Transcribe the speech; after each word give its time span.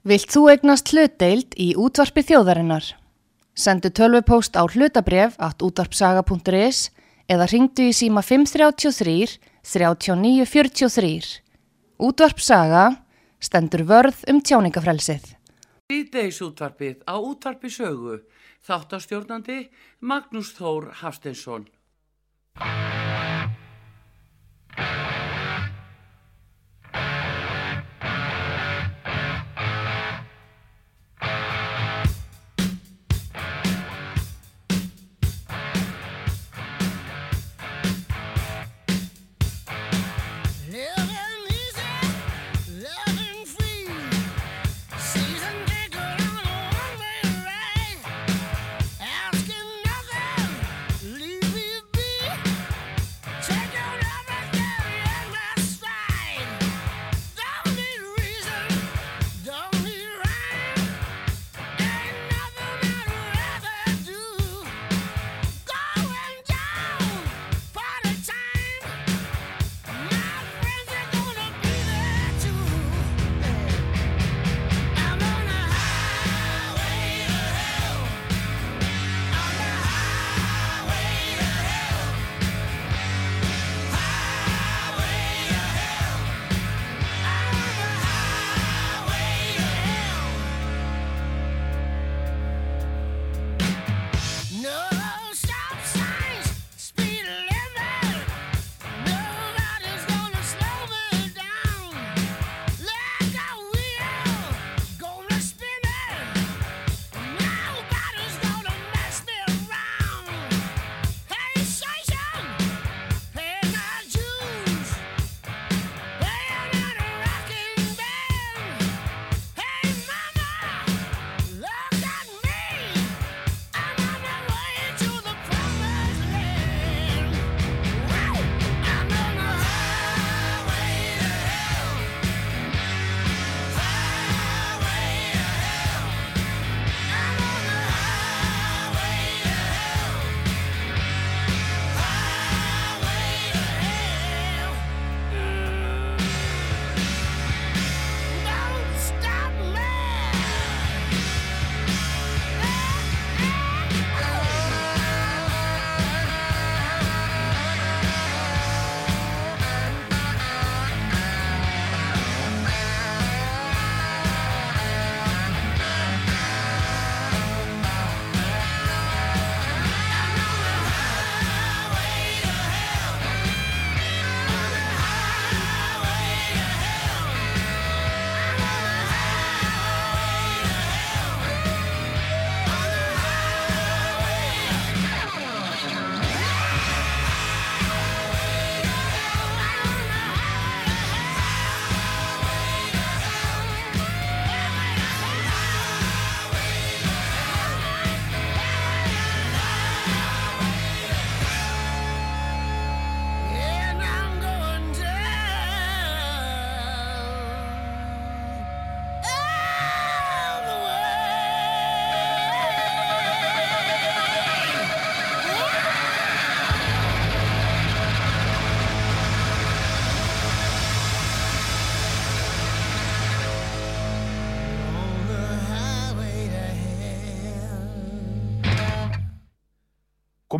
Vilt 0.00 0.32
þú 0.32 0.46
egnast 0.48 0.94
hlutdeild 0.94 1.52
í 1.60 1.74
útvarpi 1.76 2.22
þjóðarinnar? 2.24 2.86
Sendu 3.52 3.90
tölvupóst 3.92 4.56
á 4.56 4.64
hlutabref 4.64 5.34
at 5.36 5.60
útvarpsaga.is 5.60 6.88
eða 7.28 7.48
ringdu 7.52 7.90
í 7.90 7.92
síma 7.92 8.22
533 8.24 9.36
3943. 9.60 11.44
Útvarpsaga 12.00 12.86
stendur 13.44 13.84
vörð 13.84 14.24
um 14.32 14.40
tjáningafrelsið. 14.40 15.36
Ídeis 15.92 16.40
útvarpið 16.40 17.04
á 17.04 17.20
útvarpi 17.20 17.68
sögu. 17.68 18.22
Þáttastjórnandi 18.64 19.68
Magnús 20.00 20.54
Þór 20.56 20.94
Hafsteinsson. 21.04 21.68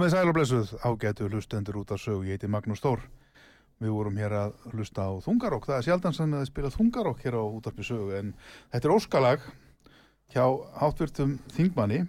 Komið 0.01 0.15
sæl 0.15 0.31
og 0.31 0.33
blessuð, 0.33 0.71
ágætu 0.81 1.27
hlustendur 1.29 1.77
út 1.77 1.91
af 1.93 1.99
sögu, 2.01 2.23
ég 2.25 2.39
heiti 2.39 2.49
Magnús 2.49 2.81
Þór. 2.81 3.03
Við 3.85 3.91
vorum 3.93 4.17
hér 4.17 4.33
að 4.33 4.55
hlusta 4.71 5.05
á 5.05 5.13
þungarokk, 5.21 5.67
það 5.69 5.77
er 5.77 5.85
sjaldan 5.85 6.17
sem 6.17 6.33
að 6.39 6.47
spila 6.49 6.71
þungarokk 6.73 7.21
hér 7.21 7.37
á 7.37 7.45
útarpi 7.45 7.85
sögu, 7.85 8.15
en 8.17 8.33
þetta 8.73 8.89
er 8.89 8.95
óskalag 8.97 9.45
hjá 10.33 10.47
hátvirtum 10.81 11.37
þingmanni, 11.53 12.01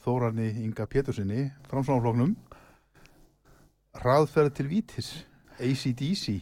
Þórarni 0.00 0.48
Inga 0.64 0.88
Pétursinni, 0.88 1.50
framsvonarfloknum, 1.68 2.32
hraðferð 4.00 4.54
til 4.56 4.70
Vítis, 4.72 5.10
ACDC, 5.60 6.38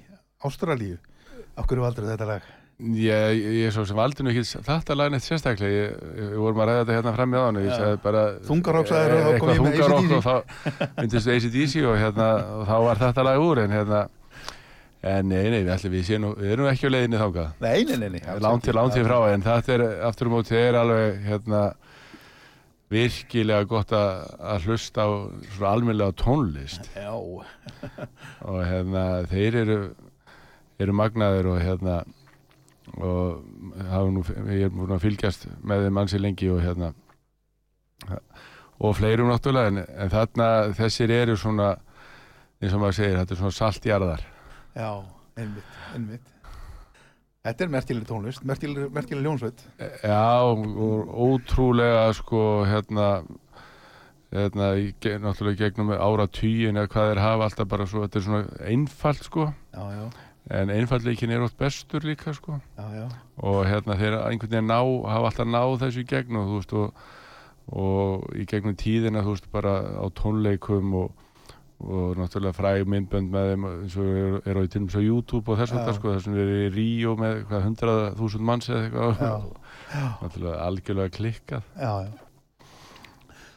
Ástralíu. 0.46 1.02
Akkur 1.58 1.82
er 1.82 1.88
aldrei 1.90 2.12
þetta 2.12 2.36
lag? 2.36 2.54
Ég, 2.74 3.38
ég 3.38 3.68
er 3.68 3.74
svo 3.74 3.84
sem 3.86 3.94
valdi 3.94 4.24
nú 4.26 4.32
ekki 4.32 4.42
þetta 4.66 4.96
lag 4.98 5.12
neitt 5.14 5.22
sérstaklega, 5.22 5.70
ég, 5.70 5.92
við 6.18 6.40
vorum 6.42 6.62
að 6.64 6.70
ræða 6.70 6.80
þetta 6.80 6.96
hérna 6.96 7.12
fram 7.14 7.36
hann 7.38 7.58
og 7.60 7.66
ég 7.68 7.76
sagði 7.78 8.00
bara 8.02 8.24
kom 8.48 8.64
eitthvað 8.64 9.52
ég 9.54 9.62
með 9.62 9.76
þungarokk 9.78 10.14
og 10.16 10.24
þá 10.24 10.88
myndist 10.98 11.30
ACDC 11.36 11.84
og 11.86 11.98
hérna 12.00 12.28
og 12.56 12.64
þá 12.66 12.74
var 12.88 13.02
þetta 13.04 13.26
lag 13.28 13.44
úr 13.44 13.60
en 13.62 13.76
hérna 13.78 14.00
en 15.04 15.30
nei, 15.30 15.44
nei, 15.52 15.60
við 15.68 16.02
séum 16.08 16.24
nú, 16.24 16.32
við 16.40 16.56
erum 16.56 16.70
ekki 16.72 16.90
á 16.90 16.94
leiðinni 16.96 17.20
þáka 17.20 17.46
Nei, 17.62 17.84
nei, 17.92 18.10
nei, 18.16 18.22
langt 18.42 18.66
til, 18.66 18.74
langt 18.74 18.96
til 18.98 19.06
frá 19.06 19.18
en 19.30 19.46
þetta 19.46 19.76
er 19.76 19.86
aftur 20.10 20.32
um 20.32 20.36
móti 20.40 20.58
er 20.58 20.80
alveg 20.80 21.22
hérna 21.28 21.62
virkilega 22.94 23.68
gott 23.68 23.94
að, 23.96 24.64
hlusta 24.66 25.06
á 25.06 25.10
svona 25.56 25.70
almennlega 25.72 26.14
tónlist. 26.20 26.90
Já, 26.94 27.14
og 27.14 28.58
hérna 28.66 29.04
þeir 29.30 29.60
eru 29.62 29.78
eru 30.82 30.94
magnaðir 30.96 31.48
og 31.52 31.62
hérna 31.62 32.02
og 32.98 34.12
nú, 34.14 34.24
ég 34.52 34.68
er 34.68 34.74
búin 34.74 34.94
að 34.94 35.06
fylgjast 35.06 35.48
með 35.66 35.88
þeim 35.88 36.02
ansi 36.02 36.20
lengi 36.20 36.50
og 36.52 36.60
hérna 36.62 36.92
og 38.78 38.94
fleirum 38.98 39.30
náttúrulega 39.32 39.72
en, 39.72 39.80
en 39.82 40.12
þarna 40.12 40.48
þessir 40.78 41.14
eru 41.14 41.36
svona 41.40 41.72
eins 42.60 42.74
og 42.74 42.82
maður 42.82 42.98
segir, 43.00 43.18
þetta 43.20 43.34
er 43.34 43.42
svona 43.42 43.58
saltjarðar 43.58 44.24
já, 44.74 44.90
einmitt, 45.38 45.76
einmitt. 45.94 46.30
Þetta 47.44 47.64
er 47.66 47.72
merkileg 47.74 48.04
tónlist, 48.08 48.44
merkileg, 48.48 48.86
merkileg 48.88 49.26
ljónsveit. 49.26 49.58
Já, 50.00 50.48
og 50.48 51.10
ótrúlega 51.26 52.06
sko 52.16 52.40
hérna 52.64 53.08
hérna, 54.34 54.70
náttúrulega 55.22 55.68
gegnum 55.68 55.92
ára 55.94 56.26
tíin 56.26 56.78
eða 56.78 56.90
hvað 56.90 57.10
þeir 57.10 57.20
hafa 57.22 57.48
alltaf 57.48 57.68
bara 57.70 57.86
svo, 57.86 58.06
þetta 58.06 58.18
er 58.18 58.24
svona 58.26 58.70
einfalt 58.70 59.28
sko, 59.28 59.50
Já, 59.74 59.82
já, 59.94 60.06
en 60.50 60.70
einfaldleikin 60.70 61.30
er 61.32 61.40
oft 61.44 61.56
bestur 61.56 62.04
líka 62.04 62.34
sko 62.36 62.58
já, 62.76 62.84
já. 62.92 63.08
og 63.40 63.64
hérna 63.66 63.96
þeir 63.96 64.18
einhvern 64.20 64.50
veginn 64.50 64.68
ná, 64.68 64.80
hafa 65.08 65.30
alltaf 65.30 65.46
náð 65.48 65.76
þessu 65.84 66.02
í 66.04 66.08
gegn 66.10 66.36
og 66.36 66.48
þú 66.50 66.58
veist 66.58 66.74
og, 66.76 67.04
og 67.72 68.26
í 68.36 68.44
gegnum 68.50 68.76
tíðina 68.76 69.22
þú 69.24 69.36
veist 69.36 69.48
bara 69.54 69.76
á 69.96 70.04
tónleikum 70.20 70.92
og, 71.00 71.14
og 71.84 72.20
náttúrulega 72.20 72.56
fræg 72.58 72.84
myndbönd 72.92 73.32
með 73.32 73.48
þeim 73.52 73.64
eins 73.70 73.96
og 73.96 74.10
eru 74.10 74.42
er 74.44 74.60
á 74.60 74.62
til 74.68 74.82
dæmis 74.82 74.98
á 75.00 75.02
YouTube 75.04 75.52
og 75.52 75.58
þess 75.62 75.72
að 75.72 75.86
það 75.88 75.96
sko 75.98 76.12
þessum 76.18 76.36
við 76.36 76.44
erum 76.44 76.60
í 76.60 76.74
Ríó 76.76 77.16
með 77.20 77.40
hvað 77.48 77.64
hundrað 77.70 78.02
þúsund 78.20 78.46
manns 78.50 78.68
eða 78.68 78.84
eitthvað 78.84 79.48
náttúrulega 80.22 80.60
algjörlega 80.68 81.16
klikkað 81.16 81.72
Já, 81.80 81.92
já. 82.04 82.12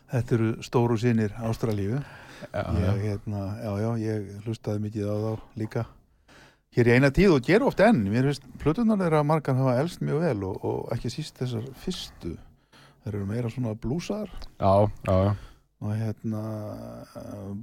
Þetta 0.07 0.35
eru 0.37 0.49
stóru 0.63 0.95
sínir 0.95 1.33
Ástralíu. 1.43 1.99
já, 2.53 2.63
Ég, 2.79 2.99
hérna, 3.03 3.41
já, 3.59 3.71
já, 3.83 3.89
ég 3.99 4.27
hlustaði 4.45 4.79
mikið 4.85 5.09
á 5.11 5.15
þá 5.19 5.31
líka. 5.59 5.83
Hér 6.77 6.91
í 6.91 6.93
eina 6.93 7.09
tíð 7.09 7.31
og 7.39 7.47
ger 7.47 7.63
oft 7.65 7.79
enn. 7.81 8.03
Mér 8.05 8.27
finnst 8.29 8.43
plötunar 8.61 8.99
þeirra 9.01 9.23
margar 9.25 9.57
hafa 9.57 9.79
elst 9.81 10.03
mjög 10.05 10.19
vel 10.27 10.43
og, 10.45 10.59
og 10.61 10.91
ekki 10.93 11.09
síst 11.09 11.39
þessar 11.41 11.65
fyrstu. 11.81 12.35
Þeir 13.01 13.15
eru 13.15 13.25
meira 13.25 13.49
svona 13.49 13.73
blúsar 13.73 14.27
já, 14.29 14.73
já, 15.07 15.33
og 15.81 15.91
hérna 15.95 16.43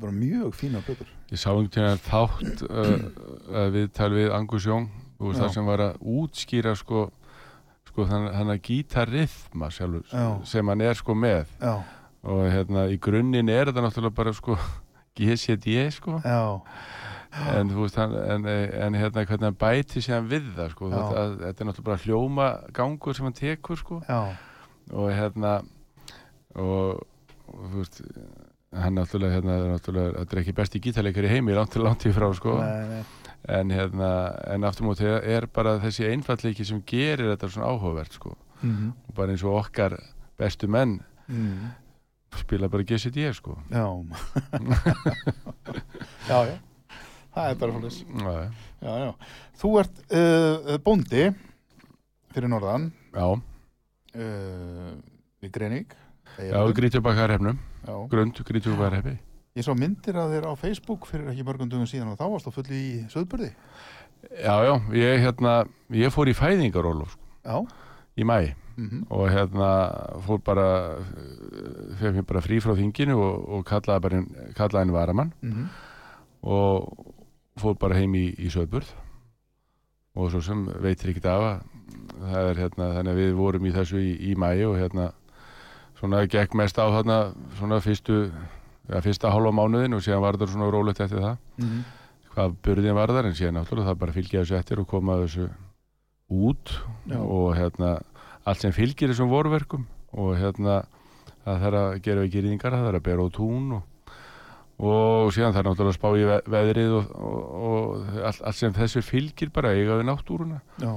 bara 0.01 0.13
mjög 0.15 0.55
fína 0.59 0.83
plötur. 0.83 1.07
Ég 1.31 1.39
sá 1.39 1.53
einhvern 1.53 1.71
tíðan 1.75 2.03
þátt 2.03 2.65
uh, 2.67 3.69
viðtal 3.75 4.11
við 4.17 4.35
Angus 4.35 4.67
Young 4.67 4.91
þú 5.19 5.29
veist 5.31 5.39
Já. 5.39 5.45
það 5.45 5.53
sem 5.57 5.69
var 5.69 5.83
að 5.85 6.09
útskýra 6.15 6.75
sko, 6.79 7.03
sko 7.91 8.07
þann, 8.11 8.31
þannig 8.35 8.55
að 8.57 8.63
Já. 10.11 10.27
sem 10.49 10.73
hann 10.73 10.85
er 10.85 10.99
sko 10.99 11.15
með 11.15 11.55
Já, 11.61 11.75
og 12.25 12.43
hérna 12.51 12.89
í 12.91 12.99
grunninn 12.99 13.53
er 13.53 13.71
þetta 13.71 13.85
náttúrulega 13.85 14.19
bara 14.19 14.35
sko 14.35 14.59
GCD 15.17 15.79
sko 15.95 16.19
já, 16.25 16.41
en 17.35 17.71
þú 17.73 17.83
veist 17.83 17.97
hann, 17.99 18.15
en, 18.15 18.47
en 18.47 18.97
hérna 18.99 19.25
hvernig 19.27 19.49
hann 19.49 19.59
bæti 19.59 20.03
sér 20.05 20.27
við 20.31 20.53
það 20.57 20.75
sko 20.75 20.91
þetta, 20.93 21.23
þetta 21.41 21.65
er 21.65 21.69
náttúrulega 21.69 21.89
bara 21.89 22.03
hljóma 22.05 22.49
gangur 22.77 23.17
sem 23.17 23.27
hann 23.27 23.39
tekur 23.39 23.81
sko. 23.81 24.01
Já, 24.07 24.37
og 24.95 25.11
hérna 25.11 25.57
og, 26.55 27.03
og 27.51 27.65
þú 27.73 27.81
veist 27.81 28.01
hann 28.75 28.99
náttúrulega, 28.99 29.39
hérna, 29.39 29.59
náttúrulega 29.75 30.21
þetta 30.21 30.37
er 30.37 30.43
ekki 30.43 30.57
besti 30.61 30.83
gítarleikari 30.83 31.31
í 31.31 31.35
heimi, 31.37 31.55
langt 31.57 31.75
til 31.75 31.85
langt 31.87 32.07
í 32.07 32.13
frá 32.15 32.27
sko. 32.37 32.57
Nei, 32.63 32.85
nei, 32.91 33.31
en 33.55 33.73
hérna, 33.75 34.11
en 34.55 34.67
aftur 34.67 34.89
móti 34.89 35.07
er 35.07 35.47
bara 35.53 35.77
þessi 35.83 36.07
einfallleiki 36.11 36.67
sem 36.67 36.83
gerir 36.87 37.35
þetta 37.35 37.51
svona 37.51 37.73
áhugavert 37.73 38.21
sko, 38.21 38.37
mm 38.63 38.93
og 39.09 39.17
bara 39.19 39.35
eins 39.35 39.45
og 39.47 39.59
okkar 39.59 39.99
bestu 40.41 40.71
menn 40.71 41.01
mm. 41.29 41.75
spila 42.41 42.71
bara 42.71 42.87
GCD 42.87 43.27
sko. 43.37 43.59
Já, 43.71 43.85
já, 46.31 46.39
já, 46.49 46.57
það 47.35 47.51
er 47.51 47.59
bara 47.61 47.73
já. 49.05 49.11
Þú 49.61 49.73
ert 49.81 50.01
uh, 50.11 50.79
bóndi 50.85 51.25
fyrir 52.35 52.49
norðan 52.51 52.89
já, 53.15 53.27
uh, 54.15 54.95
við 55.43 55.53
Grenig. 55.55 55.95
já 56.39 56.61
grítubakar 56.75 57.31
hefnum, 57.31 57.59
já. 57.87 57.95
grund 58.11 58.41
grítubakar 58.45 58.99
hefi 59.01 59.19
Ég 59.55 59.63
sá 59.63 59.71
myndir 59.79 60.17
að 60.19 60.33
þér 60.35 60.47
á 60.51 60.53
Facebook 60.59 61.05
fyrir 61.07 61.29
ekki 61.31 61.45
mörgum 61.47 61.69
dögum 61.71 61.87
síðan 61.87 62.09
og 62.11 62.19
þá 62.19 62.25
varst 62.33 62.49
þú 62.49 62.53
full 62.57 62.73
í 62.75 62.85
söðbörði. 63.13 63.53
já, 64.43 64.55
já, 64.67 64.73
ég 64.99 65.21
hérna 65.23 65.53
ég 65.95 66.11
fór 66.11 66.27
í 66.27 66.35
fæðingarólu 66.35 67.07
sko, 67.07 67.21
Já. 67.45 67.57
í 68.19 68.25
mæ 68.27 68.55
Mm 68.75 69.05
og 69.09 69.29
hérna 69.31 69.67
fór 70.27 70.41
bara 70.43 70.65
fekk 72.01 72.17
mér 72.17 72.25
bara 72.27 72.41
frí 72.43 72.57
frá 72.59 72.75
þinginu 72.75 73.15
og, 73.15 73.45
og 73.55 73.61
kallaði 73.69 74.03
bara 74.03 74.17
inn- 74.19 74.33
kallaði 74.59 74.81
henni 74.83 74.97
varamann 74.97 75.31
-hmm. 75.45 75.69
og 76.43 77.14
fór 77.61 77.77
bara 77.81 77.99
heim 77.99 78.15
í, 78.19 78.27
í 78.39 78.51
Söðburð 78.53 78.91
og 80.15 80.31
svo 80.31 80.43
sem 80.45 80.67
veitir 80.83 81.13
ekkert 81.13 81.31
af 81.33 81.45
að 81.49 81.63
það 82.25 82.49
er 82.51 82.61
hérna, 82.63 82.91
þannig 82.99 83.13
að 83.13 83.21
við 83.21 83.35
vorum 83.39 83.67
í 83.67 83.75
þessu 83.75 84.01
í, 84.01 84.13
í 84.31 84.37
mæi 84.39 84.65
og 84.69 84.79
hérna 84.79 85.11
svona 85.99 86.23
gekk 86.31 86.55
mest 86.59 86.79
á 86.79 86.87
þarna 86.87 87.19
svona 87.59 87.81
fyrstu, 87.83 88.23
ja, 88.91 89.03
fyrsta 89.05 89.33
hálfa 89.35 89.55
mánuðin 89.55 89.97
og 89.97 90.03
síðan 90.05 90.23
var 90.25 90.39
þetta 90.39 90.55
svona 90.55 90.71
rólegt 90.73 91.03
eftir 91.05 91.23
það. 91.23 91.37
Mm 91.61 91.85
hvað 92.35 92.57
burðin 92.67 92.97
var 92.97 93.13
þar 93.15 93.29
en 93.29 93.37
síðan 93.39 93.61
náttúrulega 93.61 93.93
það 93.93 94.01
bara 94.01 94.15
fylgja 94.17 94.43
þessu 94.43 94.59
eftir 94.59 94.83
og 94.83 94.89
koma 94.91 95.21
þessu 95.23 95.49
út 96.35 96.73
Já. 97.07 97.19
og 97.21 97.55
hérna 97.55 97.91
allt 98.45 98.65
sem 98.65 98.75
fylgir 98.75 99.13
þessum 99.13 99.31
vorverkum 99.31 99.87
og 100.19 100.35
hérna 100.41 100.81
það 101.45 101.65
þarf 101.65 101.81
að 101.81 101.99
gera 102.07 102.25
við 102.25 102.35
gýringar, 102.35 102.75
það 102.75 102.87
þarf 102.89 103.01
að 103.01 103.07
bera 103.09 103.27
á 103.27 103.37
tún 103.37 103.77
og, 103.79 103.85
og 104.79 105.31
síðan 105.35 105.55
þarf 105.55 105.69
náttúrulega 105.69 105.93
að 105.93 105.99
spá 105.99 106.09
í 106.19 106.25
ve 106.29 106.39
veðrið 106.51 106.95
og, 106.99 107.11
og, 107.15 107.43
og 107.69 108.23
allt, 108.27 108.41
allt 108.43 108.59
sem 108.59 108.75
þessu 108.75 109.03
fylgir 109.07 109.53
bara 109.55 109.75
eiga 109.77 110.01
við 110.01 110.09
náttúruna 110.09 110.61
Já. 110.83 110.97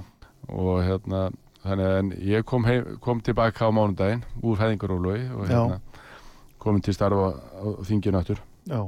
og 0.50 0.79
hérna 0.85 1.27
þannig 1.62 1.89
að 1.89 1.97
en 2.00 2.12
ég 2.25 2.45
kom, 2.47 2.65
heim, 2.65 2.97
kom 3.03 3.21
tilbaka 3.21 3.69
á 3.69 3.71
mánudaginn 3.75 4.24
úr 4.41 4.57
fæðingarólogi 4.57 5.27
og 5.35 5.50
hérna 5.51 5.81
komin 6.62 6.81
til 6.81 6.95
starfa 6.97 7.33
á 7.38 7.65
þinginu 7.85 8.21
aftur 8.21 8.41
Já. 8.68 8.81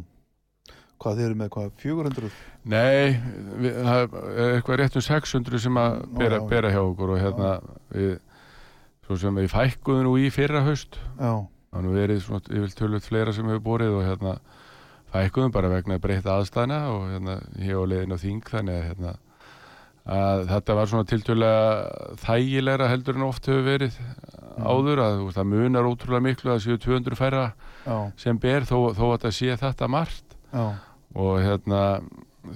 Hvað 0.99 1.15
þið 1.15 1.25
eru 1.29 1.35
með, 1.39 1.49
hvað, 1.53 1.67
400? 1.79 2.29
Nei, 2.67 3.19
við, 3.63 3.77
það 3.85 4.01
er 4.01 4.55
eitthvað 4.57 4.79
rétt 4.81 4.97
um 4.99 5.03
600 5.05 5.61
sem 5.63 5.77
að 5.79 5.93
bera, 6.17 6.39
bera 6.49 6.71
hjá 6.73 6.81
okkur 6.81 7.13
og 7.13 7.21
hérna 7.21 7.51
við, 7.93 8.17
svo 9.07 9.19
sem 9.21 9.39
við 9.39 9.47
fækkuðum 9.53 10.09
nú 10.09 10.17
í 10.19 10.27
fyrra 10.33 10.65
haust 10.65 10.99
Já. 11.15 11.45
það 11.45 11.85
nú 11.85 11.93
verið 11.95 12.19
svona 12.25 12.43
yfir 12.51 12.75
tölvöld 12.81 13.07
fleira 13.07 13.35
sem 13.37 13.47
hefur 13.47 13.63
borið 13.69 13.95
og 14.01 14.03
hérna 14.09 14.35
fækkuðum 15.13 15.51
bara 15.55 15.71
vegna 15.71 15.97
breyta 16.01 16.35
aðstæðna 16.39 16.79
og 16.93 17.07
hérna 17.13 17.39
hér 17.57 17.79
á 17.81 17.85
leiðin 17.89 18.13
á 18.13 18.17
þing 18.21 18.43
þannig 18.49 18.77
að 18.79 18.87
hérna 18.91 19.13
að 20.09 20.43
þetta 20.49 20.75
var 20.79 20.89
svona 20.89 21.05
tiltölulega 21.09 22.13
þægilegra 22.23 22.87
heldur 22.89 23.17
en 23.19 23.25
oft 23.27 23.45
hefur 23.49 23.65
verið 23.67 23.97
áður 24.59 25.01
að 25.03 25.17
veist, 25.23 25.37
það 25.37 25.49
munar 25.51 25.89
ótrúlega 25.89 26.25
miklu 26.25 26.53
að 26.55 26.63
séu 26.65 26.77
200 26.81 27.17
færra 27.19 27.43
Já. 27.85 27.97
sem 28.19 28.39
ber 28.41 28.65
þó, 28.69 28.77
þó 28.97 29.05
að 29.13 29.19
það 29.27 29.35
sé 29.37 29.57
þetta 29.61 29.89
margt 29.91 30.37
Já. 30.53 30.65
og 31.15 31.35
hérna 31.45 31.81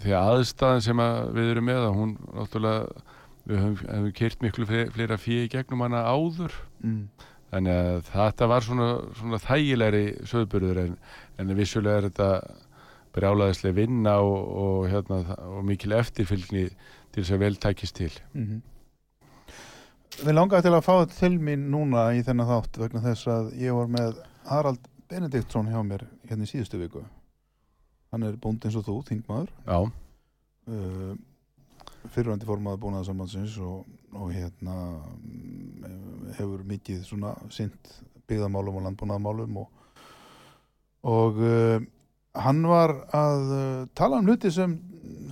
því 0.01 0.15
að 0.17 0.31
aðstæðan 0.37 0.81
sem 0.87 1.03
að 1.03 1.19
við 1.37 1.51
erum 1.53 1.67
með 1.69 1.81
að 1.83 1.97
hún 1.99 2.15
náttúrulega 2.33 3.03
við 3.43 3.59
höfum, 3.59 3.77
höfum 3.91 4.13
kyrt 4.17 4.41
miklu 4.45 4.65
fle- 4.69 4.89
fleira 4.95 5.17
fyrir 5.19 5.49
gegnum 5.53 5.85
hana 5.85 6.05
áður 6.09 6.53
Mm. 6.83 7.05
þannig 7.53 7.77
að 7.79 8.07
þetta 8.11 8.47
var 8.49 8.61
svona, 8.65 8.87
svona 9.19 9.37
þægilegri 9.39 10.05
söðburður 10.27 10.79
en, 10.87 10.97
en 11.39 11.55
vissulega 11.57 12.01
er 12.01 12.09
þetta 12.09 12.29
brjálaðislega 13.13 13.77
vinna 13.77 14.17
og, 14.25 14.37
og, 14.63 14.77
hérna, 14.89 15.21
og 15.47 15.65
mikil 15.67 15.95
eftirfylgni 15.99 16.67
til 16.67 17.21
þess 17.21 17.35
að 17.35 17.43
vel 17.45 17.57
tækist 17.61 17.99
til. 18.01 18.13
Mm 18.33 18.61
Við 20.13 20.35
langaði 20.35 20.67
til 20.67 20.75
að 20.77 20.85
fá 20.85 20.93
þetta 20.93 21.15
til 21.17 21.35
mín 21.41 21.63
núna 21.73 22.03
í 22.13 22.19
þennan 22.21 22.45
þátt 22.45 22.77
vegna 22.77 23.01
þess 23.01 23.29
að 23.33 23.47
ég 23.57 23.73
var 23.73 23.87
með 23.89 24.19
Harald 24.45 24.83
Benediktsson 25.09 25.71
hjá 25.71 25.79
mér 25.81 26.03
hérna 26.29 26.45
í 26.45 26.51
síðustu 26.51 26.77
viku. 26.77 27.01
Hann 28.13 28.25
er 28.27 28.37
bónd 28.37 28.61
eins 28.61 28.77
og 28.77 28.85
þú, 28.85 28.99
þingmaður, 29.07 29.49
Já, 29.65 29.79
uh, 30.69 31.15
fyrirvændi 32.13 32.45
formaður 32.45 32.83
búnaða 32.83 33.07
sambandsins 33.09 33.57
og, 33.63 33.87
og 34.13 34.29
hérna 34.35 34.75
mm, 35.17 36.33
hefur 36.37 36.61
mikið 36.69 37.01
svona 37.07 37.33
sint 37.53 37.95
byggðamálum 38.29 38.77
og 38.79 38.85
landbúnaðamálum 38.87 39.59
og, 39.63 39.82
og 41.03 41.39
uh, 41.43 41.83
hann 42.43 42.65
var 42.67 42.95
að 43.13 43.53
uh, 43.53 43.85
tala 43.97 44.19
um 44.21 44.27
hluti 44.29 44.51
sem 44.53 44.75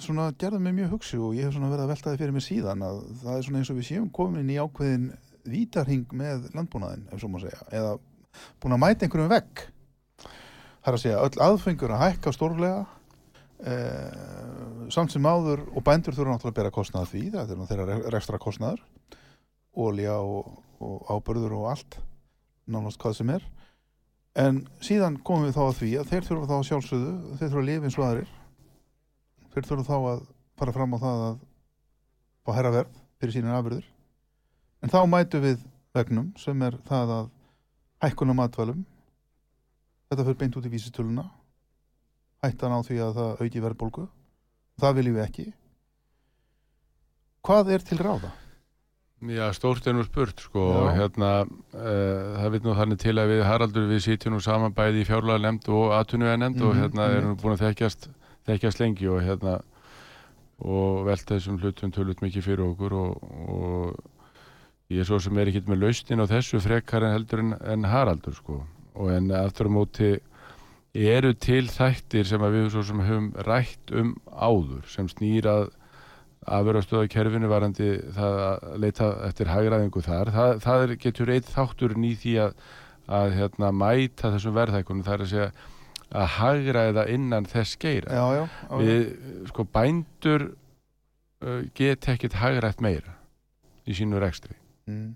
gerði 0.01 0.59
mig 0.59 0.73
mjög 0.75 0.95
hugsi 0.95 1.17
og 1.21 1.35
ég 1.37 1.47
hef 1.47 1.57
verið 1.59 1.83
að 1.83 1.91
velta 1.93 2.11
því 2.13 2.21
fyrir 2.21 2.35
mig 2.35 2.45
síðan 2.45 2.85
að 2.85 3.03
það 3.21 3.35
er 3.35 3.59
eins 3.59 3.69
og 3.71 3.77
við 3.77 3.87
séum 3.87 4.07
komin 4.13 4.49
í 4.49 4.57
ákveðin 4.57 5.11
vítarhing 5.47 6.07
með 6.17 6.49
landbúnaðin 6.55 7.05
ef 7.11 7.21
svo 7.21 7.29
má 7.31 7.37
segja, 7.41 7.61
eða 7.69 7.93
búin 8.61 8.75
að 8.75 8.81
mæta 8.81 9.05
einhverjum 9.05 9.31
vegg. 9.31 9.63
Það 10.81 10.89
er 10.89 10.97
að 10.97 11.03
segja 11.03 11.21
öll 11.25 11.43
aðfengur 11.45 11.93
að 11.93 12.03
hækka 12.05 12.33
stórlega 12.33 12.81
eh, 13.65 14.89
samt 14.93 15.13
sem 15.13 15.25
áður 15.25 15.63
og 15.69 15.85
bændur 15.85 16.17
þurfa 16.17 16.35
náttúrulega 16.35 16.53
að 16.53 16.59
bera 16.59 16.75
kostnað 16.75 17.09
því 17.11 17.23
það 17.35 17.53
er 17.53 17.65
þeirra 17.71 17.97
rekstra 18.15 18.41
kostnaður 18.41 18.83
ólja 19.77 20.17
og, 20.19 20.55
og 20.81 21.11
ábörður 21.11 21.57
og 21.59 21.67
allt 21.75 21.99
nánast 22.71 23.01
hvað 23.01 23.19
sem 23.19 23.33
er 23.37 23.45
en 24.39 24.61
síðan 24.83 25.17
komum 25.25 25.47
við 25.47 25.57
þá 25.57 25.63
að 25.65 25.77
því 25.79 25.89
að 26.00 26.11
þeir 26.11 26.27
þurfa 26.27 26.50
þá 26.51 26.67
sjálfsögðu 26.69 27.13
þeir 27.39 27.47
þurfa 27.47 27.61
að 27.61 27.67
lifa 27.69 27.89
eins 27.89 27.97
og 27.97 28.05
aðrir. 28.07 28.31
Þeir 29.51 29.67
þurfa 29.67 29.88
þá 29.89 29.97
að 30.11 30.23
fara 30.61 30.75
fram 30.75 30.95
á 30.95 30.97
það 31.01 31.25
að 31.25 31.41
fá 32.41 32.51
herra 32.57 32.73
verð 32.77 33.01
fyrir 33.21 33.35
sínir 33.35 33.57
afurður 33.57 33.88
en 34.81 34.93
þá 34.93 35.00
mætu 35.09 35.41
við 35.43 35.65
vegnum 35.95 36.31
sem 36.39 36.63
er 36.65 36.77
það 36.88 37.13
að 37.17 37.29
hækkun 38.01 38.33
á 38.33 38.35
matvælum. 38.39 38.83
Þetta 40.09 40.25
fyrir 40.27 40.39
beint 40.39 40.57
út 40.57 40.67
í 40.67 40.73
vísitöluna. 40.73 41.25
Hættan 42.41 42.73
á 42.73 42.79
því 42.83 43.01
að 43.05 43.17
það 43.19 43.43
auki 43.45 43.63
verðbólgu. 43.63 44.05
Það 44.81 44.95
viljum 44.97 45.17
við 45.19 45.25
ekki. 45.27 45.45
Hvað 47.45 47.75
er 47.75 47.85
til 47.85 48.00
ráða? 48.01 48.31
Já, 49.21 49.51
stórt 49.53 49.85
er 49.85 49.93
nú 49.93 50.01
spurt 50.07 50.39
sko 50.41 50.61
og 50.81 50.87
hérna 50.97 51.31
uh, 51.45 52.37
það 52.41 52.47
vil 52.55 52.61
nú 52.65 52.73
þannig 52.73 53.01
til 53.03 53.13
að 53.21 53.33
við 53.35 53.41
Haraldur 53.45 53.83
við 53.91 53.99
sitjum 54.07 54.33
nú 54.33 54.39
saman 54.41 54.73
bæði 54.73 55.03
í 55.03 55.05
fjárlega 55.05 55.43
nefnd 55.43 55.67
og 55.77 55.91
atvinnuega 55.99 56.39
nefnd 56.41 56.63
og 56.65 56.71
Mhm, 56.73 56.79
hérna 56.81 57.09
erum 57.19 57.35
búin 57.37 57.53
að 57.53 57.61
þekkjast 57.67 58.07
þekkjast 58.49 58.81
lengi 58.81 59.07
og 59.13 59.21
hérna 59.21 59.59
og 60.61 61.05
velta 61.05 61.35
þessum 61.37 61.59
hlutum 61.61 61.91
tölut 61.93 62.21
mikið 62.21 62.47
fyrir 62.47 62.65
okkur 62.65 62.95
og, 62.97 63.29
og 63.49 64.01
ég 64.89 65.03
er 65.03 65.07
svo 65.09 65.19
sem 65.21 65.37
er 65.37 65.51
ekkert 65.51 65.69
með 65.69 65.83
lausnin 65.85 66.21
á 66.21 66.25
þessu 66.29 66.59
frekar 66.61 67.05
en 67.05 67.13
heldur 67.15 67.43
en, 67.45 67.53
en 67.61 67.85
Haraldur 67.93 68.33
sko 68.37 68.63
og 68.97 69.11
en 69.13 69.29
aftur 69.37 69.69
á 69.69 69.75
móti 69.77 70.09
eru 70.97 71.31
til 71.37 71.69
þættir 71.71 72.25
sem 72.27 72.41
að 72.43 72.57
við 72.57 72.71
svo 72.73 72.81
sem 72.89 73.05
höfum 73.05 73.29
rætt 73.47 73.93
um 73.95 74.15
áður 74.33 74.81
sem 74.91 75.05
snýrað 75.13 75.69
afurastöðakerfinu 76.48 77.50
varandi 77.51 77.89
það 78.15 78.38
að 78.45 78.77
leita 78.81 79.10
eftir 79.27 79.51
hægraðingu 79.51 80.01
þar. 80.05 80.31
Það, 80.33 80.53
það 80.63 80.86
er, 80.86 80.93
getur 81.03 81.31
eitt 81.36 81.51
þátturinn 81.53 82.07
í 82.07 82.13
því 82.17 82.33
að, 82.45 82.55
að 83.19 83.36
hérna, 83.38 83.69
mæta 83.75 84.31
þessum 84.33 84.55
verðhækunum. 84.57 85.03
Það 85.05 85.13
er 85.17 85.25
að 85.25 85.31
segja 85.33 85.51
að 86.12 86.31
hægraða 86.38 87.05
innan 87.13 87.45
þess 87.48 87.77
geira. 87.79 88.15
Já, 88.17 88.25
já, 88.36 88.43
já. 88.45 88.79
Við, 88.81 89.03
sko, 89.51 89.67
bændur 89.77 90.48
uh, 90.51 91.62
get 91.77 92.10
ekkert 92.12 92.39
hægrætt 92.41 92.81
meira 92.83 93.17
í 93.88 93.95
sínu 93.98 94.19
rekstri, 94.21 94.57
Mm. 94.89 95.13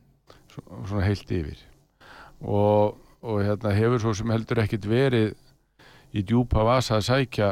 svo- 0.53 0.83
svona 0.87 1.03
heilt 1.07 1.31
yfir. 1.33 1.57
Og, 2.45 2.95
og 3.25 3.41
hérna, 3.43 3.71
hefur 3.73 3.99
svo 4.03 4.13
sem 4.13 4.29
heldur 4.29 4.61
ekkert 4.61 4.85
verið 4.87 5.33
í 6.15 6.21
djúpa 6.23 6.63
vasa 6.63 6.99
að 6.99 7.07
sækja 7.09 7.49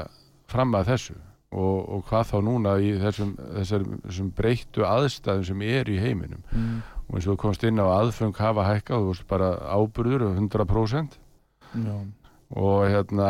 fram 0.47 0.75
að 0.77 0.91
þessu 0.93 1.15
og, 1.53 1.77
og 1.97 2.03
hvað 2.09 2.25
þá 2.31 2.35
núna 2.47 2.73
í 2.81 2.91
þessum, 3.01 3.35
þessum, 3.59 3.85
þessum 4.07 4.31
breyttu 4.37 4.85
aðstæðum 4.89 5.45
sem 5.51 5.61
er 5.69 5.89
í 5.93 5.99
heiminum 6.01 6.41
Mm. 6.53 6.81
og 7.07 7.15
eins 7.17 7.27
og 7.27 7.35
þú 7.35 7.39
komst 7.45 7.63
inn 7.67 7.79
á 7.81 7.87
aðfeng 7.99 8.35
hafa 8.41 8.63
hækkað 8.71 9.03
þú 9.03 9.11
veist 9.13 9.27
bara 9.29 9.49
áburður 9.77 10.25
100% 10.37 11.17
Já. 11.83 11.95
og 12.55 12.87
hérna 12.89 13.29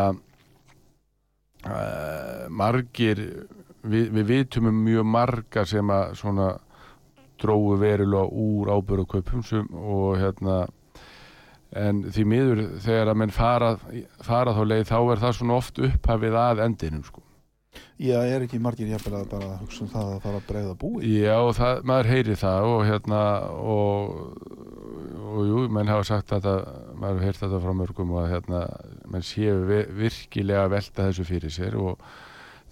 uh, 1.66 2.46
margir 2.52 3.20
við, 3.84 4.10
við 4.16 4.28
vitum 4.30 4.70
um 4.72 4.84
mjög 4.86 5.06
marga 5.10 5.66
sem 5.68 5.90
að 5.94 6.16
svona 6.20 6.52
dróu 7.44 7.76
verulega 7.82 8.30
úr 8.30 8.72
áburðarkaupum 8.78 9.44
sem- 9.44 9.68
og 9.74 10.18
hérna 10.22 10.62
en 11.76 12.04
því 12.14 12.24
miður 12.30 12.60
þegar 12.86 13.10
að 13.12 13.18
menn 13.24 13.34
fara, 13.34 13.72
fara 14.22 14.54
þá 14.54 14.62
leið 14.70 14.84
þá 14.92 14.98
er 15.16 15.22
það 15.24 15.38
svona 15.40 15.56
oft 15.58 15.80
upphafið 15.82 16.36
að 16.38 16.62
endinum 16.68 17.04
sko. 17.08 17.24
Já, 18.04 18.18
er 18.26 18.44
ekki 18.46 18.60
margir 18.62 18.90
jafnvel 18.92 19.16
að 19.22 19.30
bara 19.32 19.52
hugsa 19.62 19.84
um 19.86 19.90
það 19.94 20.10
að 20.16 20.22
fara 20.26 20.40
að 20.42 20.48
breyða 20.50 20.74
búi? 20.82 21.12
Já, 21.22 21.38
það, 21.58 21.80
maður 21.90 22.10
heyri 22.12 22.36
það 22.42 22.68
og 22.70 22.82
hérna 22.90 23.22
og, 23.64 24.12
og 25.34 25.40
jú, 25.48 25.62
menn 25.74 25.92
hafa 25.94 26.08
sagt 26.10 26.34
þetta 26.34 26.54
maður 27.00 27.14
hefur 27.22 27.26
heyrt 27.30 27.42
þetta 27.44 27.62
frá 27.64 27.74
mörgum 27.80 28.12
og 28.18 28.28
hérna, 28.32 28.62
menn 29.14 29.26
séu 29.26 29.56
vi- 29.70 29.88
virkilega 30.04 30.66
að 30.68 30.74
velta 30.76 31.08
þessu 31.10 31.26
fyrir 31.30 31.54
sér 31.56 31.78
og 31.82 32.04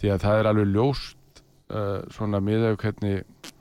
því 0.01 0.11
að 0.15 0.23
það 0.25 0.39
er 0.41 0.49
alveg 0.51 0.71
ljóst 0.75 1.41
uh, 1.71 1.97
svona 2.13 2.41
miðað 2.43 2.73
við 2.73 2.79
hvernig 2.85 3.51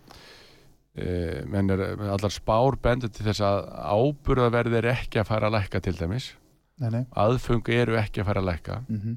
uh, 1.00 1.40
menn 1.52 1.70
er 1.76 1.84
allar 2.10 2.34
spár 2.34 2.76
bendur 2.82 3.12
til 3.14 3.26
þess 3.28 3.44
að 3.46 3.60
áburðaverð 3.94 4.78
er 4.80 4.90
ekki 4.96 5.22
að 5.22 5.30
fara 5.30 5.50
að 5.50 5.56
lækka 5.58 5.82
til 5.86 5.96
dæmis 6.00 6.32
Nei, 6.80 6.88
nei. 6.94 7.02
aðfung 7.20 7.68
eru 7.76 7.98
ekki 8.00 8.22
að 8.24 8.30
fara 8.32 8.42
að 8.44 8.50
lækka 8.54 8.80
Mm 8.88 9.14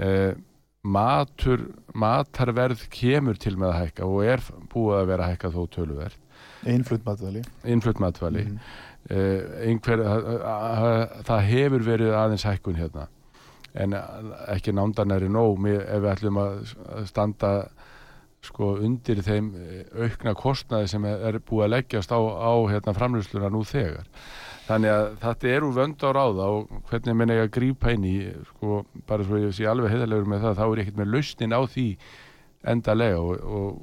uh, 0.00 0.34
matur 0.84 1.62
matarverð 1.96 2.82
kemur 2.92 3.38
til 3.40 3.56
með 3.56 3.70
að 3.72 3.78
hækka 3.84 4.08
og 4.08 4.24
er 4.28 4.42
búið 4.72 4.98
að 5.00 5.06
vera 5.12 5.26
að 5.26 5.32
hækka 5.34 5.50
þó 5.54 5.62
töluverð 5.78 6.18
Einflutt 6.68 7.04
matvæli. 7.04 7.42
innflutt 7.64 8.00
matvæli 8.00 8.44
Mhm. 8.44 8.58
uh, 9.10 9.40
einhver, 9.68 9.98
að- 10.00 10.28
að- 10.44 11.24
það 11.28 11.40
hefur 11.50 11.82
verið 11.88 12.14
aðeins 12.14 12.44
hækkun 12.48 12.76
hérna 12.80 13.06
en 13.74 13.92
ekki 14.48 14.72
nándanæri 14.72 15.28
nóg 15.28 15.58
ef 15.66 16.00
við 16.02 16.12
ætlum 16.14 16.36
að 16.38 17.06
standa 17.08 17.68
sko 18.44 18.74
undir 18.76 19.16
þeim 19.24 19.54
eh, 19.56 19.84
aukna 20.04 20.34
kostnaði 20.36 20.88
sem 20.88 21.04
er 21.04 21.16
er 21.34 21.38
búið 21.40 21.64
að 21.64 21.70
leggjast 21.78 22.12
á, 22.12 22.20
á 22.20 22.52
hérna, 22.68 22.92
framlýsluna 22.94 23.48
nú 23.50 23.64
þegar 23.64 24.04
þannig 24.68 24.90
að 24.94 25.06
þetta 25.22 25.48
er 25.54 25.64
úr 25.66 25.74
vönd 25.76 26.04
á 26.04 26.10
ráða 26.16 26.46
og 26.56 26.70
hvernig 26.90 27.16
menn 27.20 27.30
eiga 27.34 27.46
að 27.48 27.54
grípa 27.58 27.92
inn 27.92 28.04
í 28.08 28.14
sko, 28.50 28.84
bara 29.08 29.24
svo 29.28 29.40
ég 29.42 29.52
sé 29.56 29.66
alveg 29.68 29.92
heiðalegur 29.92 30.30
með 30.32 30.46
það 30.46 30.58
þá 30.60 30.64
er 30.66 30.78
ég 30.80 30.84
ekkert 30.86 31.00
með 31.02 31.12
lausnin 31.14 31.52
á 31.56 31.60
því 31.68 31.86
endalega 32.74 33.20
og, 33.20 33.44
og, 33.44 33.80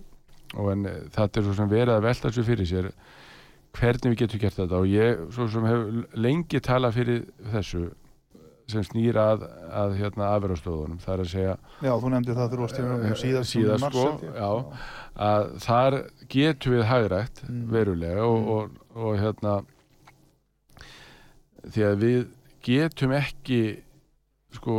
og 0.57 0.71
en 0.73 0.85
eh, 0.89 1.01
þetta 1.13 1.39
er 1.41 1.45
svo 1.47 1.53
sem 1.59 1.69
verið 1.71 1.95
að 1.99 2.05
velta 2.07 2.29
þessu 2.31 2.45
fyrir 2.47 2.69
sér 2.71 2.91
hvernig 3.77 4.11
við 4.15 4.19
getum 4.25 4.41
gert 4.41 4.57
þetta 4.59 4.79
og 4.81 4.87
ég 4.91 5.21
svo 5.35 5.45
sem 5.53 5.67
hef 5.69 5.83
lengi 6.19 6.59
talað 6.65 6.97
fyrir 6.97 7.21
þessu 7.53 7.83
sem 8.71 8.83
snýra 8.87 9.23
að, 9.33 9.41
að 9.75 9.93
hérna 9.99 10.27
afverðastöðunum 10.37 10.99
það 11.03 11.13
er 11.13 11.21
að 11.25 11.29
segja 11.31 11.53
Já, 11.83 11.91
þú 11.99 12.11
nefndi 12.13 12.35
það 12.37 12.51
þurfa 12.53 12.65
að 12.67 12.73
stjórna 12.73 12.97
um 13.11 13.15
síðast, 13.19 13.51
Síðast, 13.51 13.87
sko, 13.91 14.03
ég. 14.23 14.35
já. 14.39 14.51
að 15.27 15.47
þar 15.65 15.97
getum 16.31 16.75
við 16.77 16.83
hagrætt 16.87 17.41
Mm. 17.49 17.63
verulega 17.73 18.25
og, 18.25 18.37
Mm. 18.37 18.51
og, 18.55 18.69
og 18.95 19.17
hérna 19.19 19.55
því 21.67 21.85
að 21.87 21.97
við 22.05 22.21
getum 22.65 23.13
ekki 23.17 23.61
sko 24.55 24.75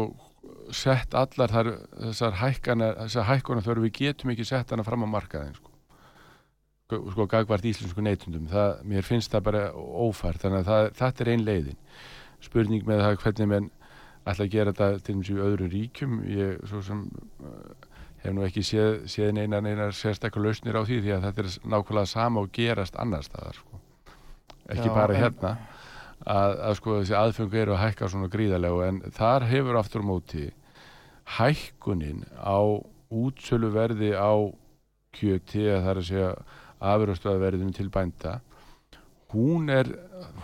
sett 0.72 1.14
allar 1.18 1.50
þar, 1.52 1.68
þessar 2.00 2.38
hækkanar 2.40 2.96
þessar 3.04 3.28
hækkunar 3.28 3.66
þörf 3.66 3.84
við 3.86 3.94
getum 3.98 4.32
ekki 4.32 4.46
sett 4.48 4.70
hana 4.72 4.84
fram 4.86 5.04
á 5.04 5.08
markaðin 5.14 5.54
sko. 5.58 5.68
Sko 6.92 7.24
gagvart 7.30 7.64
íslensku 7.64 8.02
neytundum 8.04 8.48
það, 8.50 8.82
mér 8.84 9.06
finnst 9.06 9.32
það 9.32 9.46
bara 9.46 9.62
ófært 9.72 10.42
þannig 10.44 10.60
að 10.60 10.68
það, 10.68 10.88
þetta 10.98 11.24
er 11.24 11.30
ein 11.32 11.44
leiðin. 11.46 11.78
Spurning 12.42 12.84
með 12.88 13.00
það 13.06 13.16
hvernig 13.22 13.48
menn 13.52 13.70
ætla 14.28 14.44
að 14.46 14.52
gera 14.52 14.74
þetta 14.74 15.00
til 15.00 15.14
dæmis 15.16 15.30
í 15.32 15.38
öðrum 15.46 15.70
ríkjum 15.72 16.18
ég 16.30 16.60
svo 16.70 16.82
sem 16.86 17.00
uh, 17.42 17.88
hef 18.22 18.34
nú 18.36 18.44
ekki 18.46 18.62
séð, 18.66 19.00
séð 19.10 19.32
neina 19.38 19.58
neina 19.64 19.88
sérstaklega 19.96 20.46
lausnir 20.46 20.78
á 20.78 20.82
því 20.86 21.00
því 21.02 21.14
að 21.16 21.24
þetta 21.26 21.42
er 21.42 21.56
nákvæmlega 21.72 22.10
sama 22.12 22.44
og 22.44 22.52
gerast 22.54 22.98
annar 23.02 23.24
staðar 23.26 23.58
sko. 23.58 23.80
ekki 24.68 24.86
Já, 24.90 24.94
bara 24.94 25.16
en- 25.16 25.22
hérna 25.24 25.54
að, 26.26 26.56
að 26.68 26.74
sko 26.78 26.96
þessi 27.00 27.16
aðfengu 27.18 27.60
eru 27.62 27.74
að 27.76 27.82
hækka 27.86 28.08
svona 28.12 28.30
gríðarlega 28.32 28.88
en 28.88 29.00
þar 29.16 29.46
hefur 29.50 29.78
aftur 29.80 30.04
móti 30.06 30.48
hækkunin 31.38 32.24
á 32.38 32.58
útsöluverði 33.12 34.14
á 34.16 34.32
kjöti 35.12 35.66
eða 35.68 35.82
það 35.82 35.90
er 35.92 36.00
að 36.00 36.08
segja 36.08 36.30
afurastöðaverðinu 36.82 37.76
til 37.76 37.90
bænda 37.92 38.38
hún 39.32 39.70
er 39.72 39.88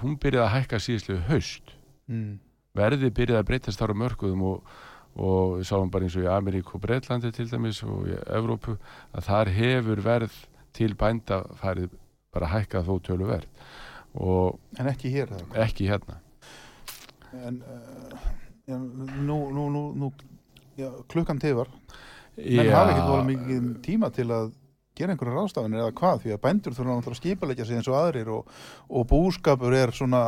hún 0.00 0.18
byrjaði 0.20 0.44
að 0.46 0.54
hækka 0.58 0.82
síðslega 0.84 1.26
haust 1.32 1.74
Mm. 2.08 2.38
verði 2.72 3.10
byrjaði 3.12 3.42
að 3.42 3.48
breytast 3.50 3.80
þar 3.82 3.90
á 3.92 4.00
mörkuðum 4.00 4.42
og, 4.48 4.68
og 5.20 5.58
við 5.58 5.66
sáum 5.68 5.90
bara 5.92 6.06
eins 6.06 6.14
og 6.16 6.22
í 6.24 6.30
Ameríku 6.32 6.78
og 6.78 6.80
Breitlandi 6.80 7.28
til 7.36 7.44
dæmis 7.50 7.82
og 7.84 8.06
í 8.08 8.14
Evrópu 8.32 8.78
að 9.12 9.26
þar 9.26 9.50
hefur 9.52 10.00
verð 10.06 10.38
til 10.72 10.94
bænda 10.96 11.42
farið 11.60 11.90
bara 12.32 12.48
að 12.48 12.54
hækka 12.54 12.80
þó 12.86 12.94
tölu 13.04 13.28
verð 13.28 13.44
og 13.44 13.57
En 14.78 14.90
ekki 14.90 15.12
hér, 15.14 15.32
ekki 15.64 15.88
hérna. 15.88 16.18
En 17.38 17.60
uh, 17.62 18.28
já, 18.66 18.76
nú, 18.78 19.38
nú, 19.54 19.68
nú, 19.70 19.82
nú 19.94 20.12
já, 20.78 20.90
klukkan 21.10 21.38
tifar. 21.42 21.70
Menn 22.38 22.72
hafa 22.72 22.94
ekkert 22.94 23.10
volið 23.10 23.28
mikið 23.32 23.68
tíma 23.84 24.10
til 24.14 24.28
að 24.30 24.52
gera 24.98 25.14
einhverja 25.14 25.36
ráðstafanir 25.36 25.82
eða 25.82 25.94
hvað 25.98 26.22
því 26.24 26.32
að 26.34 26.40
bændur 26.44 26.74
þurfa 26.74 26.94
náttúrulega 26.94 27.14
að 27.14 27.20
skipalegja 27.20 27.66
sig 27.66 27.78
eins 27.78 27.90
og 27.90 27.98
aðrir 27.98 28.30
og, 28.34 28.56
og 28.90 29.06
búskapur 29.10 29.74
er 29.78 29.92
svona 29.94 30.22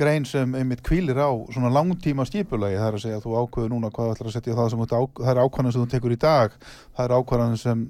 grein 0.00 0.24
sem 0.28 0.54
einmitt 0.54 0.82
kvílir 0.86 1.18
á 1.18 1.30
svona 1.50 1.72
langtíma 1.74 2.24
skipulagi, 2.28 2.78
það 2.78 2.88
er 2.88 2.98
að 2.98 3.04
segja 3.04 3.18
að 3.18 3.24
þú 3.26 3.32
ákveður 3.40 3.72
núna 3.72 3.90
hvað 3.90 4.06
þú 4.06 4.14
ætlar 4.14 4.30
að 4.30 4.36
setja 4.36 4.56
það 4.58 4.70
sem 4.70 4.82
þú, 4.82 5.00
það 5.18 5.32
er 5.32 5.42
ákvæðan 5.42 5.74
sem 5.74 5.82
þú 5.82 5.88
tekur 5.94 6.14
í 6.14 6.20
dag, 6.20 6.54
það 6.96 7.04
er 7.06 7.14
ákvæðan 7.16 7.58
sem, 7.60 7.82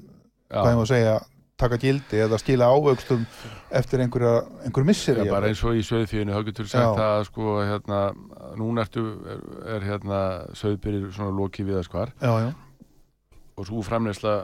hvað 0.49 0.73
ég 0.73 0.81
má 0.81 0.87
segja 0.89 1.15
taka 1.61 1.79
gildi 1.81 2.21
eða 2.25 2.39
skila 2.41 2.69
ávöxtum 2.73 3.27
eftir 3.81 4.01
einhverja, 4.05 4.33
einhver 4.65 4.87
missir 4.89 5.21
já, 5.21 5.27
bara 5.31 5.51
eins 5.51 5.61
og 5.65 5.77
í 5.79 5.83
söðfíðinu 5.87 6.35
þá 6.37 6.45
getur 6.49 6.69
sagt 6.71 6.87
Já. 6.87 6.95
það 6.99 7.25
sko 7.29 7.57
hérna, 7.69 7.99
núna 8.61 8.87
ertu 8.87 9.05
er, 9.35 9.43
er 9.77 9.87
hérna 9.91 10.21
söðbyrjir 10.57 11.11
svona 11.15 11.37
loki 11.37 11.67
við 11.69 11.79
að 11.83 11.87
skvar. 11.91 12.15
Já, 12.21 12.33
já, 12.47 12.51
og 13.61 13.69
svo 13.69 13.83
framneysla 13.85 14.35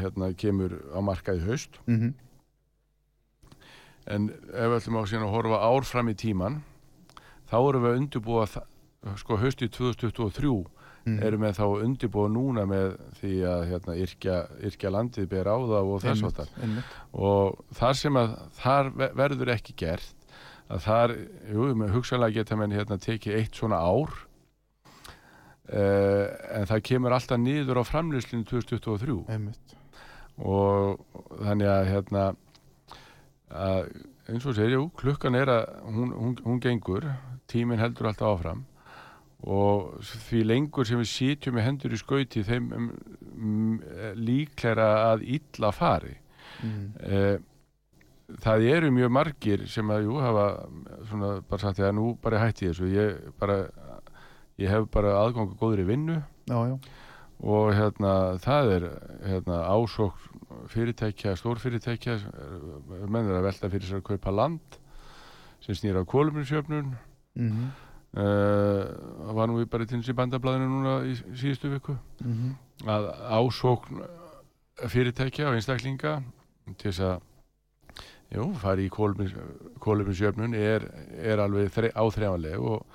hérna 0.00 0.32
kemur 0.36 0.74
á 0.90 0.98
markaði 1.04 1.44
haust. 1.48 1.78
Mm 1.86 2.14
En 4.08 4.30
ef 4.32 4.70
við 4.72 4.74
ætlum 4.78 4.96
á 4.96 5.02
síðan 5.04 5.26
að 5.26 5.34
horfa 5.34 5.56
ár 5.68 5.84
fram 5.84 6.08
í 6.08 6.14
tíman 6.16 6.54
þá 7.50 7.56
erum 7.60 7.82
við 7.84 7.90
að 7.90 7.98
undirbúa 8.00 8.46
þa- 8.48 8.62
sko 9.20 9.36
haustið 9.42 9.68
2023 9.76 10.52
mm. 11.04 11.18
erum 11.28 11.44
við 11.46 11.56
þá 11.58 11.64
að 11.66 11.82
undirbúa 11.86 12.28
núna 12.32 12.64
með 12.68 12.94
því 13.20 13.34
að 13.52 13.64
hérna, 13.72 13.96
yrkja, 14.04 14.38
yrkja 14.70 14.92
landið 14.94 15.28
ber 15.32 15.50
á 15.50 15.56
það 15.56 15.92
og 15.94 16.04
þess 16.04 16.24
áttar 16.28 16.54
einmitt, 16.62 16.94
og 17.12 17.60
þar 17.80 18.00
sem 18.02 18.20
að 18.20 18.38
þar 18.60 18.90
ve- 19.02 19.12
verður 19.22 19.52
ekki 19.56 19.76
gert 19.84 20.14
að 20.68 20.82
þar, 20.84 21.14
jú, 21.48 21.68
með 21.80 21.94
hugsanlega 21.96 22.40
geta 22.40 22.58
menn 22.60 22.76
hérna 22.76 22.98
tekið 23.00 23.38
eitt 23.38 23.56
svona 23.56 23.78
ár 23.80 24.12
uh, 25.72 26.26
en 26.58 26.68
það 26.68 26.84
kemur 26.90 27.16
alltaf 27.16 27.40
niður 27.40 27.80
á 27.80 27.84
framlýslinu 27.88 28.44
2023 28.50 29.22
einmitt. 29.32 29.76
og 30.36 31.00
þannig 31.40 31.72
að 31.72 31.90
hérna 31.94 32.28
að 33.48 33.88
eins 34.28 34.44
og 34.44 34.56
segir, 34.58 34.76
jú, 34.76 34.88
klukkan 34.98 35.38
er 35.38 35.48
að 35.48 35.62
hún, 35.88 36.12
hún, 36.12 36.34
hún 36.44 36.58
gengur, 36.60 37.06
tíminn 37.48 37.80
heldur 37.80 38.10
alltaf 38.10 38.34
áfram 38.36 38.66
og 39.46 40.00
því 40.02 40.40
lengur 40.46 40.86
sem 40.86 40.98
við 40.98 41.10
sitjum 41.12 41.54
með 41.54 41.66
hendur 41.68 41.94
í 41.94 42.00
skauti 42.00 42.42
þeim 42.46 42.72
um, 42.74 42.88
um, 43.36 43.76
líklæra 44.18 44.88
að 45.12 45.22
illa 45.38 45.70
fari. 45.74 46.16
Mm. 46.58 46.86
eh, 47.06 47.36
það 48.42 48.66
eru 48.72 48.90
mjög 48.96 49.12
margir 49.14 49.66
sem 49.70 49.94
að 49.94 50.08
jú 50.08 50.18
hafa 50.24 50.46
svona 51.06 51.36
bara 51.46 51.62
sagt 51.62 51.84
að 51.84 51.94
nú 52.00 52.08
bara 52.22 52.42
hætti 52.42 52.66
þessu. 52.66 52.90
Ég 52.90 53.30
bara 53.38 53.60
ég 54.58 54.74
hef 54.74 54.90
bara 54.90 55.14
aðgangu 55.22 55.54
góðri 55.60 55.86
vinnu. 55.86 56.18
Já, 56.50 56.58
já. 56.72 56.78
og 57.38 57.70
hérna 57.76 58.12
það 58.42 58.72
er 58.74 58.84
hérna 59.22 59.62
ásókn 59.70 60.66
fyrirtækja, 60.72 61.36
stórfyrirtækja 61.38 62.16
menn 63.06 63.28
er 63.28 63.36
að 63.38 63.44
velta 63.46 63.68
fyrir 63.70 63.86
sér 63.86 64.00
að 64.00 64.08
kaupa 64.08 64.32
land 64.34 64.78
sem 65.62 65.76
snýra 65.76 66.02
á 66.02 66.10
kóluminsjöfnun 66.10 66.96
Mm 67.38 67.68
uh, 68.16 69.34
var 69.36 69.50
nú 69.50 69.60
í 69.62 69.68
bara 69.68 69.86
til 69.86 70.00
þessi 70.00 70.16
bandablaðinu 70.16 70.68
núna 70.70 70.94
í 71.08 71.14
síðustu 71.16 71.70
viku 71.72 71.96
-hmm. 72.22 72.54
að 72.86 73.10
ásókn 73.38 74.02
fyrirtækja 74.86 75.48
og 75.48 75.54
einstaklinga 75.54 76.22
til 76.76 76.92
þess 76.92 77.00
að 77.00 77.20
jú, 78.34 78.54
fara 78.54 78.80
í 78.80 78.88
kóluminsjöfnun 78.88 80.54
er, 80.54 80.84
er 81.16 81.38
alveg 81.38 81.72
þre, 81.72 81.92
áþreifanleg 81.94 82.60
og, 82.60 82.86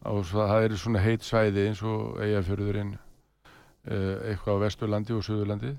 og 0.00 0.24
svo, 0.26 0.46
það 0.46 0.64
eru 0.64 0.76
svona 0.76 0.98
heit 0.98 1.22
svæði 1.22 1.68
eins 1.68 1.82
og 1.82 2.20
eigafjörðurinn 2.20 2.94
uh, 2.94 4.16
eitthvað 4.28 4.56
á 4.60 4.62
Vesturlandi 4.64 5.12
og 5.12 5.24
Suðurlandi 5.24 5.76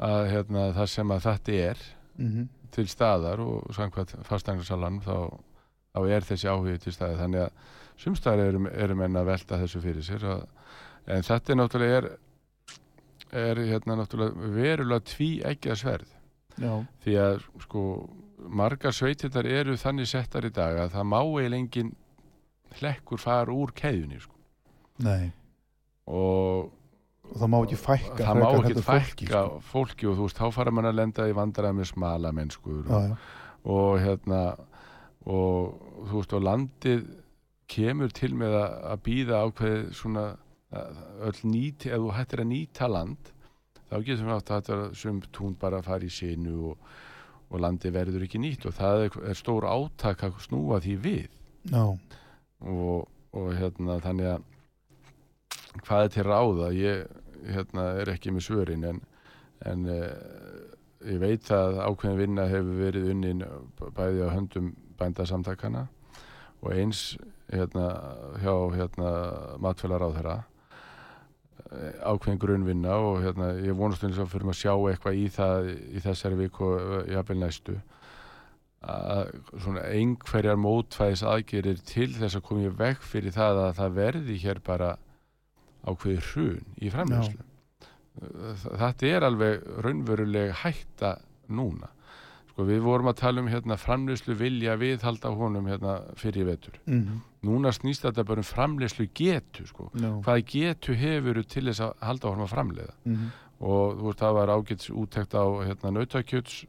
að 0.00 0.30
hérna, 0.30 0.72
það 0.72 0.86
sem 0.86 1.10
að 1.10 1.22
þetta 1.22 1.52
er 1.52 1.78
Mm 2.20 2.48
til 2.74 2.88
staðar 2.90 3.42
og 3.42 3.74
samkvæmt 3.74 4.14
fastanglarsalan 4.26 5.00
þá, 5.04 5.14
þá 5.94 6.00
er 6.16 6.26
þessi 6.28 6.50
áhugi 6.50 6.78
til 6.84 6.94
staðar 6.94 7.22
þannig 7.24 7.44
að 7.46 7.76
sumstaðar 8.00 8.52
eru, 8.52 8.62
eru 8.72 8.96
menn 8.96 9.18
að 9.20 9.30
velta 9.32 9.58
þessu 9.60 9.82
fyrir 9.84 10.06
sér 10.06 10.26
að, 10.36 10.46
en 11.10 11.26
þetta 11.26 11.52
er 11.52 11.60
náttúrulega 11.60 11.98
er, 12.00 12.08
er 13.44 13.62
hérna 13.72 13.98
náttúrulega 14.00 14.54
verulega 14.54 15.06
tví 15.10 15.30
ekki 15.50 15.72
að 15.74 15.80
sverð 15.82 16.16
Já. 16.60 16.72
því 17.04 17.16
að 17.24 17.44
sko 17.64 17.84
margar 18.60 18.94
sveitirnar 18.96 19.46
eru 19.46 19.76
þannig 19.76 20.08
settar 20.08 20.46
í 20.48 20.52
dag 20.54 20.78
að 20.86 20.94
það 20.96 21.08
má 21.12 21.18
eiginlega 21.20 21.60
engin 21.60 21.94
hlekkur 22.80 23.20
fara 23.20 23.52
úr 23.52 23.72
keðjunni 23.76 24.20
sko. 24.22 24.36
Nei. 25.04 25.32
og 26.06 26.70
Og 27.30 27.36
það 27.38 27.50
má 27.52 27.58
ekki 27.62 27.76
fækka. 27.78 28.24
það 28.26 28.38
má 28.40 28.46
ekki 28.48 28.64
heldur 28.66 28.84
fólki, 28.86 29.26
fækka 29.26 29.42
sko. 29.44 29.58
fólki 29.70 30.06
og 30.10 30.16
þú 30.18 30.24
veist, 30.26 30.38
þá 30.40 30.54
fara 30.56 30.72
mann 30.74 30.88
að 30.88 30.96
lenda 30.98 31.26
í 31.30 31.34
vandræða 31.36 31.76
með 31.78 31.86
smala 31.92 32.32
mennskur 32.34 32.88
og, 32.90 33.12
og 33.70 34.00
hérna 34.02 34.40
og 35.26 36.06
þú 36.08 36.14
veist, 36.14 36.36
og 36.36 36.46
landið 36.46 37.02
kemur 37.70 38.14
til 38.14 38.32
með 38.38 38.56
að, 38.60 39.02
býða 39.04 39.42
ákveði 39.46 39.82
svona 39.94 40.24
öll 41.26 41.38
nýti, 41.50 41.90
ef 41.90 42.00
þú 42.00 42.14
hættir 42.14 42.42
að 42.44 42.50
nýta 42.50 42.88
land 42.90 43.30
þá 43.90 43.96
getur 44.06 44.26
við 44.26 44.34
átt 44.36 44.50
að 44.50 44.60
þetta 44.60 44.98
sum 45.00 45.22
tún 45.34 45.56
bara 45.58 45.80
að 45.80 45.88
fara 45.90 46.06
í 46.06 46.12
sinu 46.14 46.56
og, 46.70 46.90
og 47.50 47.62
landið 47.64 47.96
verður 47.96 48.26
ekki 48.26 48.40
nýtt. 48.42 48.66
Og 48.70 48.76
það 48.76 49.06
er, 49.06 49.16
er 49.32 49.38
stór 49.38 49.66
átak 49.66 50.22
að 50.26 50.38
snúa 50.46 50.78
því 50.82 50.96
við. 51.04 51.38
Já. 51.70 51.82
og, 52.64 53.08
og 53.36 53.48
hérna 53.52 53.98
þannig 54.00 54.30
að 54.30 54.46
hvað 55.84 56.04
er 56.04 56.12
til 56.14 56.24
ráða? 56.24 56.68
Ég 56.72 57.02
hérna, 57.50 57.86
er 58.00 58.12
ekki 58.14 58.32
með 58.32 58.46
svörin 58.46 58.86
en, 58.88 59.02
en 59.68 59.84
uh, 59.90 60.06
ég 61.04 61.20
veit 61.20 61.50
að 61.52 61.80
ákveðin 61.84 62.20
vinna 62.20 62.46
hefur 62.48 62.80
verið 62.80 63.10
unnin 63.14 63.44
bæði 63.96 64.24
á 64.24 64.28
höndum 64.32 64.72
bændasamtakana 65.00 65.86
og 66.60 66.72
eins 66.76 67.16
hérna, 67.50 67.86
hjá 68.42 68.54
hérna, 68.76 69.12
matfélag 69.62 70.14
þeirra 70.18 70.38
ákveðin 71.70 72.40
grunnvinna 72.40 72.96
og 72.98 73.20
hérna, 73.22 73.52
ég 73.62 73.76
vonast 73.78 74.04
eins 74.06 74.18
og 74.18 74.30
fyrir 74.32 74.50
að 74.50 74.58
sjá 74.58 74.72
eitthvað 74.74 75.18
í 75.20 75.26
það 75.32 75.68
í 75.70 76.02
þessari 76.02 76.38
viku 76.40 76.70
og 76.74 77.10
jafnvel 77.10 77.38
næstu 77.44 77.76
að 78.80 79.34
svona 79.60 79.84
einhverjar 79.92 80.58
mótfæðis 80.60 81.22
aðgerir 81.28 81.82
til 81.84 82.08
þess 82.16 82.38
að 82.38 82.46
koma 82.48 82.64
í 82.64 82.72
veg 82.80 83.02
fyrir 83.04 83.34
það 83.36 83.62
að 83.66 83.72
það 83.76 83.96
verði 83.98 84.36
hér 84.40 84.60
bara 84.64 84.90
ákveði 85.84 86.24
hrun 86.30 86.76
í 86.80 86.92
framleyslu 86.92 87.44
þetta 88.80 89.10
er 89.10 89.26
alveg 89.28 89.66
raunveruleg 89.84 90.54
hætta 90.64 91.18
núna 91.52 91.92
sko 92.60 92.68
við 92.68 92.82
vorum 92.84 93.08
að 93.08 93.20
tala 93.22 93.40
um 93.40 93.48
hérna 93.48 93.76
framleyslu 93.80 94.34
vilja 94.36 94.74
viðhalda 94.76 95.30
honum 95.32 95.68
hérna 95.70 96.00
fyrir 96.20 96.48
vetur. 96.50 96.80
Mm 96.86 97.26
núna 97.40 97.70
snýst 97.72 98.02
þetta 98.04 98.20
bara 98.28 98.42
um 98.42 98.44
framleyslu 98.44 99.06
getu 99.16 99.64
sko. 99.64 99.86
Já. 99.96 100.10
hvaða 100.20 100.42
getu 100.44 100.92
hefur 100.92 101.38
til 101.48 101.62
þess 101.70 101.80
að 101.80 101.94
halda 102.04 102.28
honum 102.28 102.44
að 102.44 102.52
framleiða? 102.52 102.96
Mm 103.04 103.30
og 103.60 103.96
þú 103.96 104.06
veist 104.08 104.20
það 104.20 104.36
var 104.36 104.50
ágætt 104.56 104.84
úttekt 104.88 105.34
á 105.36 105.44
hérna 105.68 105.90
nautakjöts 105.92 106.64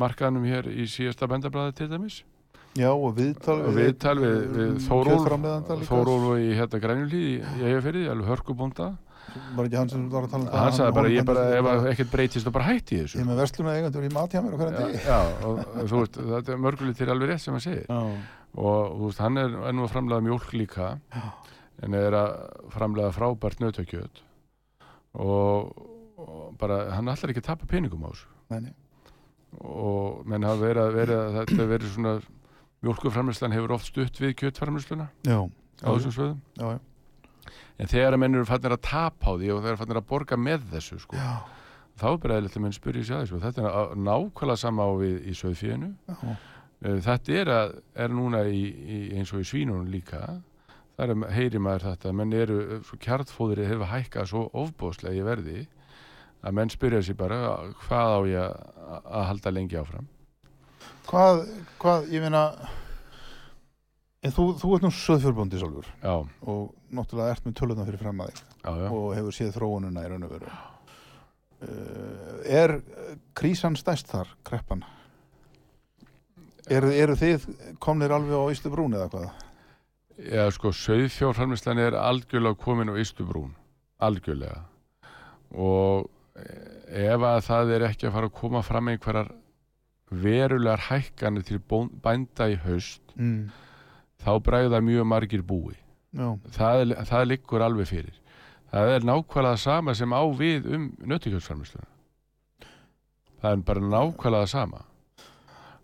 markaðnum 0.00 0.46
hér 0.48 0.68
í 0.72 0.86
síðasta 0.88 1.28
bendablaði 1.28 1.74
til 1.76 1.88
dæmis. 1.90 2.22
Já, 2.76 2.88
og 2.88 3.16
viðtal 3.18 3.58
og 3.66 3.74
viðtal 3.76 4.14
við, 4.16 4.38
við 4.56 4.78
Þórólf. 4.86 5.84
Þórólf 5.88 6.40
í 6.40 6.54
hérna 6.56 6.80
grænjulíð 6.80 7.26
í 7.26 7.66
Eyjafirði, 7.68 8.06
alveg 8.08 8.32
hörkubónda 8.32 8.88
Var 9.56 9.66
ekki 9.68 9.78
hann 9.78 9.90
sem 9.92 10.06
var 10.10 10.24
að 10.26 10.32
tala 10.32 10.42
um 10.42 10.48
það? 10.50 10.62
hann 10.64 10.72
sagði 10.74 10.94
bara, 10.96 11.10
ég 11.14 11.26
bara, 11.28 11.42
ef 11.54 11.84
ekkert 11.92 12.10
breytist 12.10 12.48
og 12.50 12.54
bara 12.56 12.66
hætti 12.70 12.96
Ég 12.98 13.04
þessu 13.06 13.20
er 13.20 13.28
með 13.28 13.40
versluna 13.44 13.74
eigendur 13.76 14.06
í 14.08 14.10
mat 14.14 14.32
hjá 14.34 14.40
mér 14.42 14.54
á 14.54 14.58
hverjum 14.58 14.74
já, 14.74 14.86
degi. 14.86 15.02
já, 15.06 15.20
og 15.46 15.60
þú 15.92 16.00
veist, 16.00 16.18
þetta 16.32 16.54
er 16.56 16.62
mörgulitir 16.64 17.12
alveg 17.14 17.30
rétt 17.30 17.44
sem 17.44 17.54
hann 17.54 17.64
segir 17.66 17.84
Já. 17.86 18.00
og 18.64 18.96
þú 18.96 19.04
veist, 19.10 19.22
hann 19.22 19.38
er, 19.44 19.54
nú 19.76 19.84
að 19.86 19.92
framlega 19.94 20.26
mjólk 20.26 20.50
líka 20.58 20.88
en 21.86 21.94
er 22.00 22.16
að 22.18 22.34
framlega 22.74 23.12
frábært 23.14 23.62
nautakjöt 23.62 24.20
og, 25.14 25.70
og 26.18 26.42
bara, 26.58 26.82
hann 26.96 27.08
ætlar 27.14 27.30
ekki 27.32 27.44
að 27.44 27.50
tapa 27.52 27.70
peningum 27.70 28.02
á 28.06 28.10
þessu 28.10 28.74
og 29.60 30.26
menn 30.30 30.44
hafa 30.46 30.60
verið 30.62 30.82
að 30.84 30.98
verið 30.98 31.20
að 31.22 31.38
þetta 31.40 31.70
verið 31.70 31.94
svona 31.94 32.12
mjólkuframleyslan 32.86 33.54
hefur 33.56 33.74
oft 33.76 33.88
stutt 33.90 34.20
við 34.22 34.36
kjötframleysluna 34.42 35.08
Já. 35.26 35.38
á 35.82 35.88
þessum 35.94 36.14
svöðum 36.14 36.38
Já, 36.58 36.66
já. 36.74 36.78
En 37.80 37.88
þegar 37.88 38.16
að 38.16 38.22
menn 38.22 38.36
eru 38.36 38.48
fannir 38.48 38.76
að 38.76 38.84
tapa 38.84 39.32
á 39.32 39.38
því 39.40 39.50
og 39.54 39.62
þeir 39.62 39.72
eru 39.72 39.80
fannir 39.80 40.00
að 40.00 40.08
borga 40.10 40.36
með 40.36 40.68
þessu 40.74 41.00
sko, 41.00 41.24
þá 42.00 42.06
er 42.10 42.20
bara 42.22 42.38
að 42.40 42.60
menn 42.60 42.76
spyrja 42.76 43.06
sig 43.06 43.16
að 43.16 43.24
þessu. 43.24 43.38
Og 43.38 43.44
þetta 43.46 43.64
er 43.64 44.04
nákvæmlega 44.10 44.60
sama 44.60 44.88
á 44.88 44.92
við 45.00 45.16
í 45.24 45.34
söðfíðinu 45.38 45.90
Já. 46.10 46.36
þetta 47.08 47.34
er, 47.40 47.52
að, 47.56 47.74
er 48.04 48.14
núna 48.14 48.44
í, 48.48 48.62
í, 48.68 49.00
eins 49.16 49.32
og 49.32 49.44
í 49.44 49.48
svínunum 49.48 49.90
líka. 49.92 50.26
Það 50.98 51.14
er, 51.14 51.26
heyri 51.32 51.60
maður 51.62 51.86
þetta 51.88 52.14
menn 52.16 52.36
eru, 52.36 52.58
svo 52.84 52.98
kjartfóðri 53.00 53.68
hefur 53.68 53.88
hækkað 53.88 54.32
svo 54.34 54.48
ofbóðslega 54.60 55.16
í 55.16 55.24
verði 55.24 55.60
að 56.44 56.56
menn 56.56 56.72
spyrja 56.72 57.00
sig 57.04 57.16
bara 57.16 57.38
hvað 57.86 58.16
á 58.16 58.20
ég 58.28 58.58
að, 59.00 59.24
halda 59.30 59.52
lengi 59.54 59.78
áfram? 59.80 60.08
Hvað, 61.08 61.42
hvað, 61.80 62.06
ég 62.12 62.22
meina, 62.24 62.42
en 64.24 64.34
þú, 64.36 64.46
þú 64.60 64.74
ert 64.76 64.84
nú 64.86 64.92
söðfjörbóndi 64.94 65.60
sjálfur. 65.60 65.88
Já, 66.04 66.14
og 66.20 66.68
náttúrulega 66.94 67.34
ert 67.36 67.44
með 67.46 67.56
tölutna 67.60 67.84
fyrir 67.88 68.02
fram 68.02 68.22
að 68.24 68.30
þig 68.32 68.40
já, 68.64 68.70
já 68.82 68.88
og 68.90 69.08
hefur 69.16 69.36
séð 69.36 69.52
þróununa 69.56 70.04
í 70.06 70.10
raun 70.12 70.26
og 70.28 70.32
veru. 70.36 70.54
Uh, 71.60 72.40
er 72.48 72.76
krísan 73.36 73.76
stæst 73.76 74.08
þar, 74.08 74.30
kreppan? 74.48 74.82
Eru, 76.70 76.90
eru 76.94 77.16
þið 77.18 77.46
komnir 77.82 78.12
alveg 78.14 78.36
á 78.38 78.52
Ístu 78.54 78.70
brún 78.72 78.94
eða 78.96 79.08
hvað? 79.12 79.28
Já, 80.20 80.44
sko, 80.52 80.70
sauðfjárframlislan 80.76 81.80
er 81.80 81.96
algjörlega 81.96 82.58
komin 82.60 82.92
á 82.92 82.94
Ístubrún, 83.00 83.54
algjörlega. 84.04 84.62
Og 85.56 86.08
ef 86.36 87.24
að 87.26 87.40
það 87.46 87.72
er 87.76 87.86
ekki 87.88 88.08
að 88.08 88.14
fara 88.16 88.28
að 88.30 88.36
koma 88.40 88.60
fram 88.64 88.90
einhverjar 88.92 89.30
verulegar 90.10 90.84
hækkanir 90.90 91.44
til 91.46 91.60
bænda 91.64 92.50
í 92.52 92.56
haust, 92.64 93.02
Mm. 93.16 93.50
þá 94.22 94.30
bregða 94.42 94.80
mjög 94.84 95.06
margir 95.06 95.42
búi. 95.42 95.74
Það, 96.10 96.94
það 97.06 97.26
liggur 97.30 97.64
alveg 97.64 97.88
fyrir. 97.90 98.16
Það 98.70 98.92
er 98.94 99.06
nákvæmlega 99.06 99.58
sama 99.58 99.94
sem 99.98 100.12
á 100.14 100.22
við 100.38 100.68
um 100.74 100.86
nöttikjöldframlisluna. 101.10 101.88
Það 103.40 103.52
er 103.52 103.66
bara 103.66 103.90
nákvæmlega 103.94 104.50
sama. 104.50 104.84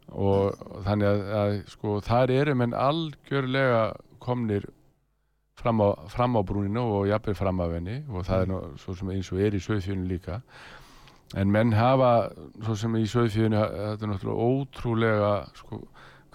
Og 0.07 0.55
þannig 0.87 1.09
að, 1.11 1.23
að 1.41 1.55
sko, 1.71 2.01
þar 2.07 2.31
eru 2.31 2.55
menn 2.55 2.75
algjörlega 2.79 3.85
komnir 4.23 4.69
fram 5.57 5.81
á, 5.81 5.89
á 6.39 6.43
brúninu 6.47 6.81
og 6.81 7.07
jafnir 7.09 7.35
fram 7.35 7.61
af 7.61 7.73
henni 7.73 8.03
og 8.09 8.27
það 8.27 8.43
er 8.43 8.51
nú, 8.51 8.59
svo 8.79 8.95
sem 8.95 9.11
eins 9.11 9.31
og 9.33 9.41
er 9.41 9.57
í 9.57 9.63
söðfjörnu 9.63 10.09
líka 10.11 10.41
en 11.35 11.51
menn 11.53 11.73
hafa 11.75 12.29
svo 12.65 12.77
sem 12.77 12.97
í 13.01 13.07
söðfjörnu 13.09 13.63
þetta 13.63 14.07
er 14.07 14.13
náttúrulega 14.13 14.51
ótrúlega 14.51 15.33
sko, 15.57 15.81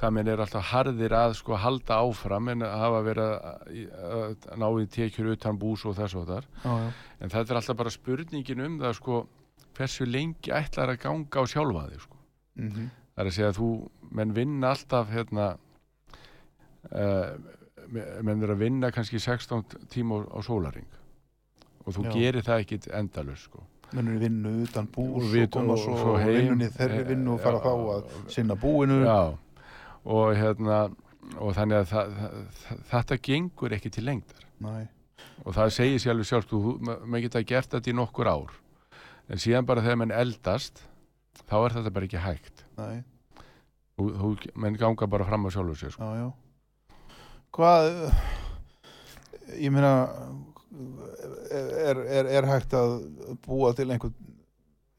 hvað 0.02 0.14
menn 0.18 0.32
er 0.34 0.42
alltaf 0.44 0.72
harðir 0.72 1.14
að 1.14 1.36
sko 1.38 1.58
halda 1.62 2.00
áfram 2.02 2.50
en 2.56 2.66
hafa 2.66 3.02
verið 3.06 3.30
að, 3.36 3.68
að, 4.02 4.24
að 4.52 4.62
ná 4.64 4.68
í 4.82 4.88
tekjur 4.98 5.32
utan 5.36 5.60
bús 5.62 5.86
og 5.86 5.96
þess 6.00 6.18
og 6.18 6.26
þar 6.32 6.48
já, 6.66 6.72
já. 6.74 6.90
en 7.22 7.34
þetta 7.36 7.54
er 7.54 7.60
alltaf 7.62 7.78
bara 7.84 7.94
spurningin 7.94 8.66
um 8.66 8.80
það 8.82 8.98
sko 8.98 9.20
hversu 9.78 10.08
lengi 10.10 10.52
ætlar 10.58 10.92
að 10.96 11.04
ganga 11.06 11.42
á 11.42 11.44
sjálfa 11.48 11.86
þig 11.94 12.02
sko 12.08 12.18
Mm 12.60 12.72
það 12.76 12.90
það 13.12 13.22
er 13.22 13.28
að 13.30 13.36
segja 13.36 13.50
að 13.52 13.58
þú 13.62 13.70
menn 14.18 14.34
vinna 14.36 14.70
alltaf 14.74 15.10
hérna 15.12 15.46
uh, 16.96 17.34
menn 18.24 18.44
er 18.46 18.54
að 18.56 18.62
vinna 18.64 18.90
kannski 18.94 19.20
16 19.20 19.88
tíma 19.92 20.22
á, 20.32 20.40
sólaring 20.46 20.88
og 21.86 21.96
þú 21.96 22.06
Já. 22.08 22.12
gerir 22.16 22.46
það 22.46 22.64
ekkit 22.64 22.88
endalus 22.94 23.46
sko. 23.48 23.64
Mennur 23.92 24.20
vinnu 24.22 24.52
utan 24.64 24.86
bús 24.88 25.26
Og 25.26 25.36
og, 25.36 25.50
koma 25.52 25.76
svo, 25.76 25.96
svo 26.00 26.14
heim. 26.22 26.36
vinnunni 26.38 26.70
þeirri 26.72 27.00
Eh, 27.02 27.08
vinnu 27.10 27.34
og 27.34 27.42
fara 27.44 27.58
já. 27.58 27.64
þá 27.66 27.72
að 27.96 28.30
sinna 28.32 28.56
búinu. 28.56 29.00
Já, 29.04 29.38
og 30.06 30.34
hérna 30.38 30.82
og 31.38 31.54
þannig 31.56 31.78
að 31.82 31.92
það, 31.92 32.16
það, 32.62 32.82
þetta 32.92 33.18
gengur 33.28 33.76
ekki 33.76 33.92
til 33.94 34.06
lengdar. 34.08 34.46
Nei, 34.62 34.84
og 35.46 35.56
það 35.58 35.74
segir 35.78 36.02
sér 36.02 36.16
alveg 36.16 36.30
sjálf 36.30 36.54
maður 36.82 37.26
geta 37.26 37.44
gert 37.48 37.76
þetta 37.76 37.92
í 37.92 37.98
nokkur 37.98 38.30
ár. 38.30 38.56
En 39.32 39.42
síðan 39.42 39.68
bara 39.70 39.84
þegar 39.86 40.02
mann 40.02 40.14
eldast 40.16 40.84
þá 41.48 41.58
er 41.62 41.76
þetta 41.78 41.94
bara 41.96 42.10
ekki 42.10 42.22
hægt. 42.22 42.64
Þú, 44.02 44.32
menn 44.58 44.80
ganga 44.80 45.08
bara 45.08 45.28
fram 45.28 45.46
á 45.46 45.50
sjálfur 45.54 45.78
sér 45.78 45.94
sko. 45.94 46.08
já, 46.10 46.26
já. 46.26 46.32
Hvað, 47.52 47.90
ég 49.60 49.74
meina, 49.76 49.92
er, 51.52 52.00
er, 52.00 52.30
er 52.40 52.48
hægt 52.48 52.74
að 52.78 52.96
búa 53.46 53.74
til 53.76 53.90
einhvern 53.92 54.16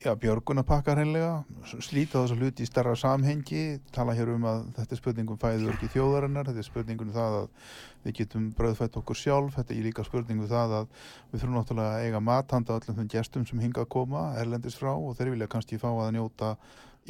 já, 0.03 0.13
björgunapakka 0.19 0.95
hreinlega, 0.97 1.33
slíta 1.81 2.23
þessa 2.23 2.37
hluti 2.39 2.65
í 2.65 2.69
starra 2.69 2.95
samhengi, 2.99 3.81
tala 3.95 4.15
hér 4.19 4.33
um 4.35 4.47
að 4.51 4.63
þetta 4.79 4.97
er 4.97 5.01
spurningum 5.01 5.41
fæður 5.41 5.75
ekki 5.77 5.91
þjóðarinnar, 5.95 6.49
þetta 6.49 6.63
er 6.63 6.69
spurningum 6.69 7.11
um 7.11 7.17
það 7.17 7.37
að 7.39 7.75
við 8.03 8.17
getum 8.19 8.49
bröðfætt 8.59 8.99
okkur 8.99 9.19
sjálf, 9.19 9.59
þetta 9.59 9.75
er 9.75 9.87
líka 9.87 10.07
spurningum 10.07 10.49
það 10.51 10.79
að 10.81 10.89
við 11.33 11.43
þurfum 11.43 11.59
náttúrulega 11.59 11.99
að 11.99 12.07
eiga 12.07 12.23
mathanda 12.31 12.79
öllum 12.79 12.99
þeim 12.99 13.13
gestum 13.17 13.45
sem 13.49 13.63
hinga 13.63 13.85
að 13.85 13.93
koma, 13.95 14.25
erlendis 14.43 14.79
frá 14.81 14.91
og 14.95 15.15
þeir 15.19 15.35
vilja 15.37 15.53
kannski 15.53 15.79
fá 15.83 15.91
að 15.93 16.17
njóta 16.17 16.57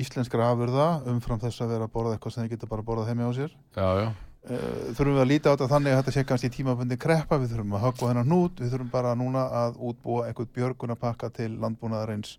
íslenskra 0.01 0.51
afurða 0.53 0.91
umfram 1.13 1.41
þess 1.41 1.65
að 1.65 1.75
vera 1.77 1.89
að 1.89 1.97
borða 1.97 2.19
eitthvað 2.19 2.37
sem 2.37 2.45
þeir 2.45 2.55
geta 2.57 2.69
bara 2.69 2.85
að 2.85 2.93
borða 2.93 3.09
heimi 3.09 3.29
á 3.29 3.33
sér. 3.37 3.57
já, 3.77 3.89
já, 4.05 4.13
Uh, 4.43 4.91
þurfum 4.99 5.15
við 5.15 5.23
að 5.23 5.29
líta 5.31 5.51
á 5.51 5.55
þetta 5.55 5.67
þannig 5.71 5.93
að 5.93 5.99
þetta 6.01 6.13
sé 6.17 6.23
kannski 6.27 6.49
tímabundi 6.51 6.97
kreppa, 6.99 7.37
við 7.39 7.53
þurfum 7.53 7.77
að 7.79 7.83
höggva 7.85 8.09
hennar 8.09 8.25
hnút, 8.27 8.57
við 8.59 8.73
þurfum 8.73 8.89
bara 8.91 9.13
núna 9.15 9.45
að 9.55 9.77
útbúa 9.87 10.25
einhvern 10.27 10.49
björgunapakka 10.57 11.29
til 11.37 11.47
landbúnaðarins 11.63 12.33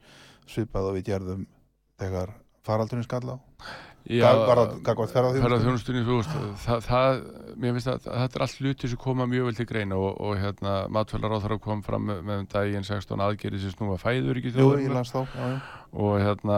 svipað 0.50 0.92
og 0.92 0.98
við 1.00 1.08
gerðum 1.12 1.48
þegar 2.02 2.36
faraldurinn 2.64 3.04
skall 3.08 3.26
á. 3.34 3.38
gagvart 4.84 5.14
ferðarþjónustunni 5.16 6.02
þú 6.04 6.16
veist, 6.20 6.32
það, 6.66 6.80
það, 6.90 7.20
mér 7.56 7.76
finnst 7.78 7.92
að 7.92 8.08
þetta 8.08 8.40
er 8.40 8.44
allt 8.46 8.58
hluti 8.60 8.90
sem 8.92 9.00
koma 9.00 9.28
mjög 9.32 9.46
vel 9.48 9.58
til 9.60 9.66
greina 9.70 9.96
og, 10.00 10.18
og 10.20 10.34
hérna 10.42 10.74
þar 11.46 11.56
kom 11.64 11.84
fram 11.86 12.10
með, 12.10 12.24
með 12.28 12.42
um 12.44 12.50
daginn 12.52 12.84
16 12.88 13.24
aðgerið 13.28 13.64
sem 13.64 13.76
snúa 13.78 13.96
fæður 14.02 14.42
Jú, 14.44 14.72
þá, 15.14 15.22
já, 15.24 15.46
já. 15.54 15.62
og 15.94 16.18
hérna 16.20 16.58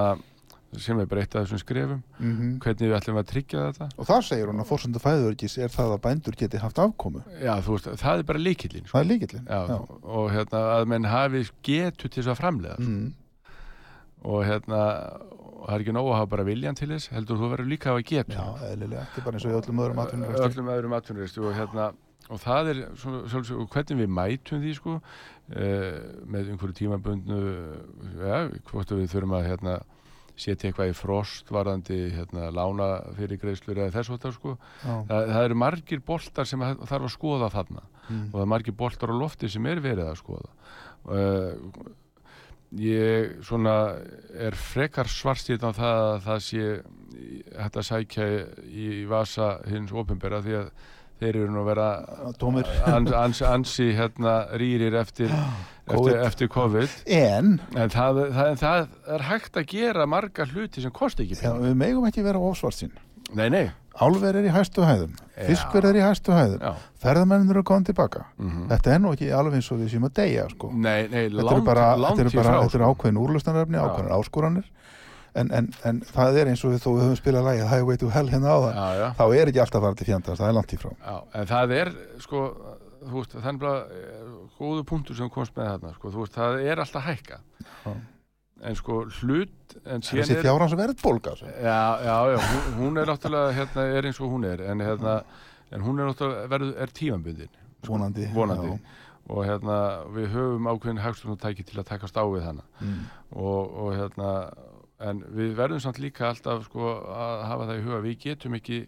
sem 0.82 1.00
er 1.00 1.06
breytt 1.08 1.36
að 1.38 1.46
þessum 1.46 1.62
skrefum 1.62 2.02
Mm 2.20 2.56
hvernig 2.66 2.90
við 2.90 2.96
ætlum 2.98 3.20
að 3.22 3.28
tryggja 3.30 3.66
þetta 3.70 3.90
Og 3.96 4.08
þar 4.10 4.26
segir 4.26 4.50
hún 4.50 4.64
að 4.64 4.70
fórsöndu 4.72 5.00
fæðurökis 5.04 5.58
er 5.62 5.70
það 5.70 5.94
að 5.96 6.02
bændur 6.08 6.36
geti 6.40 6.58
haft 6.58 6.80
afkomu. 6.82 7.22
já, 7.42 7.54
þú 7.62 7.78
veist, 7.78 7.92
það 8.02 8.18
er 8.20 8.24
bara 8.24 8.40
líkillin 8.40 8.86
sko. 8.88 8.98
Það 8.98 9.06
er 9.06 9.10
og 10.04 10.32
hérna 10.34 10.64
að 10.76 10.88
menn 10.92 11.06
hafi 11.06 11.46
getu 11.64 12.10
til 12.10 12.24
þess 12.24 12.34
að 12.34 12.42
framlega 12.42 12.76
Mm. 12.80 13.14
Og 14.26 14.42
hérna 14.48 14.80
og 15.56 15.70
það 15.70 15.76
er 15.78 15.84
ekki 15.86 15.94
nóg 15.96 16.08
að 16.12 16.18
hafa 16.20 16.32
bara 16.36 16.46
viljan 16.46 16.78
til 16.78 16.90
þess 16.92 17.10
heldur 17.14 17.40
þú 17.42 17.48
verður 17.54 17.70
líka 17.72 17.90
að 17.90 17.96
hafa 17.96 18.08
getu 18.12 18.36
Já, 18.38 18.72
eðlilega, 18.72 19.06
er 19.18 19.26
bara 19.26 19.40
eins 19.40 19.46
og 19.50 19.56
öllum 19.62 19.82
öðrum 19.86 20.02
atvinnum. 20.04 20.36
öllum 20.50 20.70
öðrum 20.76 20.96
atvinnureistu 21.00 21.46
og 21.50 21.56
hérna 21.58 21.88
og 22.26 22.40
það 22.42 22.70
er 22.72 22.80
svona, 22.98 23.24
svona, 23.30 23.58
og 23.62 23.68
hvernig 23.74 24.00
við 24.02 24.14
mætum 24.18 24.62
því 24.64 24.72
sko 24.80 24.94
uh, 24.98 25.98
með 26.26 26.48
einhverju 26.54 26.78
tímabundnu 26.80 27.42
ja, 28.22 28.40
hvort 28.72 28.94
við 28.98 29.12
þurfum 29.14 29.36
að 29.40 29.50
hérna 29.52 29.76
setja 30.36 30.68
eitthvað 30.68 30.90
í 30.92 30.96
frost 31.00 31.52
varðandi 31.54 31.98
hérna 32.12 32.50
lána 32.52 32.88
fyrir 33.16 33.40
greiðslur 33.40 33.78
eða 33.86 33.94
þess 33.96 34.18
það 34.20 34.34
sko 34.36 34.56
það, 34.84 35.30
það 35.32 35.44
eru 35.48 35.60
margir 35.62 36.02
boltar 36.10 36.50
sem 36.50 36.66
að- 36.66 36.82
þarf 36.90 37.08
að 37.08 37.14
skoða 37.14 37.52
þarna 37.54 37.86
mm. 38.10 38.26
og 38.26 38.34
það 38.36 38.42
er 38.44 38.50
margir 38.56 38.76
boltar 38.82 39.14
á 39.14 39.22
lofti 39.22 39.50
sem 39.54 39.70
er 39.72 39.80
verið 39.86 40.10
að 40.12 40.20
skoða 40.20 40.50
uh, 41.08 41.94
ég 42.72 43.38
svona 43.46 43.76
er 44.34 44.58
frekar 44.58 45.10
svarstýrt 45.12 45.64
á 45.64 45.72
það 45.76 46.02
að 46.10 46.20
það 46.26 46.44
sé 46.48 46.68
hægt 47.56 47.80
að 47.80 47.88
sækja 47.90 48.28
í 48.66 48.90
vasa 49.10 49.56
hins 49.70 49.94
opinbera 49.96 50.42
því 50.44 50.60
að 50.60 50.70
þeir 51.22 51.38
eru 51.40 51.54
nú 51.54 51.62
að 51.62 51.70
vera 51.70 51.88
ans, 52.92 53.14
ans, 53.16 53.42
ansi 53.48 53.88
hérna 53.96 54.36
rýrir 54.60 54.98
eftir, 55.00 55.32
eftir, 55.94 56.20
eftir 56.26 56.52
COVID. 56.52 57.00
En, 57.16 57.56
en 57.76 57.94
það, 57.94 58.22
það, 58.36 58.52
það 58.60 59.16
er 59.16 59.26
hægt 59.30 59.62
að 59.62 59.70
gera 59.72 60.10
marga 60.12 60.48
hluti 60.52 60.84
sem 60.84 60.94
kosti 60.96 61.26
ekki 61.26 61.40
já, 61.40 61.48
pening. 61.48 61.70
við 61.70 61.80
megum 61.86 62.10
ekki 62.10 62.26
vera 62.26 62.44
ofsvart 62.44 62.82
sín. 62.82 62.96
nei, 63.34 63.48
nei, 63.50 63.66
Álver 63.96 64.36
er 64.36 64.44
í 64.50 64.52
hæstu 64.52 64.84
hæðum, 64.84 65.14
fiskur 65.48 65.86
er 65.88 65.96
í 65.96 66.02
hæstu 66.04 66.34
hæðum, 66.36 66.64
ferðamennir 67.00 67.56
eru 67.56 67.64
komið 67.64 67.92
tilbaka. 67.92 68.26
mm 68.38 68.66
Þetta 68.72 68.94
er 68.96 69.00
nú 69.04 69.12
ekki 69.16 69.30
alveg 69.32 69.60
eins 69.60 69.70
og 69.72 69.80
við 69.80 69.94
séum 69.94 70.08
að 70.10 70.14
deyja, 70.20 70.48
sko. 70.52 70.72
nei, 70.74 71.08
nei, 71.08 71.30
Þetta 71.30 71.40
eru 71.40 71.46
langt, 71.50 71.66
bara, 71.66 71.86
langt 71.96 72.18
þetta 72.20 72.26
eru 72.28 72.42
bara, 72.42 72.56
þetta 72.66 72.78
eru 72.80 72.86
sko. 72.86 72.94
ákveðin 72.96 73.22
úrlösnarefni, 73.24 73.78
Já. 73.80 73.86
ákveðin 73.86 74.16
áskoranir. 74.18 74.66
En, 75.36 75.50
en, 75.52 75.70
en 75.84 75.98
það 76.16 76.38
er 76.40 76.48
eins 76.48 76.64
og 76.64 76.72
við 76.72 76.80
þó 76.80 76.90
við 76.96 77.02
höfum 77.04 77.18
spilað 77.20 77.48
lagið 77.50 77.68
Highway 77.68 77.98
to 78.00 78.10
Hell 78.10 78.30
hérna 78.32 78.52
á 78.56 78.58
það. 78.64 78.74
já, 78.76 78.88
já 79.00 79.08
Þá 79.20 79.26
er 79.36 79.50
ekki 79.52 79.62
alltaf 79.66 79.84
farið 79.84 79.98
til 80.00 80.08
fjandast, 80.08 80.40
það 80.42 80.48
er 80.48 80.56
langt 80.56 80.74
í 80.76 80.80
frá. 80.80 80.92
Já, 80.96 81.16
en 81.36 81.50
það 81.50 81.74
er, 81.76 81.92
sko, 82.24 82.44
þú 83.06 83.24
er 83.36 83.58
bara 83.60 83.74
eh, 83.92 84.30
góðu 84.60 84.84
punktur 84.88 85.16
sem 85.16 85.28
þú 85.28 85.34
komst 85.36 85.56
með 85.60 85.72
þarna, 85.74 85.92
sko, 85.98 86.12
þú 86.14 86.24
veist, 86.24 86.38
það 86.40 86.62
er 86.64 86.84
alltaf 86.86 87.02
að 87.04 87.10
hækka. 87.12 87.40
En 88.64 88.76
sko, 88.76 89.02
hlut, 89.20 89.76
en 89.84 90.02
Þessi 90.06 90.38
fjárhans 90.40 90.76
verðbólga. 90.80 91.34
sko. 91.36 91.46
Já, 91.60 91.80
já, 92.06 92.16
já, 92.32 92.38
hún, 92.40 92.78
hún 92.80 92.98
er 93.02 93.10
náttúrulega, 93.12 93.52
hérna, 93.58 93.84
er 93.98 94.08
eins 94.08 94.22
og 94.24 94.32
hún 94.32 94.46
er, 94.48 94.62
en 94.72 94.80
hérna, 94.80 95.16
en 95.76 95.84
hún 95.84 96.00
er 96.00 96.08
náttúrulega, 96.08 96.48
verður, 96.54 96.72
er 96.80 96.94
tímambundin. 96.96 97.58
Vonandi. 97.86 98.30
Vonandi. 98.34 98.78
Og 99.28 99.44
hérna, 99.46 99.78
við 100.16 100.30
höfum 100.38 100.70
ákveðin 100.72 101.02
hagstunartæki 101.04 101.66
til 101.68 101.82
að 101.82 101.90
takast 101.92 102.16
á 102.16 102.24
við 102.24 102.46
hana. 102.46 102.64
Mm. 102.80 103.04
Og, 103.36 103.76
og 103.84 103.92
hérna, 103.98 104.32
en 105.04 105.24
við 105.36 105.56
verðum 105.60 105.84
samt 105.84 106.00
líka 106.00 106.30
alltaf, 106.30 106.64
sko, 106.70 106.94
að 107.12 107.44
hafa 107.50 107.68
það 107.70 107.82
í 107.82 107.86
huga, 107.90 108.04
við 108.06 108.20
getum 108.24 108.56
ekki 108.62 108.86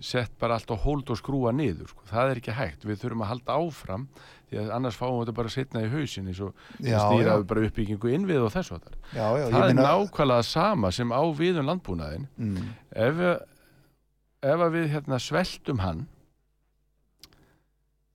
sett 0.00 0.32
bara 0.40 0.54
allt 0.54 0.70
á 0.72 0.76
hold 0.76 1.10
og 1.10 1.18
skrúa 1.18 1.52
niður 1.52 1.88
sko. 1.92 2.02
það 2.08 2.30
er 2.30 2.40
ekki 2.40 2.52
hægt, 2.56 2.84
við 2.84 3.00
þurfum 3.02 3.22
að 3.26 3.30
halda 3.32 3.56
áfram 3.58 4.06
því 4.50 4.58
að 4.62 4.70
annars 4.76 4.96
fáum 4.96 5.14
við 5.18 5.22
þetta 5.26 5.34
bara 5.36 5.48
setna 5.52 5.82
í 5.84 5.90
hausin 5.92 6.26
eins 6.28 6.40
og 6.44 6.54
stýraðu 6.80 7.46
bara 7.48 7.66
uppbyggingu 7.68 8.10
innvið 8.12 8.42
og 8.46 8.52
þessu 8.52 8.78
þar. 8.78 8.96
Já, 9.16 9.26
já, 9.40 9.46
það 9.52 9.68
er 9.68 9.78
nákvæmlega 9.80 10.42
sama 10.48 10.90
sem 10.92 11.12
á 11.12 11.22
við 11.32 11.60
um 11.62 11.66
landbúnaðin 11.70 12.26
Mm. 12.36 12.72
ef, 12.92 13.22
ef 14.42 14.64
við 14.76 14.88
hérna 14.92 15.18
sveltum 15.22 15.78
hann 15.80 16.06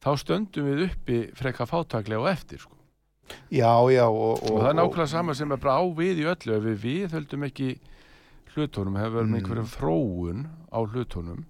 þá 0.04 0.12
stöndum 0.22 0.68
við 0.70 0.84
uppi 0.92 1.20
frekka 1.38 1.66
fátaklega 1.68 2.22
og 2.22 2.30
eftir 2.32 2.62
sko. 2.62 2.74
Já, 3.52 3.74
já, 3.92 4.06
og... 4.08 4.40
og, 4.46 4.62
það 4.62 4.70
er 4.70 4.78
nákvæmlega 4.80 5.10
sama 5.12 5.34
sem 5.36 5.52
er 5.52 5.58
bara 5.60 5.80
á 5.82 5.84
við 5.98 6.22
í 6.24 6.28
öllu 6.32 6.54
ef 6.56 6.64
við 6.64 6.78
viðhöldum 6.86 7.44
ekki 7.50 7.70
hlutunum, 8.54 8.96
hefur 8.98 9.18
verið 9.20 9.28
með 9.28 9.34
Mm. 9.34 9.40
einhverjum 9.42 9.72
þróun 9.74 10.46
á 10.72 10.80
hlutunum 10.86 11.42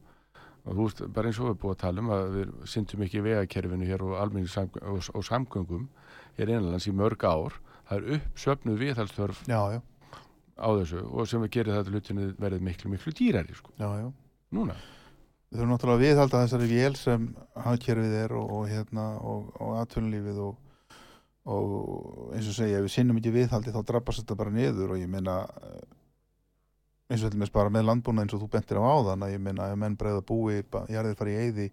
og 0.67 0.75
þú 0.75 0.87
veist, 0.87 1.03
bara 1.15 1.29
eins 1.29 1.39
og 1.39 1.45
við 1.45 1.51
erum 1.51 1.61
búið 1.61 1.75
að 1.75 1.81
tala 1.83 2.03
um 2.03 2.11
að 2.15 2.25
við 2.35 2.51
syndum 2.73 3.03
ekki 3.05 3.23
vegakerfinu 3.23 3.87
hér 3.87 4.03
og, 4.03 4.17
almenning 4.19 4.75
og, 4.81 5.09
og 5.13 5.25
samgöngum 5.25 5.87
hér 6.37 6.51
innanlands 6.51 6.89
í 6.89 6.93
mörg 6.95 7.23
ár 7.23 7.55
það 7.87 7.97
er 7.97 8.17
uppsöfnuð 8.17 8.83
já, 9.47 9.81
á 10.59 10.67
þessu 10.81 11.01
og 11.07 11.29
sem 11.29 11.43
við 11.45 11.53
gerir 11.55 11.77
þetta 11.77 11.95
hlutinu 11.95 12.29
verið 12.41 12.67
miklu, 12.67 12.91
miklu 12.91 13.15
dýrari 13.15 13.55
sko. 13.55 13.73
já, 13.79 13.87
já. 14.03 14.11
núna 14.51 14.77
Við 15.47 15.61
þurfum 15.61 15.69
náttúrulega 15.71 15.95
að 15.95 16.01
viðhalda 16.03 16.39
þessari 16.43 16.65
vél 16.67 16.95
sem 16.99 17.27
hagkerfið 17.63 18.15
er 18.19 18.33
og, 18.35 18.49
og 18.51 18.63
hérna 18.67 19.03
og, 19.23 19.45
og 19.63 19.77
atvinnulífið 19.79 20.41
og, 20.43 20.57
og 21.47 22.33
eins 22.35 22.49
og 22.51 22.57
segja, 22.57 22.81
ef 22.81 22.87
við 22.89 22.91
sinnum 22.97 23.21
ekki 23.21 23.31
viðhaldi 23.31 23.71
þá 23.71 23.79
drabbast 23.87 24.25
þetta 24.25 24.35
bara 24.41 24.51
niður 24.51 24.97
og 24.97 24.99
ég 24.99 25.07
meina 25.07 25.37
eins 27.07 27.23
og 27.23 27.31
þetta 27.31 27.53
bara 27.55 27.71
með 27.71 27.87
landbúna 27.87 28.25
eins 28.25 28.35
og 28.35 28.43
þú 28.43 28.49
bentir 28.51 28.79
á 28.79 28.83
áðan 28.83 29.23
að 29.23 29.33
ég 29.37 29.43
meina 29.43 29.71
ef 29.71 29.79
menn 29.79 29.95
bregða 29.99 30.23
búi, 30.27 30.61
jarðir 30.91 31.17
fari 31.19 31.35
í 31.35 31.41
eyði 31.45 31.67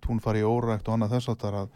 tún 0.00 0.20
fari 0.22 0.40
í 0.40 0.46
órækt 0.48 0.88
og 0.88 0.96
annað 0.96 1.16
þess 1.16 1.32
að, 1.34 1.66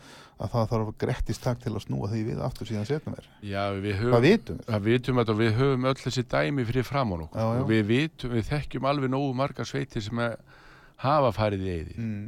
að 0.40 0.52
það 0.54 0.70
þarf 0.72 0.92
grettist 1.02 1.44
takk 1.44 1.60
til 1.62 1.74
að 1.74 1.82
snúa 1.84 2.10
því 2.12 2.22
við 2.30 2.42
aftur 2.46 2.70
síðan 2.70 2.88
setna 2.88 3.14
mér. 3.14 3.26
Já, 3.44 3.62
við 3.76 3.98
höfum 4.00 4.14
Hvað 4.14 4.26
vitum 4.28 4.60
við? 4.60 4.68
Það 4.70 4.86
vitum 4.88 5.20
og 5.22 5.34
við 5.40 5.52
höfum 5.58 5.88
öll 5.90 5.98
þessi 6.00 6.24
dæmi 6.34 6.66
fyrir 6.70 6.88
fram 6.88 7.12
á 7.12 7.16
nokkuð 7.22 7.50
og 7.50 7.68
við 7.68 7.82
vitum, 7.90 8.32
við 8.34 8.48
þekkjum 8.50 8.88
alveg 8.90 9.12
nógu 9.12 9.34
marga 9.36 9.66
sveitir 9.68 10.04
sem 10.04 10.22
að 10.24 10.38
hafa 11.04 11.34
farið 11.36 11.66
í 11.66 11.74
eyði. 11.74 11.98
Mm, 12.00 12.24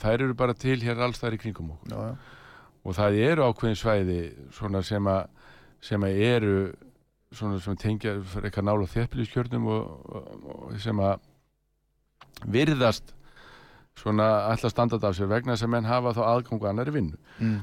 Þær 0.00 0.22
eru 0.22 0.36
bara 0.38 0.54
til 0.54 0.78
hér 0.84 1.00
alls 1.02 1.18
þar 1.18 1.34
í 1.34 1.40
kringum 1.42 1.72
okkur 1.74 1.90
já, 1.90 2.12
já. 2.12 2.12
og 2.86 2.94
það 2.94 3.16
eru 3.26 3.48
ákveðin 3.48 3.80
svæði 3.80 4.20
sem 4.86 5.10
að, 5.10 5.24
sem 5.82 6.06
að 6.06 6.20
eru 6.28 6.54
svona 7.34 7.60
sem 7.62 7.76
tengja 7.78 8.16
eitthvað 8.18 8.66
nála 8.66 8.88
þéttbíliskjörnum 8.90 9.68
og, 9.70 9.90
og, 10.10 10.46
og 10.54 10.78
sem 10.82 11.02
að 11.04 11.20
virðast 12.50 13.12
svona 14.00 14.28
alltaf 14.48 14.72
standað 14.72 15.06
af 15.08 15.18
sér 15.18 15.30
vegna 15.30 15.56
að 15.58 15.70
menn 15.70 15.88
hafa 15.88 16.14
þá 16.16 16.22
aðgangu 16.26 16.66
að 16.66 16.72
annari 16.72 16.94
vinnu. 16.94 17.18
Mm, 17.38 17.58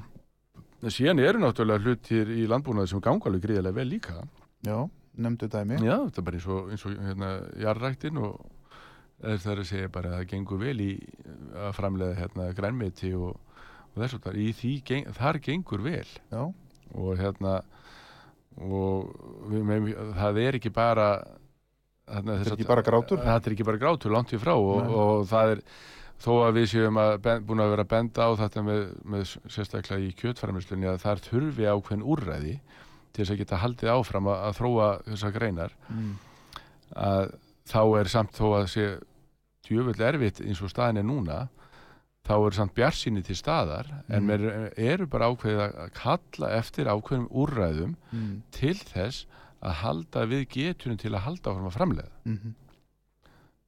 síðan 0.93 1.23
eru 1.23 1.41
náttúrulega 1.41 1.83
hlutir 1.83 2.31
í 2.35 2.45
landbúnaði 2.49 2.93
sem 2.93 3.03
ganga 3.03 3.29
alveg 3.29 3.47
gríðarlega 3.47 3.79
vel 3.79 3.87
líka. 3.89 4.21
já, 4.67 4.77
nefndu 5.15 5.49
dæmi. 5.49 5.81
Já, 5.81 5.97
þetta 6.05 6.21
er 6.21 6.27
bara 6.27 6.39
eins 6.39 6.47
og, 6.47 6.69
eins 6.71 6.85
og 6.85 7.01
hérna, 7.07 7.31
jarræktin 7.63 8.21
og 8.21 8.37
það 9.23 9.51
er 9.51 9.63
að 9.63 9.69
segja 9.71 9.89
bara 9.93 10.13
að 10.13 10.19
það 10.19 10.29
gengur 10.33 10.61
vel 10.61 10.77
í 10.83 10.91
að 11.57 11.73
framlega 11.79 12.19
hérna, 12.21 12.51
grænmeti 12.53 13.13
og, 13.17 13.39
og 13.95 14.03
þess 14.03 14.19
að 14.21 14.39
í 14.43 14.51
því, 14.53 14.73
geng, 14.85 15.09
þar 15.17 15.41
gengur 15.47 15.85
vel. 15.85 16.07
Já, 16.31 16.43
og 16.93 17.17
hérna 17.19 17.61
og 18.57 19.11
með, 19.51 19.91
það 20.17 20.41
er 20.45 20.61
ekki 20.61 20.73
bara 20.73 21.09
Þetta 22.07 22.33
er 22.39 22.53
ekki 22.53 22.65
bara 22.69 22.81
grátur? 22.87 23.19
þetta 23.19 23.49
er 23.49 23.53
ekki 23.53 23.65
bara 23.67 23.79
grátur, 23.81 24.13
langt 24.15 24.31
í 24.31 24.37
frá 24.39 24.53
og, 24.55 24.91
og 24.95 25.25
það 25.27 25.49
er 25.57 25.63
þó 26.23 26.29
að 26.45 26.53
við 26.57 26.69
séum 26.71 26.99
að 27.01 27.17
búin 27.45 27.61
að 27.61 27.73
vera 27.73 27.83
að 27.83 27.91
benda 27.91 28.27
á 28.27 28.31
þetta 28.39 28.63
með, 28.63 28.85
með 29.03 29.25
sérstaklega 29.53 30.05
í 30.05 30.13
kjötframlýslunni 30.17 30.87
að 30.87 31.01
það 31.03 31.11
er 31.13 31.23
þurfi 31.25 31.67
ákveðin 31.67 32.05
úrræði 32.13 32.53
til 33.11 33.21
þess 33.21 33.33
að 33.33 33.41
geta 33.41 33.59
haldið 33.61 33.91
áfram 33.93 34.31
að, 34.31 34.39
að 34.47 34.57
þróa 34.61 34.87
þessar 35.09 35.35
greinar 35.35 35.75
mm. 35.91 36.09
að 37.03 37.29
þá 37.67 37.81
er 37.99 38.11
samt 38.13 38.39
þó 38.39 38.47
að 38.61 38.67
sé 38.71 38.87
djöfull 39.67 39.99
erfitt 40.07 40.41
eins 40.45 40.63
og 40.63 40.71
staðin 40.71 41.03
er 41.03 41.07
núna 41.07 41.39
þá 42.27 42.33
er 42.47 42.55
samt 42.57 42.73
bjarsýni 42.75 43.23
til 43.23 43.35
staðar 43.39 43.87
en 44.09 44.23
Mm. 44.23 44.27
mér 44.27 44.73
eru 44.77 45.05
bara 45.07 45.29
ákveðið 45.31 45.61
að 45.63 45.91
kalla 45.93 46.49
eftir 46.57 46.85
ákveðum 46.91 47.27
úrræðum 47.31 47.95
Mm. 48.11 48.41
til 48.51 48.75
þess 48.75 49.25
að 49.63 49.71
halda 49.81 50.25
við 50.27 50.47
getunum 50.53 50.97
til 50.99 51.11
að 51.15 51.23
halda 51.25 51.51
áfram 51.51 51.69
að 51.71 51.77
framleiða 51.77 52.11
Mm 52.25 52.55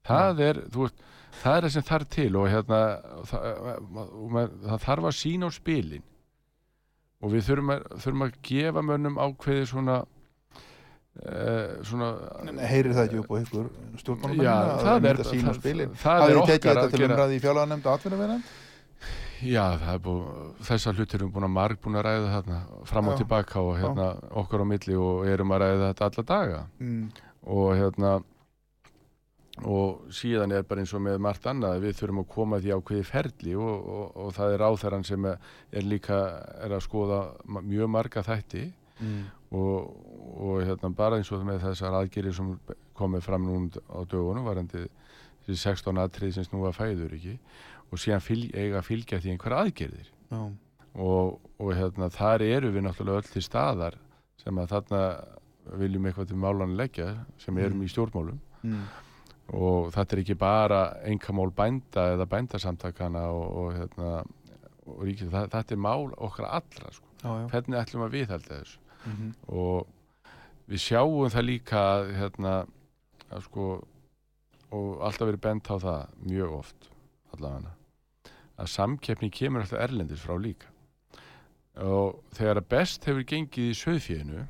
það 0.09 0.39
er, 0.41 0.57
þú 0.73 0.85
veist, 0.85 1.01
það 1.43 1.55
er 1.57 1.61
það 1.65 1.71
sem 1.73 1.83
þarf 1.83 2.07
til 2.09 2.35
og 2.39 2.47
hérna 2.49 2.77
það, 3.29 4.53
það 4.65 4.79
þarf 4.85 5.03
að 5.09 5.17
sína 5.19 5.49
á 5.49 5.51
spilin 5.53 6.05
og 7.21 7.33
við 7.33 7.43
þurfum 7.49 7.73
að, 7.75 7.83
þurfum 8.03 8.23
að 8.25 8.37
gefa 8.49 8.81
mönnum 8.87 9.19
ákveði 9.19 9.65
svona 9.69 9.97
uh, 11.19 11.83
svona 11.83 12.09
Heyrir 12.69 12.93
það 12.95 13.05
ekki 13.09 13.19
upp 13.23 13.31
á 13.31 13.35
ykkur 13.43 13.69
stjórnmálamenn 14.01 14.45
Já, 14.45 14.55
það 14.83 15.09
er- 15.11 15.21
það- 15.23 15.59
spilin 15.59 15.93
það 15.99 16.23
er 16.29 16.39
okkar 16.43 16.81
að 16.83 16.91
gera-? 16.97 17.17
Já, 19.39 19.63
það 19.79 19.93
er 19.95 19.99
búið, 20.03 20.23
þessar 20.67 20.97
hlutir 20.99 21.19
erum 21.21 21.29
búin 21.31 21.45
að 21.47 21.53
marg 21.55 21.77
búin 21.79 21.95
að 21.95 22.03
ræða 22.09 22.31
þarna 22.33 22.57
fram 22.89 23.07
og 23.07 23.13
Já. 23.13 23.17
tilbaka 23.23 23.61
og 23.63 23.77
hérna 23.79 24.07
okkar 24.41 24.59
á 24.59 24.65
milli 24.67 24.95
og 24.99 25.27
erum 25.31 25.53
að 25.55 25.61
ræða 25.63 25.93
þetta 25.93 26.09
alla 26.09 26.23
daga 26.33 26.65
Mm. 26.79 27.05
og 27.47 27.69
hérna 27.79 28.11
og 29.65 30.05
síðan 30.15 30.53
er 30.55 30.63
bara 30.63 30.79
eins 30.83 30.93
og 30.95 31.01
með 31.03 31.17
margt 31.19 31.43
annað 31.51 31.73
að 31.77 31.81
við 31.83 31.95
þurfum 31.99 32.19
að 32.21 32.27
koma 32.31 32.59
því 32.63 32.69
ákveði 32.77 33.05
ferli 33.09 33.55
og, 33.59 33.87
og, 33.91 34.05
og 34.15 34.29
það 34.37 34.53
er 34.55 34.63
áþæran 34.69 35.03
sem 35.07 35.25
er, 35.27 35.37
er 35.75 35.81
líka 35.83 36.19
er 36.63 36.75
að 36.77 36.83
skoða 36.85 37.21
mjög 37.47 37.89
marga 37.95 38.23
þætti 38.23 38.71
Mm. 38.99 39.29
og, 39.55 39.93
og 40.37 40.61
hérna 40.67 40.89
bara 40.95 41.17
eins 41.19 41.31
og 41.31 41.43
með 41.47 41.61
þessar 41.65 41.95
aðgerir 42.01 42.33
sem 42.35 42.53
komið 42.99 43.21
fram 43.25 43.45
núna 43.47 43.81
á 43.89 43.99
dögunum 44.05 44.45
varandi 44.45 44.85
þessi 45.47 45.57
16 45.63 45.97
atrið 46.03 46.33
sem 46.37 46.43
snúa 46.47 46.71
fæður 46.75 47.13
ekki 47.17 47.37
og 47.91 47.97
síðan 47.97 48.21
fylg, 48.21 48.51
eiga 48.53 48.79
að 48.81 48.87
fylgja 48.89 49.19
því 49.23 49.31
einhver 49.33 49.55
aðgerðir 49.63 50.09
Já. 50.29 50.41
og, 50.95 51.39
og 51.59 51.73
hérna 51.73 52.09
þar 52.13 52.41
eru 52.45 52.71
við 52.75 52.85
náttúrulega 52.85 53.23
öll 53.23 53.31
til 53.33 53.41
staðar 53.45 53.97
sem 54.43 54.55
að 54.61 54.69
þarna 54.75 55.03
viljum 55.79 56.05
eitthvað 56.09 56.27
til 56.31 56.37
málan 56.41 56.75
leggja 56.77 57.09
sem 57.37 57.57
erum 57.57 57.79
Mm. 57.79 57.85
í 57.85 57.89
stjórnmálum 57.93 58.39
Mm. 58.63 58.83
og 59.53 59.91
þetta 59.95 60.13
er 60.15 60.19
ekki 60.23 60.35
bara 60.37 60.79
engamál 61.07 61.51
bænda 61.55 62.03
eða 62.13 62.25
bændasamtakana 62.29 63.21
og, 63.31 63.45
og 63.57 63.73
hérna 63.73 64.09
og 64.89 65.03
ríkið, 65.05 65.29
þetta 65.31 65.71
er 65.71 65.77
mál 65.77 66.09
okkar 66.17 66.45
allra 66.49 66.91
sko. 66.91 67.05
Já, 67.23 67.29
já. 67.29 67.47
hvernig 67.51 67.77
ætlum 67.79 68.03
að 68.07 68.13
viðhalda 68.17 68.59
þessu 68.59 68.77
Mhm. 69.05 69.33
og 69.47 69.87
við 70.69 70.83
sjáum 70.83 71.31
það 71.33 71.47
líka 71.47 71.81
að, 71.95 72.11
hérna 72.19 72.53
að 73.29 73.45
sko 73.47 73.69
og 74.69 75.01
alltaf 75.01 75.25
verið 75.25 75.41
bent 75.41 75.69
á 75.73 75.75
það 75.81 76.01
mjög 76.29 76.55
oft 76.59 76.89
allavega 77.33 77.73
að 78.59 78.71
samkeppni 78.75 79.31
kemur 79.33 79.63
alltaf 79.63 79.81
erlendis 79.81 80.21
frá 80.21 80.35
líka 80.37 80.69
og 81.79 82.19
þegar 82.35 82.59
að 82.61 82.69
best 82.73 83.07
hefur 83.07 83.25
gengið 83.27 83.71
í 83.71 83.79
söðfíðinu 83.79 84.45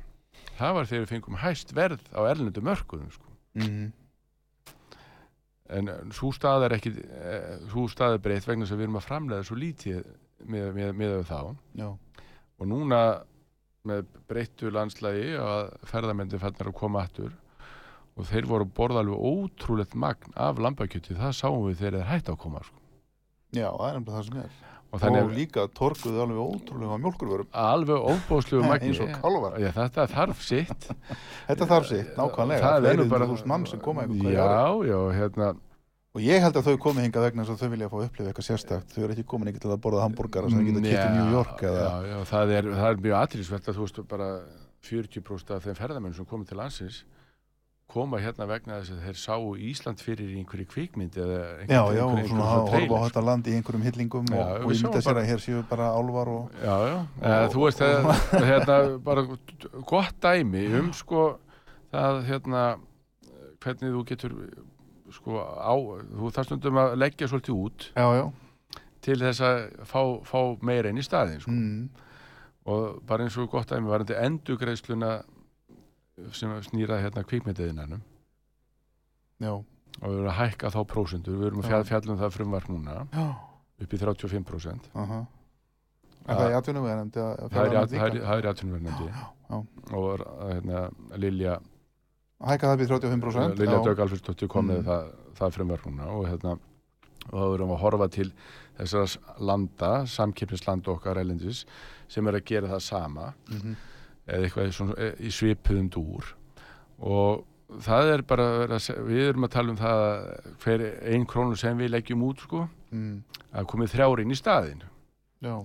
það 0.58 0.76
var 0.76 0.90
þegar 0.90 1.04
við 1.04 1.12
fengum 1.14 1.40
hæst 1.40 1.74
verð 1.76 2.04
á 2.12 2.20
erlendu 2.28 2.62
mörkuðum 2.64 3.10
sko. 3.14 3.26
Mhm. 3.54 3.92
en 5.70 5.90
svo 6.10 6.32
stað 6.34 6.64
er 6.66 6.74
ekki 6.74 6.90
svo 7.70 7.86
stað 7.88 8.16
er 8.16 8.22
breytt 8.24 8.46
vegna 8.48 8.66
að 8.66 8.76
við 8.76 8.86
erum 8.88 8.98
að 8.98 9.06
framlega 9.06 9.46
svo 9.46 9.56
lítið 9.56 10.00
með, 10.44 10.72
með, 10.74 10.94
með 10.98 11.16
þá 11.28 11.56
Já. 11.78 11.88
og 12.58 12.66
núna 12.66 13.00
með 13.88 14.08
breyttu 14.28 14.70
landslægi 14.74 15.36
að 15.40 15.70
ferðamendi 15.88 16.40
fannir 16.40 16.70
að 16.70 16.76
koma 16.80 17.04
aftur. 17.06 17.30
Og 18.18 18.26
þeir 18.28 18.48
voru 18.50 18.66
borða 18.76 19.00
alveg 19.04 19.22
ótrúlegt 19.30 19.94
magn 19.96 20.34
af 20.36 20.58
lambakjöti, 20.60 21.14
það 21.16 21.36
sáum 21.38 21.62
við 21.68 21.78
þegar 21.80 22.00
þeir 22.00 22.10
hætti 22.10 22.34
að 22.34 22.40
koma 22.42 22.64
sko. 22.66 22.76
Já, 23.56 23.68
það 23.70 23.86
er 23.86 23.96
nefnilega 23.96 24.18
það 24.18 24.26
sem 24.28 24.42
er. 24.42 24.58
Og 24.90 24.96
og 24.96 25.02
þannig 25.04 25.28
líka 25.36 25.64
torkuðu 25.78 26.22
alveg 26.24 26.38
ótrúlega 26.42 26.96
mjölkurvörum 26.98 27.48
alveg 27.62 28.06
óbóðslegu 28.10 28.62
magni. 28.70 28.88
eins 28.90 29.00
og 29.04 29.12
kálvar 29.22 29.56
Já, 29.62 29.68
þetta 29.76 30.06
þarf 30.10 30.40
sitt. 30.42 30.86
Þetta 31.46 31.68
þarf 31.70 31.86
sitt, 31.92 32.10
nákvæmlega. 32.18 32.62
Það 32.66 32.88
er 32.90 32.98
nú 32.98 33.06
bara 33.12 33.28
Já, 34.34 34.50
já, 34.90 34.98
hérna 35.14 35.52
Og 36.10 36.24
ég 36.24 36.42
held 36.42 36.56
að 36.58 36.66
þau 36.66 36.78
komi 36.82 37.04
hingað 37.04 37.28
vegna 37.28 37.44
þess 37.46 37.54
að 37.54 37.60
þau 37.60 37.72
vilja 37.76 37.88
fá 37.90 37.94
að 38.00 38.06
upplifa 38.08 38.30
eitthvað 38.32 38.46
sérstakt. 38.48 38.94
Þau 38.96 39.02
eru 39.04 39.14
ekki 39.14 39.26
komin 39.30 39.50
ekki 39.52 39.62
til 39.62 39.70
að 39.70 39.82
borða 39.84 40.06
hambúrgara 40.08 40.50
sem 40.50 40.64
geta 40.66 40.82
kipt 40.82 41.04
í 41.04 41.12
New 41.14 41.36
York 41.36 41.62
eða 41.68 41.84
Já, 41.84 42.08
já, 42.10 42.16
það 42.32 42.54
er, 42.56 42.70
það 42.80 42.88
er 42.90 43.00
mjög 43.04 43.16
aðtrýsvert 43.20 43.70
að 43.70 43.78
þú 43.78 43.86
veist 43.86 44.00
bara 44.10 44.28
40% 44.90 45.54
af 45.54 45.68
þeim 45.68 45.78
ferðamenn 45.78 46.16
sem 46.16 46.26
komið 46.26 46.50
til 46.50 46.58
landsins 46.58 47.00
koma 47.90 48.20
hérna 48.22 48.46
vegna 48.46 48.78
þess 48.80 48.94
að 48.94 49.06
þeir 49.06 49.18
sáu 49.18 49.46
Ísland 49.70 50.02
fyrir 50.02 50.34
einhverju 50.38 50.66
kvikmynd 50.70 51.16
eða 51.18 51.38
Já, 51.40 51.80
einhverju, 51.80 51.96
já, 51.96 52.02
og 52.04 52.12
einhverju, 52.14 52.28
svona 52.30 52.50
að 52.50 52.68
horfa 52.74 53.00
á 53.00 53.04
þetta 53.06 53.24
land 53.26 53.50
í 53.50 53.54
einhverjum 53.58 53.86
hillingum 53.88 54.30
Já, 54.30 54.40
og, 54.40 54.50
og 54.66 54.74
ég 54.74 54.84
myndi 54.84 55.00
að 55.00 55.06
sér 55.06 55.20
að 55.20 55.30
hér 55.30 55.42
séu 55.42 55.62
bara 55.70 55.88
álvar 55.98 56.30
og 56.30 56.60
Já, 56.62 56.74
já, 56.86 56.96
eða, 57.22 57.48
þú 57.54 57.64
veist 57.66 57.82
að, 57.86 58.10
hérna, 58.50 58.78
bara 59.08 59.24
gott 59.90 60.20
dæmi 60.22 60.64
um 60.80 60.92
sko 60.96 61.24
það 61.90 62.20
hérna 62.30 62.64
hvernig 63.60 63.96
þú 63.96 64.04
getur 64.12 64.36
sko 65.14 65.40
á, 65.42 65.74
þú 66.20 66.30
þarf 66.36 66.48
stundum 66.50 66.80
að 66.82 66.94
leggja 67.00 67.28
svolítið 67.30 67.58
út 67.64 67.88
Já, 67.96 68.06
já, 68.18 68.24
til 69.04 69.18
þess 69.22 69.42
að 69.46 69.58
fá, 69.88 70.00
fá 70.28 70.40
meira 70.62 70.92
inn 70.92 71.00
í 71.00 71.04
staðin 71.06 71.42
sko. 71.42 71.54
mm, 71.56 72.06
og 72.70 73.02
bara 73.08 73.26
eins 73.26 73.38
og 73.40 73.50
gott 73.52 73.72
dæmi 73.72 73.90
varandi 73.90 74.16
endugreiðsluna 74.20 75.12
sem 76.36 76.56
snýra 76.68 77.00
hérna 77.00 77.24
kvikmyndiðinanum 77.24 78.02
já, 79.40 79.52
og 79.54 80.04
við 80.04 80.18
erum 80.18 80.32
að 80.32 80.40
hækka 80.42 80.72
þá 80.74 80.80
prósendur, 80.88 81.38
við 81.40 81.50
erum 81.50 81.62
að 81.62 81.70
Já. 81.70 81.70
fjall, 81.70 81.86
fjallum 81.92 82.20
það 82.20 82.36
frumvarp 82.36 82.68
núna 82.72 82.98
já 83.08 83.28
upp 83.80 83.94
í 83.94 84.00
35% 84.00 84.90
aha. 85.00 85.20
En 86.28 86.36
það 86.36 86.46
er 86.46 86.54
við 86.84 86.92
að 87.32 87.52
það 87.54 87.62
er, 87.64 87.76
er, 87.96 88.16
er 88.36 88.46
já. 89.48 89.60
og 89.96 90.24
hérna, 90.50 90.82
Lilja 91.18 91.54
Hækka 92.40 92.70
það 92.70 92.80
við 92.80 92.88
35% 92.94 93.58
Lilja. 93.60 93.80
Dögg 93.84 93.98
Alfredsdóttir 94.06 94.48
kom 94.48 94.68
með 94.70 94.78
Mm. 94.80 94.86
það, 94.88 95.10
það 95.40 95.54
frumvarp 95.56 95.84
núna 95.90 96.06
og 96.08 96.26
hérna 96.30 96.58
og 97.30 97.36
þá 97.36 97.54
erum 97.54 97.68
við 97.68 97.74
að 97.76 97.82
horfa 97.84 98.08
til 98.10 98.32
þessar 98.78 99.16
landa, 99.40 99.90
samkeppnislanda 100.08 100.88
okkar 100.94 101.20
elendis 101.20 101.64
sem 102.08 102.26
er 102.26 102.32
að 102.40 102.44
gera 102.48 102.68
það 102.68 102.80
sama 102.82 103.34
Mhm. 103.50 103.76
eða 104.26 104.44
eitthvað 104.48 104.72
svona, 104.72 104.94
í 105.20 105.28
svipuðum 105.30 105.90
dúr 105.90 106.24
og 107.00 107.44
það 107.80 108.14
er 108.14 108.22
bara 108.22 108.46
við 109.06 109.28
erum 109.28 109.44
að 109.44 109.50
tala 109.50 109.70
um 109.70 109.76
það 109.76 110.00
að 110.00 110.56
hver 110.64 110.84
ein 111.12 111.26
krónu 111.26 111.56
sem 111.58 111.76
við 111.78 111.90
leggjum 111.90 112.22
út 112.24 112.38
sko, 112.40 112.68
mm, 112.92 113.22
að 113.54 113.66
komið 113.66 113.92
þrjár 113.94 114.20
inn 114.22 114.30
í 114.30 114.36
staðin 114.40 114.82
Já, 115.42 115.62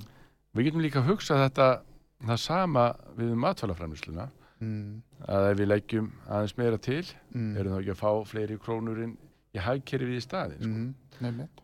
við 0.55 0.65
getum 0.65 0.81
líka 0.83 0.99
að 1.01 1.07
hugsa 1.07 1.35
þetta 1.49 1.81
það 2.25 2.37
sama 2.39 2.95
við 3.17 3.31
um 3.31 3.39
matvælaframlýsluna 3.39 4.29
mm, 4.61 5.01
að 5.27 5.47
ef 5.51 5.57
við 5.59 5.69
leggjum 5.71 6.11
aðeins 6.27 6.57
meira 6.59 6.77
til 6.77 7.03
mm, 7.33 7.51
erum 7.59 7.75
þá 7.75 7.79
ekki 7.81 7.93
að 7.95 8.01
fá 8.01 8.11
fleiri 8.31 8.57
krónur 8.61 9.01
inn 9.05 9.15
í 9.55 9.63
hagkerfið 9.63 10.17
í 10.17 10.23
staðin 10.23 10.61
sko. 10.61 10.71
mm, 10.71 10.93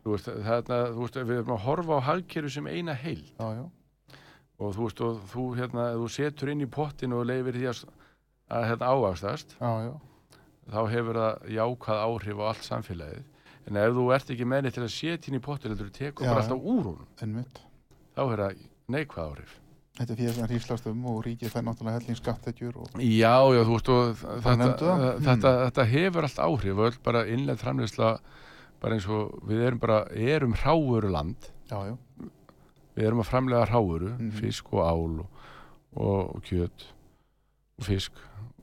þú 0.04 0.15
veist, 0.15 0.30
þarna, 0.47 0.80
þú 0.95 1.06
veist, 1.06 1.19
við 1.27 1.39
erum 1.41 1.56
að 1.58 1.65
horfa 1.65 1.97
á 1.99 2.08
hagkerfið 2.12 2.56
sem 2.58 2.67
eina 2.71 2.95
heil 2.95 3.25
og 4.62 4.75
þú 4.77 4.86
veist, 4.86 5.01
og 5.01 5.19
þú, 5.32 5.47
hérna, 5.58 5.89
þú 5.97 6.08
setur 6.13 6.54
inn 6.54 6.63
í 6.63 6.69
pottin 6.71 7.17
og 7.17 7.25
leifir 7.27 7.58
því 7.58 7.67
að, 7.71 7.84
að 8.54 8.67
hérna, 8.69 8.91
já, 9.88 9.91
þá 10.71 10.80
hefur 10.93 11.19
það 11.21 11.51
jákvæð 11.58 12.01
áhrif 12.06 12.41
á 12.41 12.45
allt 12.51 12.67
samfélagið. 12.67 13.23
En 13.69 13.77
ef 13.77 13.91
þú 13.93 14.04
ert 14.15 14.32
ekki 14.34 14.45
menni 14.49 14.71
til 14.73 14.84
að 14.86 14.93
setja 14.93 15.30
inn 15.32 15.38
í 15.38 15.43
pottin 15.43 15.73
heldur 15.73 15.89
þú 15.89 15.97
tekur 15.97 16.25
bara 16.30 16.41
alltaf 16.43 16.63
úr 16.73 16.88
einmitt. 17.21 17.60
þá 18.17 18.21
er 18.25 18.41
það 18.43 18.63
neikvæð 18.95 19.25
áhrif 19.25 19.58
Þetta 19.97 20.13
er 20.13 20.17
fyrir 20.21 20.34
sem 20.38 20.45
hríslast 20.47 20.86
um 20.88 21.01
og 21.12 21.17
ríkið 21.25 21.51
fær 21.51 21.65
náttúrulega 21.67 21.99
helling 21.99 22.17
skattekjur 22.17 22.77
og 22.80 22.93
Já, 23.04 23.34
já, 23.51 23.62
þú 23.67 23.73
veist 23.75 23.89
og 23.91 24.21
þetta, 24.21 24.54
nefndu 24.62 24.86
það. 24.88 25.01
þetta, 25.25 25.51
þetta, 25.65 25.86
hefur 25.91 26.27
allt 26.27 26.39
áhrif 26.45 26.77
og 26.80 26.86
öll 26.88 26.99
bara 27.04 27.23
innlega 27.27 27.60
framleysla 27.60 28.12
bara 28.82 28.95
eins 28.97 29.08
og 29.12 29.36
við 29.49 29.65
erum 29.67 29.82
bara 29.84 29.97
erum 30.15 30.54
hráuru 30.62 31.12
land 31.12 31.49
já, 31.69 31.77
já, 31.91 31.97
við 32.95 33.06
erum 33.10 33.21
að 33.23 33.30
framlega 33.34 33.67
hráuru, 33.69 34.13
Mhm. 34.17 34.32
fisk 34.39 34.71
og 34.73 34.82
ál 34.88 35.19
og, 35.19 35.27
og, 35.95 36.36
og 36.36 36.41
kjöt 36.47 36.88
og 37.80 37.86
fisk 37.86 38.12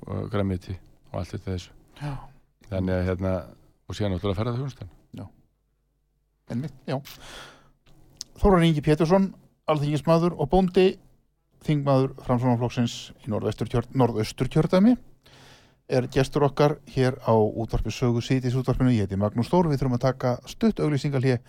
og 0.06 0.30
græmiti 0.32 0.78
og 1.12 1.20
allt 1.20 1.34
þetta 1.36 1.54
þessu 1.54 1.70
Já. 2.00 2.14
þannig 2.70 2.94
að 2.96 3.06
hérna 3.10 3.34
og 3.88 3.94
síðan 3.96 4.16
náttúrulega 4.16 4.40
ferða 4.40 4.56
þjónustan 4.58 4.94
Einmitt, 6.48 6.72
já. 6.88 6.96
Þórar 8.40 8.62
Ingi 8.64 8.80
Pétursson, 8.80 9.34
alþingismadur 9.68 10.32
og 10.40 10.48
bóndi, 10.48 10.94
þingmaður 11.66 12.14
framsvonarflokksins 12.26 12.96
í 13.24 13.30
norðaustur 13.32 14.50
kjördæmi, 14.52 14.96
er 15.88 16.06
gestur 16.12 16.44
okkar 16.44 16.76
hér 16.92 17.16
á 17.24 17.32
útvarpi 17.32 17.90
sögu 17.92 18.20
síðis 18.24 18.56
útvarpinu. 18.60 18.92
Ég 18.92 19.08
heiti 19.08 19.16
Magnús 19.16 19.48
Þór, 19.48 19.70
við 19.72 19.80
þurfum 19.80 19.96
að 19.96 20.04
taka 20.04 20.34
stutt 20.46 20.80
auglýsingal 20.84 21.24
hér. 21.24 21.40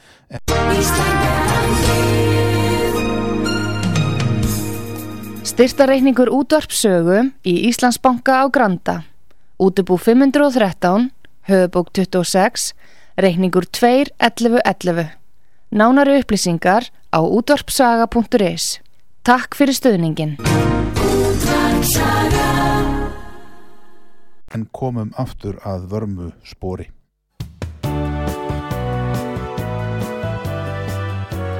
Styrtareikningur 5.43 6.31
útvarpsögu 6.31 7.29
í 7.43 7.55
Íslandsbanka 7.67 8.43
á 8.43 8.45
Granda. 8.47 9.03
Útubú 9.59 9.97
513, 9.99 11.09
höfubók 11.51 11.91
26, 11.91 12.73
reikningur 13.19 13.67
2.11.11. 13.67 15.09
Nánari 15.75 16.21
upplýsingar 16.21 16.87
á 17.11 17.19
útvarpsaga.is. 17.19 18.79
Takk 19.23 19.55
fyrir 19.55 19.75
stöðningin. 19.75 20.37
En 24.55 24.63
komum 24.71 25.11
aftur 25.19 25.59
að 25.67 25.89
vörmu 25.91 26.29
spori. 26.47 26.87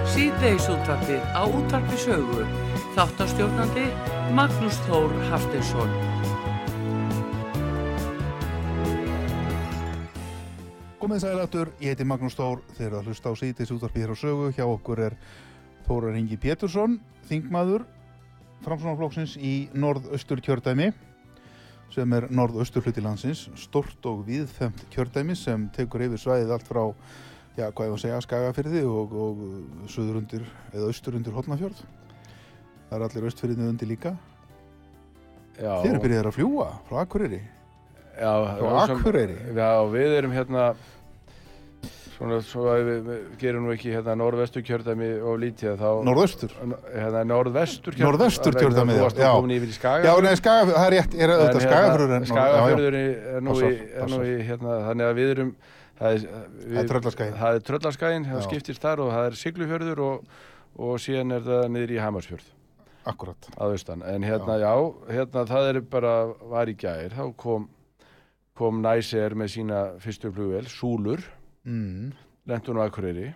Síðdeis 0.10 0.70
útvarpið 0.72 1.20
á 1.36 1.44
útvarpi 1.46 2.00
sögu. 2.00 2.46
Þáttastjórnandi 2.96 3.86
Magnús 4.36 4.80
Þór 4.88 5.14
Haftinsson. 5.30 5.92
Komið 11.00 11.22
sælættur, 11.24 11.70
ég 11.84 11.94
heiti 11.94 12.08
Magnús 12.08 12.36
Þór, 12.40 12.64
þeir 12.78 12.88
eru 12.88 12.98
að 13.00 13.12
hlusta 13.12 13.32
á 13.32 13.34
síðis 13.40 13.72
útvarpi 13.76 14.04
hér 14.04 14.16
á 14.16 14.18
sögu. 14.20 14.50
Hjá 14.56 14.66
okkur 14.66 15.04
er 15.10 15.20
Þórar 15.90 16.18
Ingi 16.20 16.38
Pétursson, 16.38 17.00
þingmaður 17.30 17.84
framsvonarflokksins 18.62 19.38
í 19.42 19.54
norðaustur 19.74 20.42
kjördæmi 20.46 20.92
sem 21.90 22.12
er 22.14 22.28
norðaustur 22.30 22.84
hluti 22.86 23.02
landsins, 23.02 23.48
stort 23.58 24.06
og 24.06 24.20
viðfemt 24.28 24.84
kjördæmi 24.94 25.34
sem 25.38 25.64
tekur 25.74 26.04
yfir 26.06 26.22
svæðið 26.22 26.52
allt 26.54 26.68
frá, 26.70 26.84
já, 27.58 27.66
hvað 27.74 27.88
ég 27.88 27.94
var 27.94 27.98
að 27.98 28.04
segja, 28.04 28.20
Skagafyrði 28.28 28.84
og, 28.86 29.16
og 29.24 29.40
söður 29.90 30.20
undir, 30.22 30.46
eða 30.76 30.92
austur 30.92 31.18
undir 31.18 31.34
Hotnafjörð. 31.34 31.82
Það 32.92 32.94
er 33.00 33.06
allir 33.08 33.26
austfyrðinu 33.32 33.72
undir 33.72 33.90
líka. 33.90 34.14
Já, 35.58 35.74
Þeir 35.82 35.90
eru 35.96 36.04
byrjaðir 36.06 36.30
að 36.30 36.38
fljúa 36.38 36.68
frá 36.88 37.02
Akureyri. 37.02 37.42
já, 38.20 38.32
Frá 38.62 38.78
Akureyri. 38.86 39.40
Já, 39.58 39.72
við 39.98 40.16
erum 40.22 40.38
hérna 40.38 40.70
svona, 42.20 42.38
svo 42.44 42.66
að 42.68 42.82
við, 42.84 42.98
við 43.08 43.22
gerum 43.40 43.66
nú 43.66 43.72
ekki 43.74 43.94
hérna 43.94 44.16
norðvestur 44.20 44.64
kjördæmi 44.68 45.08
og 45.24 45.40
lítið 45.40 45.78
þá 45.80 45.88
Norðaustur. 46.08 46.54
hérna 46.92 47.24
norðvestur 47.30 47.98
Norðvestur 48.04 48.58
kjördæmi, 48.60 48.98
þú 48.98 49.06
varst 49.06 49.22
já. 49.22 49.30
nú 49.30 49.40
komin 49.40 49.56
yfir 49.56 49.72
í 49.72 49.76
Skaga 49.78 50.10
Já, 50.10 50.14
nei, 50.26 50.34
Skagafjörður, 50.40 50.76
það 50.80 50.88
er 50.90 50.96
rétt, 50.98 51.16
er 51.16 51.34
auðvitað 51.36 51.66
Skagafjörður 51.66 52.16
en... 52.18 52.28
Skagafjörður 52.34 53.00
er 53.00 53.46
nú, 53.48 53.56
í, 53.64 53.72
er 54.04 54.12
nú 54.12 54.20
í 54.28 54.36
hérna, 54.50 54.78
þannig 54.90 55.08
að 55.10 55.18
við 55.22 55.34
erum 55.36 55.56
það 56.00 56.12
er, 56.12 56.28
við, 56.60 56.78
Það 57.40 57.58
er 57.58 57.66
Tröllaskaginn. 57.70 58.30
það 58.30 58.40
Já. 58.40 58.46
skiptist 58.50 58.84
þar 58.84 59.04
og 59.06 59.12
það 59.16 59.32
er 59.32 59.40
siglufjörður 59.46 60.04
og, 60.10 60.38
og 60.80 61.02
síðan 61.04 61.36
er 61.40 61.44
það 61.48 61.66
niður 61.76 61.96
í 61.96 62.00
Hamarsfjörð 62.04 62.48
Akkurat. 63.10 63.50
að 63.56 63.74
austan, 63.78 64.04
en 64.04 64.28
hérna 64.28 64.60
já, 64.60 64.74
hérna 65.10 65.48
það 65.48 65.72
er 65.72 65.82
bara, 65.88 66.14
var 66.52 66.70
í 66.70 66.76
gær 66.80 67.16
þá 67.16 67.26
kom, 67.40 67.68
kom 68.60 68.82
Næser 68.84 69.36
með 69.40 69.54
sína 69.56 69.84
fyrstu 70.04 70.32
flugvel, 70.36 70.68
Súlur 70.68 71.24
Mm. 71.66 72.12
lentun 72.50 72.80
á 72.80 72.88
Akureyri 72.88 73.28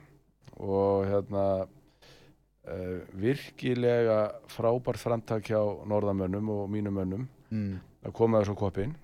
og 0.58 1.06
hérna 1.10 1.44
uh, 1.68 3.00
virkilega 3.20 4.20
frábært 4.48 5.02
framtak 5.02 5.50
hjá 5.52 5.60
norðamönnum 5.90 6.50
og 6.50 6.70
mínum 6.72 6.96
mönnum 7.02 7.28
Mm. 7.54 7.80
að 8.02 8.14
koma 8.18 8.40
þessu 8.42 8.56
koppin 8.58 8.96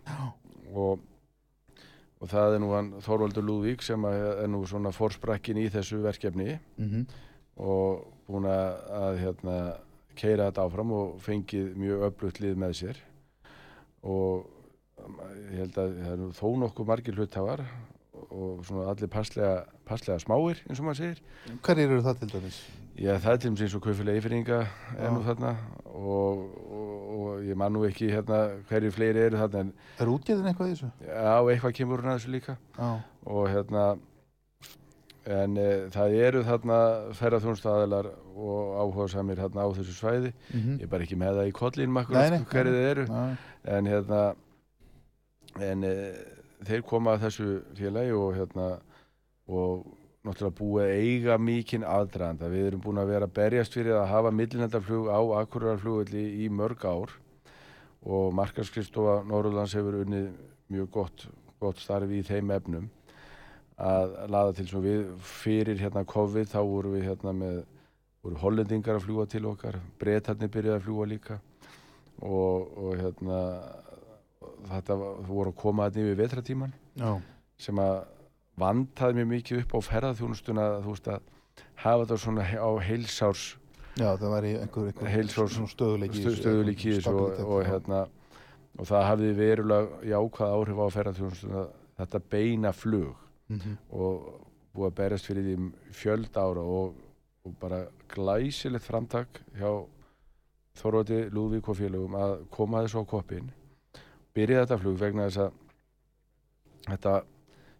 og, 0.73 0.99
og 2.19 2.29
það 2.31 2.55
er 2.55 2.61
nú 2.63 2.69
hann 2.73 2.87
Þorvaldur 3.05 3.45
Lúðvík 3.45 3.83
sem 3.85 4.05
er 4.09 4.47
nú 4.49 4.63
svona 4.65 4.89
fórsprakkin 4.95 5.59
í 5.61 5.67
þessu 5.69 6.01
verkefni 6.01 6.59
Mm 6.77 7.05
og 7.59 8.05
búin 8.29 8.45
að, 8.47 9.17
hérna, 9.19 9.53
keira 10.15 10.45
þetta 10.47 10.63
áfram 10.63 10.91
og 10.95 11.17
fengið 11.19 11.73
mjög 11.75 12.05
öflugt 12.07 12.39
lið 12.39 12.55
með 12.55 12.75
sér 12.79 13.01
og 14.07 14.45
ég 15.51 15.57
held 15.59 15.79
að 15.83 15.97
það 15.97 16.13
er 16.13 16.37
þó 16.39 16.47
nokkuð 16.61 16.87
margir 16.87 17.17
hluthafar 17.19 17.65
og 18.31 18.65
svona 18.67 18.89
allir 18.91 19.09
passlega, 19.11 19.63
passlega 19.89 20.19
smáir 20.21 20.59
eins 20.69 20.79
og 20.79 20.85
maður 20.89 20.99
segir 21.01 21.21
Hverjir 21.65 21.89
eru 21.89 22.01
það 22.05 22.19
til 22.23 22.29
dæmis? 22.35 22.59
Já, 22.99 23.13
það 23.23 23.31
er 23.33 23.37
til 23.41 23.49
dæmis 23.49 23.63
eins 23.65 23.75
og 23.79 23.83
kaupfélagi 23.87 24.19
Eyfirðinga 24.19 24.59
er 24.99 25.13
nú 25.15 25.21
Já. 25.23 25.27
þarna 25.31 25.53
og, 25.85 26.43
og, 26.69 26.91
og 27.19 27.47
ég 27.47 27.57
man 27.57 27.73
nú 27.73 27.85
ekki 27.87 28.11
hérna 28.11 28.41
hverju 28.69 28.91
fleiri 28.95 29.23
eru 29.29 29.39
þarna 29.41 29.63
en 29.65 29.73
Er 29.99 30.11
útgeðin 30.13 30.51
eitthvað 30.51 30.69
í 30.69 30.75
þessu? 30.77 30.91
já, 31.07 31.33
eitthvað 31.53 31.75
kemur 31.79 32.03
að 32.05 32.17
þessu 32.19 32.33
líka 32.35 32.57
Já. 32.77 32.89
og 33.25 33.49
hérna 33.49 33.85
en 35.29 35.57
e, 35.59 35.67
það 35.93 36.13
eru 36.25 36.41
þarna 36.47 36.77
ferðarþjónstaðalar 37.19 38.07
og 38.39 38.69
áhuga 38.81 39.07
samir 39.11 39.41
þarna 39.41 39.65
á 39.65 39.69
þessu 39.77 39.95
svæði 39.97 40.31
Mm 40.53 40.77
ég 40.79 40.85
er 40.87 40.91
bara 40.93 41.05
ekki 41.05 41.17
með 41.19 41.39
það 41.41 41.49
í 41.51 41.55
kollin 41.59 41.91
makkur 41.93 42.15
nei, 42.17 42.39
hverju 42.49 42.73
þið 42.77 42.87
eru 42.93 43.05
Nei. 43.09 43.35
en 43.75 43.89
hérna 43.91 44.21
en 45.59 45.83
e, 45.83 45.93
þeir 46.67 46.83
koma 46.87 47.15
að 47.15 47.25
þessu 47.27 47.47
félagi 47.77 48.13
og 48.17 48.35
hérna 48.37 48.67
og 49.49 49.87
náttúrulega 50.27 50.57
búið 50.59 50.93
eiga 50.99 51.37
mikinn 51.39 51.87
aðdraðanda. 51.87 52.51
Við 52.51 52.67
erum 52.67 52.83
búin 52.83 53.01
að 53.01 53.13
vera 53.13 53.31
berjast 53.39 53.75
fyrir 53.77 53.97
að 53.97 54.11
hafa 54.11 54.33
millinendarflug 54.35 55.09
á 55.09 55.19
Akureyrar 55.39 56.13
í 56.13 56.49
mörg 56.51 56.85
ár 56.85 57.15
og 58.03 58.33
markarskristofa 58.35 59.23
Norrlands 59.27 59.75
hefur 59.75 60.01
unnið 60.03 60.29
mjög 60.69 60.89
gott, 60.93 61.27
gott 61.59 61.79
starfi 61.81 62.19
í 62.19 62.27
þeim 62.27 62.51
efnum 62.55 62.87
að 63.79 64.15
laða 64.31 64.55
til 64.57 64.67
svo 64.67 64.81
við 64.83 65.05
fyrir 65.23 65.79
hérna 65.79 66.03
COVID 66.07 66.49
þá 66.51 66.59
voru 66.67 66.93
við 66.97 67.09
hérna 67.09 67.33
með 67.35 67.59
voru 68.23 68.39
hollendingar 68.41 68.99
að 68.99 69.05
fljúa 69.07 69.25
til 69.31 69.45
okkar 69.47 69.79
bretarnir 69.99 70.51
byrjaði 70.51 70.75
að 70.75 70.85
fljúa 70.87 71.07
líka 71.07 71.39
og, 72.19 72.67
og 72.75 72.97
hérna 72.99 73.39
þetta 74.67 74.95
var- 74.99 75.21
voru 75.27 75.51
að 75.51 75.55
koma 75.55 75.89
þetta 75.89 75.99
yfir 76.05 76.15
vetratíman 76.23 76.73
Já. 76.97 77.21
sem 77.57 77.75
að 77.75 78.05
vantaði 78.59 79.15
mér 79.15 79.25
mikið 79.33 79.61
upp 79.63 79.73
á 79.75 79.79
ferðarþjónustuna 79.89 80.65
þú 80.83 80.89
veist 80.93 81.07
að 81.07 81.21
hafa 81.75 82.05
þetta 82.05 82.17
svona 82.17 82.43
á 82.43 82.69
heilsárs 82.83 83.55
Já, 83.99 84.15
það 84.15 84.29
væri 84.31 84.51
einhver, 84.59 84.85
einhver 84.91 85.09
Heilsárs- 85.11 85.73
stöðuleiki 85.73 86.23
í 86.23 86.35
stöðuleiki 86.35 86.91
í 86.97 87.07
og, 87.07 87.39
og 87.39 87.63
hérna 87.65 88.07
og 88.79 88.85
það 88.87 89.07
hafði 89.09 89.31
verulega 89.35 90.01
jákvæð 90.07 90.53
áhrif 90.55 90.77
á 90.79 90.87
ferðarþjónustuna 90.95 91.67
þetta 91.99 92.19
beina 92.29 92.71
flug 92.71 93.15
Mhm. 93.49 93.77
og 93.91 94.45
búið 94.75 94.91
að 94.91 94.95
berjast 94.95 95.25
fyrir 95.25 95.43
því 95.43 95.71
fjöld 95.91 96.37
ára 96.37 96.61
og, 96.61 96.93
og 97.45 97.55
bara 97.59 97.87
glæsilegt 98.07 98.83
framtak 98.85 99.41
hjá 99.57 99.85
Þorvaldi 100.79 101.29
Lúðvík 101.33 101.67
og 101.67 101.75
félögum 101.75 102.13
að 102.15 102.35
koma 102.51 102.83
þessu 102.85 103.01
á 103.01 103.05
koppin 103.09 103.49
byrja 104.35 104.63
þetta 104.65 104.77
flug 104.81 104.97
vegna 104.99 105.27
þess 105.29 105.37
að 105.37 105.51
þetta 106.89 107.13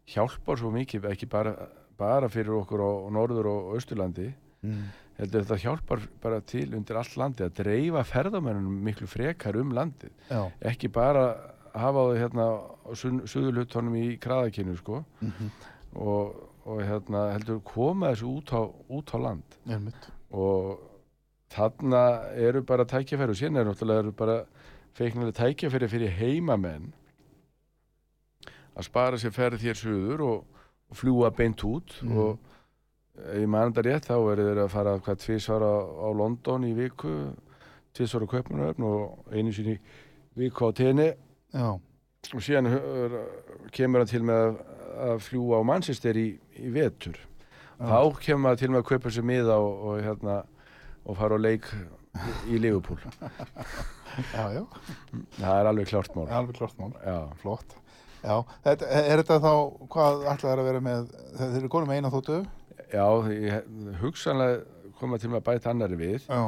hjálpar 0.09 0.57
svo 0.59 0.71
mikið 0.73 1.05
ekki 1.11 1.27
bara, 1.29 1.53
bara 1.99 2.29
fyrir 2.31 2.55
okkur 2.59 2.81
á 2.83 2.91
Norður 3.13 3.51
og 3.53 3.73
Austurlandi 3.77 4.31
Mm. 4.59 4.89
heldur 5.15 5.45
þetta 5.45 5.55
hjálpar 5.63 6.01
bara 6.19 6.41
til 6.43 6.73
undir 6.75 6.97
allt 6.99 7.13
landi 7.15 7.45
að 7.45 7.53
dreifa 7.61 8.01
ferðamennunum 8.03 8.81
miklu 8.83 9.07
frekar 9.07 9.55
um 9.55 9.69
landið 9.71 10.09
Já. 10.27 10.41
ekki 10.67 10.89
bara 10.91 11.21
hafa 11.71 12.01
það 12.09 12.17
hérna 12.19 12.47
á 12.83 12.91
suðurlutónum 13.23 13.95
í 13.95 14.17
kraðakinu 14.19 14.75
sko 14.81 15.05
Mhm. 15.21 15.47
og, 15.95 16.35
og 16.65 16.81
hérna 16.83 17.31
heldur 17.37 17.61
koma 17.63 18.11
þessu 18.11 18.27
út 18.35 18.51
á, 18.51 18.61
út 18.91 19.15
á 19.15 19.17
land 19.23 19.55
Einmitt. 19.65 20.09
og 20.29 20.79
þarna 21.55 22.03
eru 22.35 22.61
bara 22.61 22.83
tækjafæri 22.83 23.29
og 23.31 23.39
síðan 23.39 23.61
er 23.61 23.65
náttúrulega 23.71 23.99
eru 24.03 24.11
bara 24.11 24.43
feiknilega 24.99 25.37
tækjafæri 25.39 25.87
fyrir 25.91 26.11
heimamenn 26.19 26.89
að 28.79 28.85
spara 28.87 29.19
sér 29.19 29.33
ferð 29.35 29.63
hér 29.65 29.77
suður 29.79 30.23
og, 30.27 30.61
og 30.91 30.99
fljúa 30.99 31.31
beint 31.35 31.63
út 31.67 31.95
Mm. 32.03 32.17
og 32.17 32.39
ef 33.19 33.35
ég 33.41 33.47
man 33.51 33.73
þetta 33.73 33.83
rétt 33.87 34.07
þá 34.07 34.15
eru 34.31 34.45
þeir 34.47 34.61
að 34.63 34.71
fara 34.71 34.93
hvað 35.03 35.17
tvísvara 35.25 35.67
á, 35.67 35.79
á 35.83 36.07
London 36.15 36.63
í 36.63 36.73
viku 36.77 37.13
tvísvara 37.97 38.27
á 38.29 38.31
Kaupmannöfn 38.31 38.85
og 38.87 39.33
einu 39.35 39.51
sinni 39.51 39.75
í 39.75 40.43
viku 40.45 40.69
á 40.69 40.71
tenni 40.71 41.09
Já. 41.51 41.69
og 41.75 42.39
síðan 42.45 42.69
uh, 42.71 43.17
kemur 43.75 44.03
hann 44.05 44.11
til 44.13 44.23
með 44.23 44.39
að, 44.45 44.61
að 45.09 45.19
fljúa 45.27 45.59
á 45.59 45.63
Manchester 45.67 46.15
í, 46.15 46.27
í 46.59 46.71
vetur 46.71 47.19
þá 47.79 47.99
kemur 48.23 48.53
hann 48.53 48.61
til 48.61 48.71
með 48.71 48.81
að 48.85 48.89
kaupa 48.93 49.11
sér 49.11 49.27
miða 49.27 49.59
og, 49.59 49.83
og, 49.89 49.99
hérna, 50.03 50.37
og 51.03 51.19
fara 51.19 51.35
á 51.35 51.39
leik 51.43 51.67
í 52.49 52.59
Liverpool. 52.61 52.99
Já, 54.33 54.45
já, 54.55 54.63
það 55.37 55.59
er 55.59 55.69
alveg 55.69 55.91
klárt 55.91 56.15
mál. 56.17 56.25
Alveg 56.39 56.57
klart 56.57 56.79
mál. 56.81 56.91
já, 57.05 57.17
Flott. 57.43 57.75
Já, 58.19 58.35
þetta, 58.65 58.87
er 58.99 59.21
þetta 59.21 59.37
þá, 59.45 59.51
hvað 59.93 60.25
ætlaði 60.33 60.63
að 60.63 60.67
vera 60.67 60.81
með, 60.83 61.11
þeir 61.39 61.59
eru 61.61 61.69
konum 61.71 61.93
eina 61.95 62.11
þóttu? 62.11 62.41
já 62.89 63.05
ég, 63.29 63.67
hugsanlega 64.01 64.63
koma 64.99 65.19
til 65.21 65.29
að 65.31 65.43
bæta 65.45 65.69
annari 65.71 65.95
við 65.99 66.25
Já, 66.25 66.41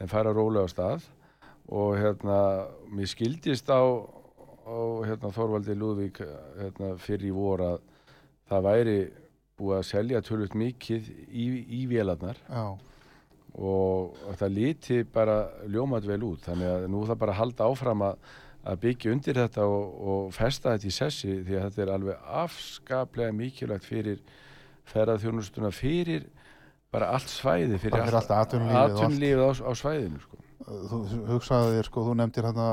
en 0.00 0.08
fara 0.10 0.32
rólega 0.32 0.64
á 0.64 0.72
stað. 0.72 1.08
Og 1.68 1.98
hérna, 2.00 2.38
mér 2.96 3.10
skildist 3.10 3.68
á, 3.68 3.82
á 4.64 4.78
hérna, 5.04 5.28
Þorvaldi 5.34 5.74
Lúðvík 5.76 6.22
hérna, 6.22 6.94
fyrir 7.02 7.28
í 7.28 7.34
vor 7.36 7.60
að 7.66 7.82
það 8.48 8.64
væri 8.70 8.98
búið 9.58 9.76
að 9.82 9.88
selja 9.90 10.22
tölvöld 10.24 10.54
mikið 10.56 11.10
í, 11.28 11.44
í 11.76 11.86
vélarnar. 11.90 12.38
Já, 12.48 12.78
og 13.54 14.34
það 14.38 14.54
líti 14.54 14.98
bara 15.12 15.38
ljómat 15.66 16.06
vel 16.06 16.20
út. 16.28 16.44
Þannig 16.46 16.72
að 16.74 16.88
nú 16.92 17.04
það 17.08 17.20
bara 17.22 17.38
halda 17.38 17.70
áfram 17.70 18.04
að, 18.08 18.18
að 18.68 18.82
byggja 18.84 19.14
undir 19.14 19.40
þetta 19.42 19.68
og, 19.70 19.94
og 20.12 20.34
festa 20.36 20.74
þetta 20.74 20.90
í 20.90 20.96
sessi 20.98 21.38
því 21.46 21.56
að 21.58 21.68
þetta 21.68 21.84
er 21.84 21.94
alveg 21.94 22.28
afskaplega 22.42 23.38
mikilvægt 23.38 23.88
fyrir 23.88 24.20
ferðarþjónustuna 24.88 25.72
fyrir 25.74 26.28
bara 26.94 27.12
allt 27.16 27.30
svæði 27.30 27.78
fyrir, 27.82 28.04
fyrir 28.06 28.18
atvinnulífið 28.38 29.44
á, 29.44 29.50
á 29.68 29.72
svæðinu 29.76 30.22
sko. 30.22 30.40
þú 30.88 31.00
hugsaði 31.28 31.76
þér, 31.76 31.88
sko, 31.90 32.04
þú 32.06 32.16
nefndir 32.18 32.48
hérna 32.48 32.68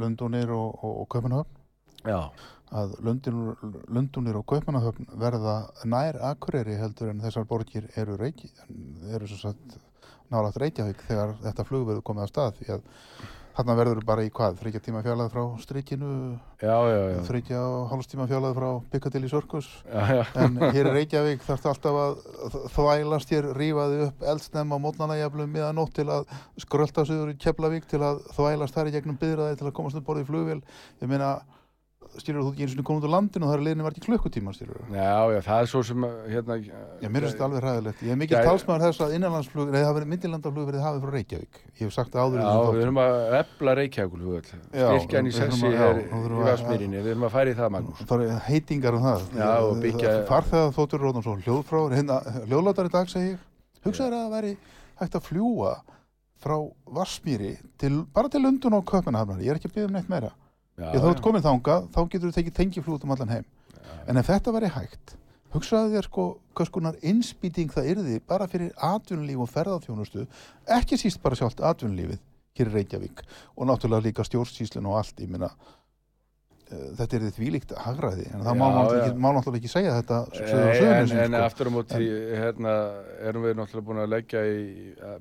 Lundunir 0.00 0.54
og, 0.54 0.78
og, 0.78 0.94
og 1.02 1.08
Kaupanahöfn, 1.14 1.60
já, 2.06 2.20
að 2.80 2.94
Lundunir, 3.06 3.64
Lundunir 3.90 4.38
og 4.38 4.46
Kaupanahöfn 4.50 5.10
verða 5.20 5.56
nær 5.84 6.20
Akureyri 6.30 6.78
heldur 6.78 7.12
en 7.12 7.22
þessar 7.24 7.46
borgir 7.50 7.90
eru 7.98 8.18
reiki, 8.20 8.52
eru 9.10 9.30
svo 9.30 9.40
satt 9.48 9.78
nálægt 10.30 10.62
Reykjavík 10.62 11.04
þegar 11.08 11.36
þetta 11.44 11.68
flugverðu 11.68 12.06
komið 12.06 12.26
að 12.26 12.32
stað, 12.32 12.58
því 12.60 12.72
að 12.76 12.88
þarna 13.60 13.76
verður 13.76 14.00
bara 14.06 14.24
í 14.24 14.30
hvað, 14.32 14.58
þryggja 14.60 14.80
tíma 14.84 15.02
fjarlæð 15.04 15.30
frá 15.34 15.42
já, 17.10 17.18
þryggja 17.26 17.60
hálfstíma 17.90 18.26
fjarlæð 18.30 18.56
frá 18.56 18.68
Piccadilly 18.92 19.30
Circus? 19.32 19.68
Já, 19.90 20.04
já. 20.20 20.22
en 20.44 20.58
hér 20.76 20.90
í 20.90 20.94
Reykjavík 20.96 21.44
þarf 21.44 21.68
alltaf 21.72 22.00
að 22.04 22.18
þvælast 22.76 23.34
hér, 23.34 23.50
rífaði 23.58 24.02
upp 24.06 24.26
eldsnemma 24.32 24.80
á 24.80 24.84
mótnana 24.86 25.18
jafnum 25.20 25.50
miðan 25.52 25.80
nótt 25.80 25.96
til 25.98 26.08
að 26.08 26.28
skrölda 26.62 27.04
sig 27.08 27.34
í 27.34 27.38
Keflavík 27.44 27.88
til 27.90 28.02
að 28.06 28.22
þvælast 28.36 28.76
þar 28.76 28.92
í 28.92 28.94
gegnum 28.96 29.20
byðraði 29.20 29.60
til 29.60 29.68
að 29.68 29.76
komast 29.80 29.98
um 29.98 30.06
borðið 30.06 30.28
í 30.28 30.30
flugvél. 30.30 30.60
Ég 31.02 31.10
meina, 31.10 31.34
styrur 32.18 32.42
þú 32.42 32.50
ekki 32.52 32.64
eins 32.66 32.74
og 32.74 32.84
komið 32.88 33.04
út 33.04 33.06
á 33.06 33.14
landinu 33.14 33.44
og 33.46 33.50
það 33.50 33.56
er 33.58 33.64
liðinu 33.66 33.84
var 33.86 33.94
ekki 33.94 34.02
klukkutíma 34.06 34.52
styrur 34.56 34.80
já, 34.90 35.14
já, 35.30 35.40
það 35.46 35.60
er 35.62 35.68
svo 35.70 35.82
sem 35.86 36.00
hérna, 36.26 36.56
Já, 37.00 37.08
mér 37.08 37.20
finnst 37.22 37.36
þetta 37.36 37.46
alveg 37.46 37.62
ræðilegt. 37.64 38.00
Ég 38.02 38.10
er 38.10 38.18
mikill 38.20 38.36
Já, 38.36 38.44
talsmaður 38.44 38.82
þess 38.86 39.00
að 39.06 39.14
innanlandsflug, 39.16 39.70
nei, 39.70 39.80
það 39.84 39.94
verið 39.96 40.10
myndilandaflug 40.10 40.66
verið 40.70 40.82
hafið 40.84 41.00
frá 41.04 41.10
Reykjavík. 41.14 41.54
Ég 41.70 41.82
hef 41.86 41.92
sagt 41.94 42.12
áður 42.18 42.36
í 42.36 42.42
Já, 42.42 42.50
þessum 42.50 42.60
við 42.60 42.66
þáttum. 42.66 42.82
erum 42.82 42.98
að 43.00 43.14
efla 43.40 43.70
Reykjavíkulhugöld 43.80 44.46
styrkjan 44.50 45.24
í 45.24 45.30
við 45.30 45.38
sessi 45.38 45.66
já, 45.70 45.84
er 45.86 45.96
í 46.00 46.04
við 46.10 46.44
Vasmýrinni, 46.50 46.98
við 47.00 47.10
erum 47.14 47.24
að 47.24 47.34
í 47.50 47.54
það 47.60 47.70
Magnús 47.76 48.00
Það 48.10 48.24
eru 48.26 48.38
heitingar 48.50 48.94
um 48.98 49.02
það. 49.06 49.20
Já, 49.40 49.50
og 49.60 49.74
byggja- 49.80 50.26
Farþegar 50.28 50.74
þóttur 50.76 51.00
rótum 51.06 51.22
í 60.80 60.84
og. 60.84 60.90
Já, 60.90 60.94
Ég 60.96 61.00
þá 61.02 61.08
já. 61.08 61.12
ert 61.14 61.22
komin 61.28 61.44
þangað, 61.46 61.88
þá 61.94 62.00
getur 62.10 62.30
þú 62.30 62.36
tekið 62.38 62.56
tengiflug 62.60 62.98
út 62.98 63.04
um 63.08 63.14
allan 63.16 63.34
heim. 63.36 63.44
En 64.08 64.16
ef 64.20 64.26
þetta 64.30 64.54
væri 64.56 64.70
hægt, 64.74 65.16
hugsaðu 65.54 65.92
þér 65.96 66.06
sko 66.08 66.24
hvers 66.56 66.70
konar 66.72 66.96
innspýting 67.02 67.72
það 67.74 67.90
yrði 67.94 68.20
bara 68.26 68.46
fyrir 68.50 68.70
atvinnulíf 68.76 69.44
og 69.44 69.50
ferðarþjónustu, 69.50 70.26
ekki 70.78 70.98
síst 71.00 71.20
bara 71.22 71.38
sjálft 71.38 71.60
atvinnulífið 71.60 72.18
hér 72.60 72.70
í 72.70 72.74
Reykjavík 72.74 73.20
og 73.56 73.66
náttúrulega 73.70 74.04
líka 74.08 74.24
stjórnsýslun 74.26 74.88
og 74.90 74.98
allt, 75.00 75.20
ég 75.22 75.30
minna 75.30 75.50
þetta 76.70 77.16
er 77.18 77.24
því 77.34 77.48
líkt 77.56 77.72
hagræði 77.82 78.28
en 78.30 78.44
það 78.46 78.58
má, 78.60 78.66
Já, 78.66 78.74
náttúrulega 78.76 79.00
já. 79.00 79.06
ekki, 79.10 79.22
má 79.24 79.28
náttúrulega 79.34 79.58
ekki 79.60 79.70
segja 79.72 79.94
þetta 79.96 80.18
sögur 80.30 80.50
á 80.50 80.54
Nei, 80.54 80.70
en, 80.70 80.76
Suðurnesjum, 80.78 81.22
en 81.24 81.32
sko. 81.34 81.40
aftur 81.48 81.66
á 81.66 81.72
móti 81.74 82.10
hérna, 82.44 82.74
erum 83.26 83.46
við 83.48 83.56
náttúrulega 83.58 83.86
búin 83.88 84.02
að 84.04 84.12
leggja 84.14 84.42
í, 84.46 84.60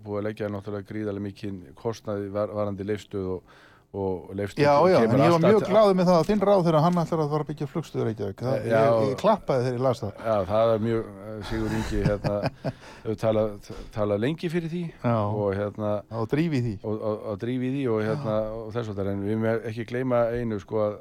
búin 0.05 0.20
að 0.22 0.28
leggja 0.28 0.49
náttúrulega 0.53 0.89
gríðarlega 0.91 1.26
mikið 1.26 1.57
kostnaði 1.80 2.30
var, 2.36 2.53
varandi 2.53 2.86
leifstöð 2.86 3.32
og, 3.38 3.55
og 3.89 4.33
leifstöð 4.37 4.61
Já, 4.61 4.73
já, 4.85 4.97
en 5.01 5.13
ég 5.17 5.31
var 5.33 5.41
mjög 5.41 5.63
glaður 5.65 5.95
með 5.97 6.09
það 6.09 6.17
að 6.19 6.27
þinn 6.29 6.41
ráð 6.45 6.59
þegar 6.67 6.83
hann 6.85 6.99
ætlar 7.01 7.21
að 7.23 7.31
fara 7.31 7.45
að 7.45 7.49
byggja 7.49 7.67
flugstöður 7.71 8.05
Reykjavík. 8.09 8.43
Það, 8.45 8.67
Já. 8.69 8.81
ég, 8.83 9.07
ég 9.09 9.15
klappaði 9.17 9.63
þegar 9.65 9.77
ég 9.79 9.85
las 9.85 10.01
það. 10.03 10.19
Já, 10.29 10.35
það 10.51 10.73
er 10.73 10.83
mjög, 10.85 11.07
eh, 11.23 11.39
Sigur 11.49 11.75
Ingi 11.79 12.01
hérna, 12.05 12.35
hefur 13.03 13.17
talað 13.23 13.71
tala 13.95 14.19
lengi 14.21 14.51
fyrir 14.53 14.69
því 14.69 14.83
Já, 14.91 15.15
og 15.17 15.57
hérna 15.57 15.91
og 16.21 16.29
drífi 16.29 16.61
því. 16.67 16.75
og, 16.83 17.01
og, 17.01 17.25
og 17.33 17.41
drífi 17.41 17.71
því 17.73 17.87
og, 17.89 18.03
hérna, 18.05 18.37
og 18.59 18.69
þess 18.77 18.93
að 18.93 19.11
en 19.15 19.25
við 19.25 19.41
með 19.47 19.67
ekki 19.71 19.87
gleyma 19.89 20.21
einu 20.37 20.61
sko 20.61 20.83
að, 20.85 20.95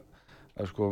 að 0.57 0.72
sko 0.72 0.91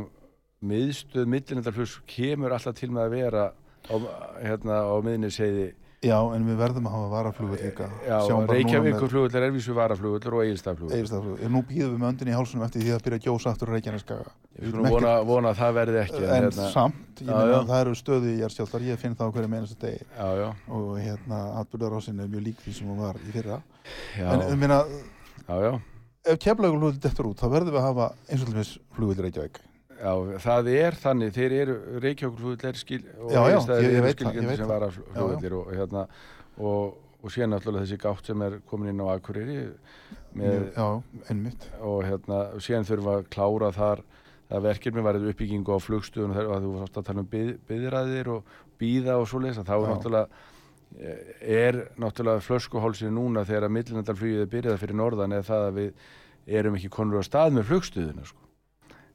miðstöð 0.67 1.33
millinendarflugs 1.33 1.97
kemur 2.11 2.53
alltaf 2.57 2.77
til 2.77 2.91
með 2.93 3.07
að 3.07 3.17
vera 3.17 3.47
á, 3.89 3.95
hérna, 4.43 4.83
á 4.85 4.95
miðnisheiði 5.05 5.71
Já, 6.05 6.19
en 6.37 6.45
við 6.45 6.59
verðum 6.61 6.87
að 6.87 6.93
hafa 6.93 7.09
varaflugur 7.09 7.57
líka. 7.65 7.87
Já, 8.05 8.19
með- 8.29 8.51
Reykjavíkurflugull 8.53 9.35
er 9.35 9.47
ervísu 9.49 9.73
varaflugull 9.75 10.29
og 10.29 10.43
Egilsstaðaflug. 10.45 11.41
Nú 11.51 11.63
býðum 11.67 11.95
við 11.95 11.99
með 12.03 12.09
öndin 12.13 12.29
í 12.29 12.35
hálsunum 12.37 12.65
eftir 12.67 12.83
því 12.85 12.93
að 12.97 13.03
byrja 13.07 13.19
gjósa 13.25 13.51
aftur 13.51 13.69
Reykjaneskaga. 13.73 14.31
Við 14.61 14.71
skulum 14.71 14.91
vona, 14.93 15.15
vona 15.25 15.49
að 15.51 15.57
það 15.63 15.73
verði 15.79 15.99
ekki 16.03 16.23
En 16.23 16.31
hérna, 16.45 16.69
samt, 16.73 17.21
Já, 17.21 17.33
já. 17.49 17.59
það 17.65 17.81
eru 17.81 17.95
stöðu 17.97 18.29
í 18.29 18.39
jærskjáltar, 18.43 18.81
ég 18.87 18.99
finn 18.99 19.17
það 19.17 19.27
á 19.27 19.33
hverju 19.35 19.49
meinast 19.49 19.79
degi 19.81 20.01
Já, 20.17 20.55
og 20.69 20.99
hérna, 21.01 21.41
atbyrðarásin 21.65 22.21
er 22.21 22.29
mjög 22.29 22.45
lík 22.45 22.61
því 22.65 22.73
sem 22.79 22.87
hún 22.89 22.99
var 23.01 23.15
í 23.17 23.33
fyrra. 23.33 23.63
já, 24.17 24.33
En 24.33 24.41
já, 25.49 25.57
já, 25.61 25.81
ef 26.27 26.39
keflaugulhugull 26.39 26.99
dettur 27.01 27.27
út, 27.33 27.37
þá 27.41 27.49
verðum 27.53 27.73
við 27.73 27.81
að 27.81 27.89
hafa 27.89 28.15
eins 28.29 28.43
og 28.43 29.61
já, 30.01 30.13
það 30.45 30.69
er 30.75 30.97
þannig, 31.03 31.33
þeir 31.37 31.53
eru, 31.63 31.75
Reykjavíkurflugull 32.05 32.69
er 32.71 32.79
skil 32.81 33.03
og 33.21 33.31
Já, 33.33 33.41
já, 33.51 33.59
ég- 33.59 33.93
ég 33.97 34.03
veit 34.07 34.21
það, 34.23 34.35
ég 34.41 34.47
veit 34.51 34.61
það. 34.61 34.71
varaflugullir 34.75 35.57
og 35.61 35.71
hérna, 35.75 36.07
og, 36.59 36.97
og 37.23 37.31
síðan 37.35 37.55
náttúrulega 37.57 37.85
þessi 37.87 37.99
gátt 38.05 38.27
sem 38.31 38.43
er 38.47 38.59
komin 38.71 38.93
inn 38.93 39.01
á 39.03 39.07
Akureyri 39.17 39.59
með, 40.37 40.67
Já, 40.77 40.89
einmitt. 41.31 41.69
og 41.81 42.05
hérna, 42.05 42.43
síðan 42.61 42.87
þurfum 42.89 43.13
að 43.17 43.25
klára 43.33 43.73
þar 43.73 44.03
það 44.47 44.63
verkefni 44.69 45.03
var 45.03 45.17
uppbyggingu 45.19 45.75
á 45.75 45.79
flugstöðun 45.83 46.31
og 46.31 46.37
það, 46.39 46.61
þú 46.67 46.75
varst 46.79 46.99
að 47.01 47.07
tala 47.09 47.21
um 47.25 47.31
byð, 47.33 47.49
byðræðir 47.67 48.29
og 48.37 48.45
býða 48.79 49.17
og 49.19 49.27
svoleiðis 49.27 49.59
að 49.59 49.67
þá 49.67 49.75
er 49.75 49.83
Já. 49.83 49.91
náttúrulega 49.97 50.29
er 51.43 51.79
náttúrulega 51.99 52.45
flöskuhálsinu 52.47 53.11
núna 53.17 53.43
þegar 53.45 53.67
að 53.67 53.75
millinandarflugið 53.75 54.45
er 54.45 54.51
byrjað 54.53 54.79
fyrir 54.85 54.99
norðan 55.01 55.35
eða 55.35 55.49
það 55.49 55.65
að 55.67 55.81
við 55.81 55.91
erum 56.61 56.77
ekki 56.79 56.91
konur 56.95 57.19
á 57.21 57.25
stað 57.27 57.57
með 57.57 57.67
flugstöðuna 57.73 58.27
sko. 58.29 58.46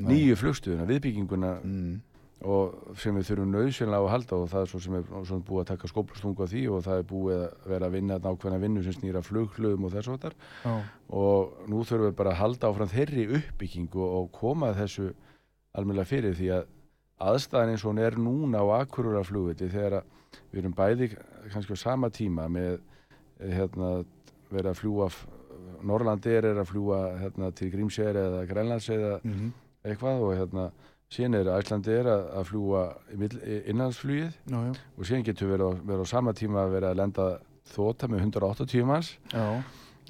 Nýju 0.08 0.38
flugstöðuna, 0.40 0.88
viðbygginguna 0.90 1.52
Mm. 1.62 2.00
og 2.42 2.98
sem 2.98 3.16
við 3.16 3.28
þurfum 3.30 3.52
nöðsynlega 3.54 4.02
að 4.02 4.10
halda 4.10 4.36
og 4.36 4.50
það 4.50 4.62
er 4.62 4.70
svo 4.72 4.80
sem 4.82 4.96
er 4.98 5.04
svona 5.30 5.46
búið 5.46 5.62
að 5.62 5.70
taka 5.72 5.90
skóplastungu 5.92 6.42
á 6.42 6.52
því 6.52 6.62
og 6.74 6.84
það 6.88 6.98
er 6.98 7.10
búið 7.12 7.42
að 7.46 7.68
vera 7.70 7.86
að 7.86 7.96
vinna 7.98 8.18
nákvæmna 8.18 8.62
vinnu 8.64 8.84
sem 8.84 8.96
snýra 8.98 9.22
flughlöðum 9.22 9.86
og 9.86 9.94
þess 9.94 10.10
og 10.10 10.22
þar 10.24 10.38
Já, 10.66 10.74
og 11.10 11.68
nú 11.70 11.84
þurfum 11.86 12.08
við 12.08 12.16
bara 12.18 12.32
að 12.32 12.42
halda 12.42 12.72
áfram 12.72 12.90
þeirri 12.90 13.28
uppbyggingu 13.38 14.02
og 14.02 14.32
koma 14.32 14.74
þessu 14.74 15.12
almennilega 15.78 16.10
fyrir 16.10 16.34
því 16.34 16.50
að 16.58 16.66
aðstæðan 17.22 17.76
eins 17.76 17.86
og 17.86 17.92
hún 17.92 18.02
er 18.02 18.18
núna 18.18 18.64
á 18.66 18.82
Akururaflugvelli 18.82 19.70
þegar 19.70 20.00
að 20.00 20.10
við 20.52 20.64
erum 20.64 20.76
bæði 20.76 21.10
kannski 21.52 21.78
á 21.78 21.84
sama 21.84 22.10
tíma 22.10 22.48
með 22.52 22.80
hérna, 23.42 24.02
verið 24.52 24.72
að 24.72 24.80
fljúa 24.82 25.10
Norrlandir 25.88 26.46
er 26.46 26.60
að 26.62 26.70
fljúa 26.70 27.00
hérna, 27.22 27.50
til 27.58 27.72
Grímseyri 27.74 28.22
eða 28.22 28.46
Grænlands 28.50 28.90
eða 28.94 29.18
mhm. 29.24 29.52
Eitthvað 29.86 30.26
og 30.26 30.34
hérna 30.38 30.70
síðan 31.12 31.38
er 31.42 31.52
Æslandi 31.58 31.94
er 31.94 32.10
að, 32.12 32.26
að 32.40 32.50
fljúa 32.52 32.84
já, 34.48 34.82
og 34.96 35.08
síðan 35.08 35.28
getur 35.28 35.52
verið 35.52 35.68
á, 35.68 35.72
verið 35.92 36.04
á 36.08 36.14
sama 36.14 36.34
tíma 36.38 36.66
að 36.66 36.76
vera 36.78 36.92
að 36.94 37.02
lenda 37.02 37.30
þóta 37.72 38.10
með 38.12 38.26
180 38.28 38.88
manns. 38.88 39.12
Já, 39.32 39.48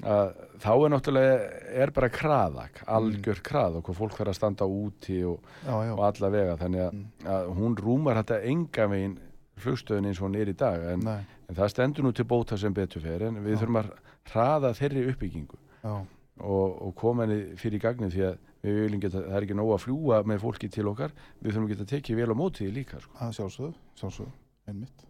að 0.02 0.30
þá 0.62 0.70
er 0.72 0.92
náttúrulega 0.92 1.34
er 1.82 1.92
bara 1.94 2.10
kraðak, 2.12 2.80
algjör 2.90 3.42
krað 3.44 3.76
og 3.78 3.84
hvað 3.86 3.98
fólk 3.98 4.16
fer 4.18 4.30
að 4.30 4.38
standa 4.38 4.66
úti 4.66 5.18
og, 5.28 5.42
já, 5.66 5.74
já. 5.86 5.92
og 5.94 6.04
alla 6.08 6.32
vega. 6.32 6.56
Þannig 6.62 6.86
að, 6.86 7.02
að 7.34 7.52
hún 7.58 7.76
rúmar 7.78 8.22
þetta 8.22 8.40
enga 8.52 8.88
veginn 8.94 9.18
flugstöðin 9.62 10.08
eins 10.10 10.22
og 10.22 10.28
hún 10.28 10.40
er 10.40 10.50
í 10.50 10.56
dag. 10.58 10.88
En, 10.94 11.06
en 11.06 11.58
það 11.58 11.74
stendur 11.74 12.06
nú 12.06 12.14
til 12.16 12.26
bóta 12.28 12.58
sem 12.58 12.74
betur 12.74 13.04
fer 13.04 13.28
en 13.28 13.42
við 13.44 13.56
Já. 13.56 13.60
þurfum 13.62 13.82
að 13.82 13.92
hraða 14.32 14.72
þeirri 14.78 15.06
uppbyggingu. 15.12 15.60
Já, 15.82 15.94
og, 16.40 16.82
og 16.86 16.94
koma 16.98 17.26
henni 17.26 17.56
fyrir 17.60 17.78
í 17.78 17.82
gagnið 17.82 18.16
því 18.16 18.24
að 18.28 18.40
við 18.62 18.78
viljum 18.78 19.02
geta, 19.02 19.22
það 19.26 19.38
er 19.38 19.46
ekki 19.46 19.56
nóg 19.58 19.70
að 19.74 19.80
fljúa 19.84 20.18
með 20.30 20.42
fólki 20.42 20.70
til 20.72 20.88
okkar, 20.90 21.14
við 21.40 21.50
þurfum 21.50 21.64
að 21.66 21.72
geta 21.74 21.88
tekið 21.92 22.20
vel 22.20 22.28
á 22.30 22.36
móti 22.38 22.64
því 22.64 22.74
líka 22.76 23.00
sko. 23.02 23.14
það 23.18 23.32
sjálfsögðu, 23.38 23.72
sjálfsögðu, 24.00 24.34
einmitt, 24.70 25.06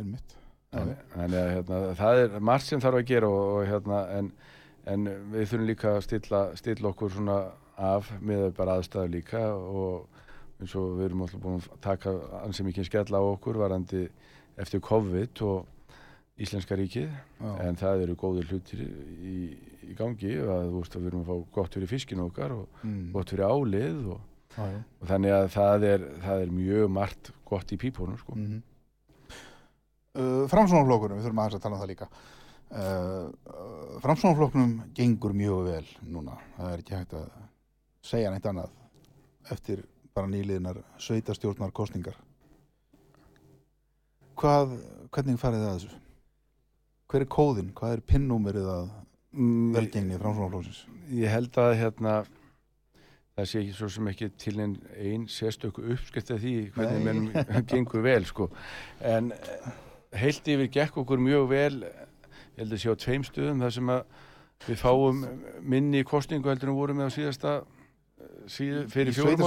einmitt. 0.00 0.34
Þannig 0.74 1.04
þannig 1.12 1.38
að 1.38 1.52
hérna, 1.52 1.80
það 2.00 2.22
er 2.24 2.40
margt 2.50 2.66
sem 2.66 2.82
þarf 2.82 2.98
að 2.98 3.10
gera 3.12 3.30
og, 3.30 3.44
og, 3.54 3.60
hérna, 3.70 4.00
en, 4.18 4.32
en 4.90 5.12
við 5.30 5.52
þurfum 5.52 5.68
líka 5.70 5.92
að 5.92 6.00
stilla, 6.08 6.40
stilla 6.58 6.90
okkur 6.90 7.14
svona 7.14 7.38
af 7.74 8.10
með 8.22 8.48
bara 8.58 8.78
aðstæðu 8.78 9.12
líka 9.14 9.44
og 9.54 10.10
eins 10.62 10.74
og 10.78 10.98
við 10.98 11.08
erum 11.08 11.24
alltaf 11.24 11.42
búin 11.42 11.62
að 11.62 11.78
taka 11.82 12.14
ansið 12.42 12.68
mikið 12.68 12.88
skella 12.88 13.22
á 13.22 13.24
okkur 13.26 13.58
varandi 13.62 14.02
eftir 14.60 14.82
COVID 14.84 15.42
og 15.46 15.70
Íslenska 16.34 16.74
ríkið 16.78 17.08
já, 17.12 17.50
en 17.62 17.76
það 17.78 18.04
eru 18.08 18.14
góðir 18.18 18.48
hlutir 18.50 18.80
í, 18.82 19.36
í 19.86 19.96
gangi 19.98 20.32
að 20.42 20.70
þú 20.72 20.80
veist 20.80 20.96
að 20.96 21.04
við 21.04 21.10
erum 21.12 21.22
að 21.22 21.28
fá 21.30 21.56
gott 21.58 21.76
fyrir 21.76 21.90
fiskinu 21.92 22.24
okkar 22.26 22.54
og 22.56 22.80
mm, 22.82 23.04
gott 23.14 23.30
fyrir 23.30 23.46
álið 23.46 24.08
og, 24.16 24.24
já, 24.56 24.64
og 24.74 25.10
þannig 25.12 25.34
að 25.36 25.48
það 25.54 25.86
er, 25.92 26.06
það 26.24 26.44
er 26.46 26.54
mjög 26.58 26.94
margt 26.96 27.30
gott 27.46 27.74
í 27.74 27.80
pípunum 27.80 28.18
sko. 28.18 28.38
Mm 28.38 28.62
uh, 30.18 30.44
Framsónaflokkurum, 30.50 31.18
við 31.18 31.28
þurfum 31.28 31.42
aðeins 31.42 31.58
að 31.58 31.64
tala 31.64 31.78
um 31.78 31.82
það 31.82 31.92
líka. 31.92 32.10
Uh, 32.74 33.98
Framsónaflokknum 34.02 34.76
gengur 34.96 35.34
mjög 35.36 35.66
vel 35.68 35.88
núna. 36.10 36.38
Það 36.58 36.70
er 36.72 36.82
ekki 36.82 36.96
hægt 36.98 37.16
að 37.18 37.26
segja 38.04 38.30
neitt 38.32 38.46
annað 38.50 38.74
eftir 39.54 39.84
bara 40.14 40.30
nýliðinar 40.30 40.80
sveitastjórnar 41.02 41.72
kostningar 41.74 42.16
Hvað, 44.38 44.74
hvernig 45.14 45.38
farið 45.38 45.62
það 45.62 45.68
að 45.68 45.76
þessu? 45.78 45.98
Hver 47.10 47.24
er 47.24 47.30
kóðinn? 47.30 47.72
Hvað 47.76 47.96
er 47.98 48.04
pinnúmerið 48.12 48.70
að 48.78 48.92
Mm, 49.34 49.72
velgengni 49.74 50.14
Framsónaflokksins? 50.14 50.84
ég 51.10 51.26
held 51.26 51.56
að 51.58 51.72
hérna 51.80 52.12
það 53.34 53.46
sé 53.50 53.60
ekki 53.64 53.72
svo 53.74 53.88
sem 53.90 54.08
ekki 54.12 54.28
til 54.38 54.60
einn 54.62 54.76
ein 54.94 55.24
sérstöku 55.26 55.82
uppskrift 55.90 56.30
af 56.30 56.38
því 56.38 56.52
hvernig 56.76 57.02
mennum 57.02 57.64
gengur 57.66 58.04
vel 58.04 58.24
sko. 58.24 58.46
en 59.00 59.32
eh, 59.32 59.72
heilt 60.20 60.46
yfir 60.46 60.70
gekk 60.70 61.00
okkur 61.02 61.18
mjög 61.18 61.48
vel 61.50 61.80
ég 61.82 62.62
held 62.62 62.76
að 62.76 62.78
sé 62.84 62.94
á 62.94 63.02
tveim 63.02 63.24
stöðum 63.26 63.64
þar 63.64 63.74
sem 63.74 63.90
að 63.90 64.04
við 64.68 64.78
fáum 64.84 65.24
minni 65.62 66.04
kostningu 66.06 66.48
heldur 66.48 66.70
en 66.70 66.78
vorum 66.78 66.96
með 67.02 67.10
á 67.10 67.16
síðasta 67.16 67.54
eh, 67.58 68.28
síð, 68.46 68.84
fyrir 68.94 69.12
fjórum 69.18 69.42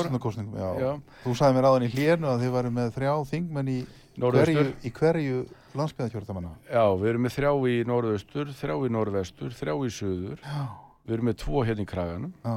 ára 0.59 0.99
Þú 1.23 1.37
sagði 1.39 1.55
mér 1.55 1.69
áðan 1.71 1.87
í 1.87 1.93
hlérnu 1.95 2.27
að 2.27 2.43
þið 2.43 2.51
varu 2.59 2.73
með 2.75 2.91
þrjá 2.99 3.13
þingmenn 3.31 3.71
í 3.71 3.79
hverju, 4.19 4.67
í 4.83 4.91
hverju 4.91 5.39
landsbyðakjörðamanna 5.75 6.51
Já, 6.71 6.83
við 6.95 7.09
erum 7.11 7.25
með 7.27 7.35
þrjá 7.37 7.51
í 7.67 7.75
norðaustur, 7.89 8.51
þrjá 8.61 8.75
í 8.77 8.91
norðvestur, 8.95 9.55
þrjá 9.57 9.73
í 9.75 9.91
söður 9.97 10.43
Já, 10.43 10.61
við 11.07 11.17
erum 11.17 11.29
með 11.29 11.37
tvo 11.43 11.63
hérna 11.67 11.83
í 11.83 11.89
kraganum. 11.91 12.33
Já, 12.45 12.55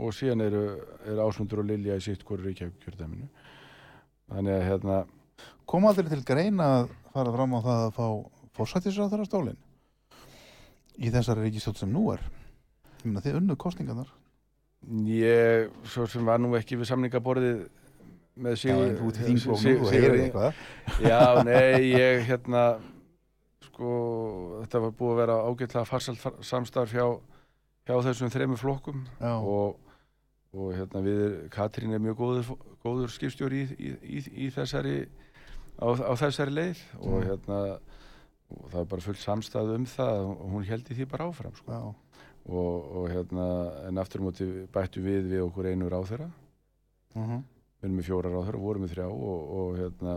og 0.00 0.14
síðan 0.16 0.44
eru, 0.46 0.64
eru 1.04 1.24
Ásmundur 1.26 1.62
og 1.62 1.68
Lilja 1.70 1.98
í 1.98 2.04
sitt 2.04 2.22
hverju 2.26 2.46
Reykjavík-kjördæminu 2.48 3.28
þannig 4.30 4.54
að 4.56 4.66
hérna 4.68 5.00
kom 5.70 5.86
aldrei 5.88 6.08
til 6.10 6.22
greina 6.26 6.68
að 6.80 6.94
fara 7.14 7.34
fram 7.34 7.56
á 7.56 7.60
það 7.66 7.82
að 7.86 7.98
fá 7.98 8.06
fórsættisráðara 8.58 9.26
stólin 9.28 9.60
í 11.00 11.10
þessari 11.12 11.46
ríkistjótt 11.46 11.80
sem 11.80 11.92
nú 11.92 12.08
er? 12.14 12.22
Ég 13.00 13.08
meina 13.08 13.22
þið 13.24 13.38
unnu 13.40 13.56
kostningarnar 13.60 14.10
ég, 15.06 15.68
svo 15.92 16.06
sem 16.08 16.24
var 16.24 16.40
nú 16.40 16.54
ekki 16.56 16.78
við 16.80 16.90
samningaborðið 16.90 17.60
með 18.36 18.64
en 18.70 18.96
þú 18.98 19.08
ert 19.10 19.18
í 19.20 19.26
þingflóknum, 19.26 19.62
Sig- 19.62 19.80
þú 19.80 19.90
heyrir 19.94 20.20
eitthvað? 20.24 20.60
Já, 21.10 21.20
nei, 21.44 21.90
ég 21.90 22.24
hérna 22.28 22.64
sko, 23.66 23.90
þetta 24.62 24.82
var 24.86 24.94
búið 24.98 25.12
að 25.14 25.20
vera 25.22 25.36
ágætlega 25.50 25.86
farsalt 25.88 26.20
far- 26.22 26.38
samstarf 26.44 26.92
hjá, 26.94 27.06
hjá 27.88 27.94
þessum 28.06 28.32
þremur 28.32 28.60
flokkum 28.60 29.02
og, 29.20 29.78
og 30.54 30.72
hérna 30.76 31.02
við, 31.04 31.24
Katrín 31.54 31.94
er 31.96 32.02
mjög 32.02 32.18
góður, 32.20 32.52
góður 32.84 33.12
skipstjóri 33.14 33.64
í, 33.64 33.68
í, 33.78 33.94
í, 34.20 34.22
í 34.46 34.50
þessari 34.54 34.96
á, 35.80 35.86
á 35.88 36.12
þessari 36.20 36.54
leið 36.56 36.84
og 37.00 37.18
Mm. 37.20 37.26
hérna 37.30 37.60
og 38.50 38.64
það 38.72 38.80
er 38.80 38.86
bara 38.90 39.04
fullt 39.04 39.20
samstæð 39.22 39.68
um 39.76 39.84
það 39.86 40.24
og 40.26 40.40
hún 40.50 40.64
heldi 40.66 40.94
því 40.98 41.04
bara 41.12 41.28
áfram 41.30 41.52
sko. 41.54 41.76
og, 42.50 42.88
og 42.98 43.04
hérna 43.12 43.44
en 43.86 43.98
aftur 44.02 44.24
á 44.24 44.26
móti 44.26 44.48
bættu 44.74 44.98
við 45.04 45.28
við 45.30 45.44
okkur 45.44 45.68
einu 45.70 45.86
ráþeira 45.92 46.26
uh 47.14 47.38
við 47.80 47.88
erum 47.88 47.96
með 47.98 48.08
fjóra 48.10 48.32
ráþeira, 48.34 48.60
vorum 48.60 48.84
með 48.84 48.94
þrjá 48.94 49.06
og, 49.08 49.54
og 49.60 49.78
hérna 49.80 50.16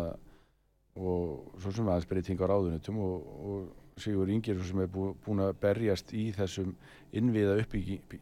og 0.93 1.61
svo 1.63 1.71
sem 1.73 1.87
aðeins 1.89 2.09
breyting 2.09 2.43
á 2.43 2.45
ráðunitum 2.51 2.99
og, 3.01 3.31
og 3.43 4.01
Sigur 4.01 4.29
Ingir 4.33 4.57
sem 4.65 4.79
er 4.81 4.89
bú, 4.89 5.11
búin 5.25 5.41
að 5.45 5.53
berjast 5.61 6.13
í 6.17 6.27
þessum 6.33 6.71
innviða 7.13 7.59
uppbygging 7.61 8.15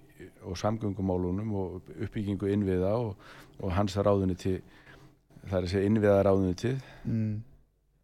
og 0.48 0.58
samgöngumálunum 0.60 1.54
og 1.58 1.92
uppbyggingu 1.96 2.52
innviða 2.52 2.92
og, 3.00 3.16
og 3.60 3.74
hans 3.76 3.96
ráðuniti 3.96 4.58
það 5.48 5.58
er 5.58 5.66
að 5.66 5.72
segja 5.74 5.90
innviða 5.90 6.18
ráðunitið 6.28 6.82
mm. 7.08 7.36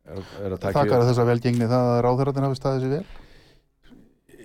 er, 0.08 0.22
er 0.46 0.56
að 0.56 0.62
taka 0.64 0.80
þakkar 0.80 1.08
þess 1.10 1.24
að 1.24 1.32
velgengni 1.34 1.70
það 1.70 1.92
að 1.92 2.02
ráðherrarnir 2.08 2.48
hafi 2.48 2.62
staðið 2.62 2.86
sér 2.86 2.96
vel 2.96 3.06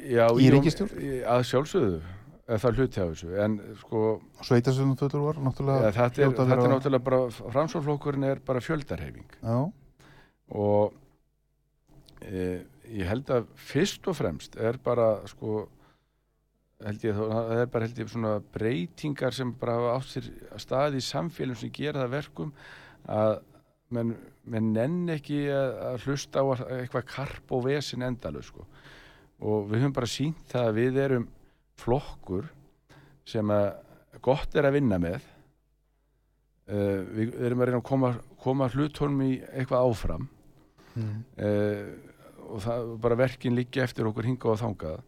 Já, 0.03 0.27
í 0.35 0.49
jú, 0.49 0.53
ríkisstjórn? 0.57 1.07
að 1.31 1.47
sjálfsögðu 1.47 2.03
er 2.49 2.59
það 2.63 2.81
hluti 2.81 3.03
af 3.03 3.13
þessu 3.13 3.37
en 3.45 3.59
sko 3.83 4.01
sveitastöðum 4.43 4.97
fullur 4.99 5.27
var 5.29 5.39
náttúrulega 5.47 5.85
ja, 5.87 5.93
þetta, 5.99 6.25
er, 6.25 6.33
þetta 6.39 6.57
er 6.57 6.73
náttúrulega 6.75 7.07
bara 7.07 7.21
framsóflokkurinn 7.55 8.27
er 8.27 8.43
bara 8.47 8.63
fjöldarhefing 8.65 9.37
já, 9.39 9.59
og 10.59 10.97
e, 12.27 12.65
ég 12.91 13.07
held 13.09 13.31
að 13.31 13.47
fyrst 13.71 14.11
og 14.11 14.19
fremst 14.19 14.59
er 14.59 14.81
bara 14.83 15.15
sko 15.31 15.69
held 16.83 17.07
ég, 17.07 17.15
það 17.15 17.61
er 17.63 17.71
bara 17.71 17.87
held 17.87 18.01
ég 18.03 18.11
svona 18.11 18.33
breytingar 18.55 19.37
sem 19.37 19.53
bara 19.59 19.79
hafa 19.79 19.95
átt 20.01 20.11
sér 20.11 20.29
að 20.51 20.65
staði 20.65 20.99
í 21.03 21.07
samfélum 21.07 21.59
sem 21.59 21.71
gera 21.75 22.03
það 22.03 22.17
verkum 22.17 22.51
að 23.07 23.37
menn, 23.95 24.17
menn 24.51 24.73
nenn 24.75 25.15
ekki 25.15 25.45
að, 25.53 26.03
hlusta 26.07 26.43
á 26.43 26.45
að- 26.57 26.65
eitthvað 26.81 27.07
karp 27.13 27.55
og 27.55 27.65
vesin 27.69 28.03
endalög 28.03 28.49
sko. 28.49 28.67
og 29.43 29.71
við 29.71 29.83
höfum 29.83 29.95
bara 29.95 30.11
sínt 30.11 30.43
það 30.51 30.69
að 30.69 30.77
við 30.81 30.99
erum 31.05 31.29
flokkur 31.83 32.49
sem 33.29 33.51
að 33.55 33.69
gott 34.25 34.55
er 34.59 34.69
að 34.69 34.77
vinna 34.79 34.99
með 35.03 35.21
uh, 36.71 37.03
við 37.15 37.37
erum 37.43 37.63
að 37.63 37.71
reyna 37.71 37.83
að 37.83 37.89
koma, 37.91 38.13
koma 38.43 38.71
hlutónum 38.73 39.27
í 39.27 39.35
eitthvað 39.53 39.91
áfram. 39.91 40.27
Mm. 40.93 41.23
uh, 41.41 42.11
og 42.53 42.61
það, 42.61 42.91
bara 43.01 43.17
verkin 43.17 43.57
liggja 43.57 43.87
eftir 43.87 44.09
okkur 44.11 44.29
hingað 44.29 44.55
og 44.55 44.61
þangað. 44.61 45.07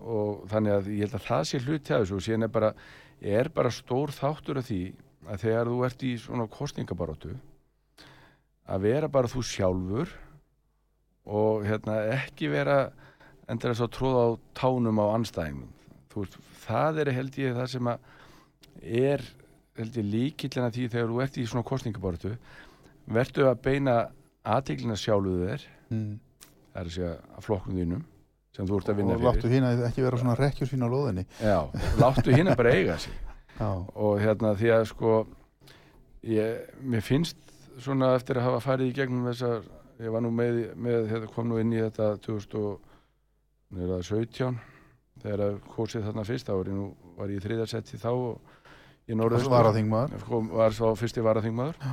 Og 0.00 0.40
þannig 0.50 0.74
að 0.74 0.90
ég 0.94 1.04
held 1.04 1.20
að 1.20 1.28
það 1.28 1.44
sé 1.46 1.60
hluti 1.60 1.94
af 1.94 2.02
þessu 2.02 2.16
og 2.16 2.24
síðan 2.24 2.46
er 2.46 2.52
bara, 2.54 2.72
er 3.20 3.50
bara 3.54 3.72
stór 3.74 4.14
þáttur 4.16 4.60
af 4.60 4.66
því 4.70 4.80
að 5.28 5.44
þegar 5.44 5.70
þú 5.70 5.80
ert 5.86 6.04
í 6.06 6.12
svona 6.18 6.46
kostningabaróttu 6.50 7.34
að 8.70 8.86
vera 8.86 9.10
bara 9.12 9.30
þú 9.30 9.42
sjálfur 9.44 10.14
og 11.30 11.66
hérna 11.66 11.98
ekki 12.14 12.48
vera 12.50 12.78
endur 13.50 13.74
að 13.74 13.92
tróða 13.94 14.22
á 14.24 14.28
tánum 14.56 15.02
á 15.02 15.06
anstæðingum 15.18 15.70
veist, 16.14 16.34
það 16.66 16.92
er 17.04 17.08
held 17.16 17.34
ég 17.40 17.50
það 17.58 17.68
sem 17.74 17.86
er 17.90 19.20
held 19.80 19.94
ég 20.00 20.06
líkillina 20.14 20.68
því 20.74 20.84
þegar 20.92 21.08
þú 21.12 21.16
ert 21.24 21.36
í 21.40 21.42
svona 21.48 21.68
kostningabaróttu 21.70 22.30
verður 23.10 23.46
að 23.50 23.62
beina 23.64 23.94
aðteglina 24.44 24.96
sjálfuðu 24.98 25.46
þér 25.50 25.62
Mm. 25.90 26.20
það 26.70 26.80
er 26.80 26.86
að 26.86 26.92
segja 26.94 27.14
að 27.34 27.42
flokknum 27.42 27.78
þínum 27.80 28.02
sem 28.54 28.64
þú 28.68 28.74
ert 28.78 28.88
að 28.92 28.98
vinna 29.00 29.14
og 29.16 29.22
láttu 29.24 29.42
fyrir 29.42 29.54
hérna 29.56 29.86
ekki 29.88 30.04
vera 30.04 30.18
svona 30.20 30.36
rekkjur 30.38 30.68
sín 30.70 30.84
á 30.86 30.88
lóðinni. 30.90 31.24
Já, 31.42 31.58
láttu 31.98 32.28
hinn 32.30 32.50
bara 32.54 32.70
eiga 32.74 32.94
sig. 33.02 33.14
Já, 33.60 33.68
og 33.74 34.12
hérna 34.22 34.48
því 34.58 34.68
að 34.76 34.84
sko 34.92 35.10
ég, 36.30 36.50
mér 36.78 37.02
finnst 37.02 37.36
svona 37.82 38.12
eftir 38.14 38.38
að 38.38 38.46
hafa 38.46 38.60
farið 38.68 38.86
í 38.92 38.96
gegnum 39.00 39.26
þessar 39.32 39.58
ég 40.00 40.10
var 40.14 40.22
nú 40.24 40.30
með, 40.30 40.52
með 40.78 41.10
hérna, 41.10 41.26
kom 41.34 41.46
nú 41.50 41.56
inn 41.60 41.74
í 41.74 41.82
þetta 41.82 42.06
2017 42.24 44.54
þegar 45.22 45.42
að 45.46 45.58
kósið 45.74 46.06
þarna 46.08 46.24
fyrst 46.28 46.48
þá 46.48 46.54
var 46.54 46.70
ég 46.70 46.78
nú 46.78 46.86
var 47.18 47.32
ég 47.32 47.40
í 47.40 47.44
þriðarsetti 47.44 48.00
þá 48.00 48.10
og 48.10 48.54
ég 49.10 49.10
það 49.10 49.20
norðaustur 49.20 49.54
var 50.54 50.66
að 50.66 50.78
svo 50.78 50.94
fyrsti 50.98 51.24
varaþingmaður. 51.26 51.92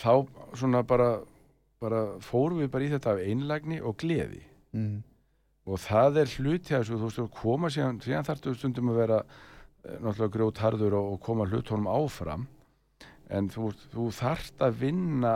Þá 0.00 0.12
svona 0.54 0.82
bara, 0.86 1.10
bara 1.82 2.02
fórum 2.24 2.62
við 2.62 2.72
bara 2.72 2.86
í 2.86 2.92
þetta 2.92 3.14
af 3.14 3.22
einlægni 3.24 3.80
og 3.82 3.96
gleði. 4.00 4.44
Mm. 4.70 5.00
og 5.66 5.80
það 5.82 6.20
er 6.20 6.32
hluti 6.38 6.70
þessu 6.70 6.94
þú 6.94 7.08
veist, 7.08 7.18
að 7.18 7.30
koma 7.34 7.70
síðan, 7.74 7.96
síðan 8.04 8.26
þarftu 8.28 8.52
stundum 8.54 8.92
að 8.92 9.00
vera 9.00 9.16
eh, 9.24 9.96
náttúrulega 9.98 10.34
grjót 10.36 10.60
harður 10.62 10.96
og, 10.98 11.08
og 11.14 11.20
koma 11.26 11.46
hlutunum 11.50 11.88
áfram. 11.90 12.46
En 13.30 13.50
þú, 13.50 13.72
þú 13.92 14.06
þarft 14.14 14.62
að 14.62 14.78
vinna 14.80 15.34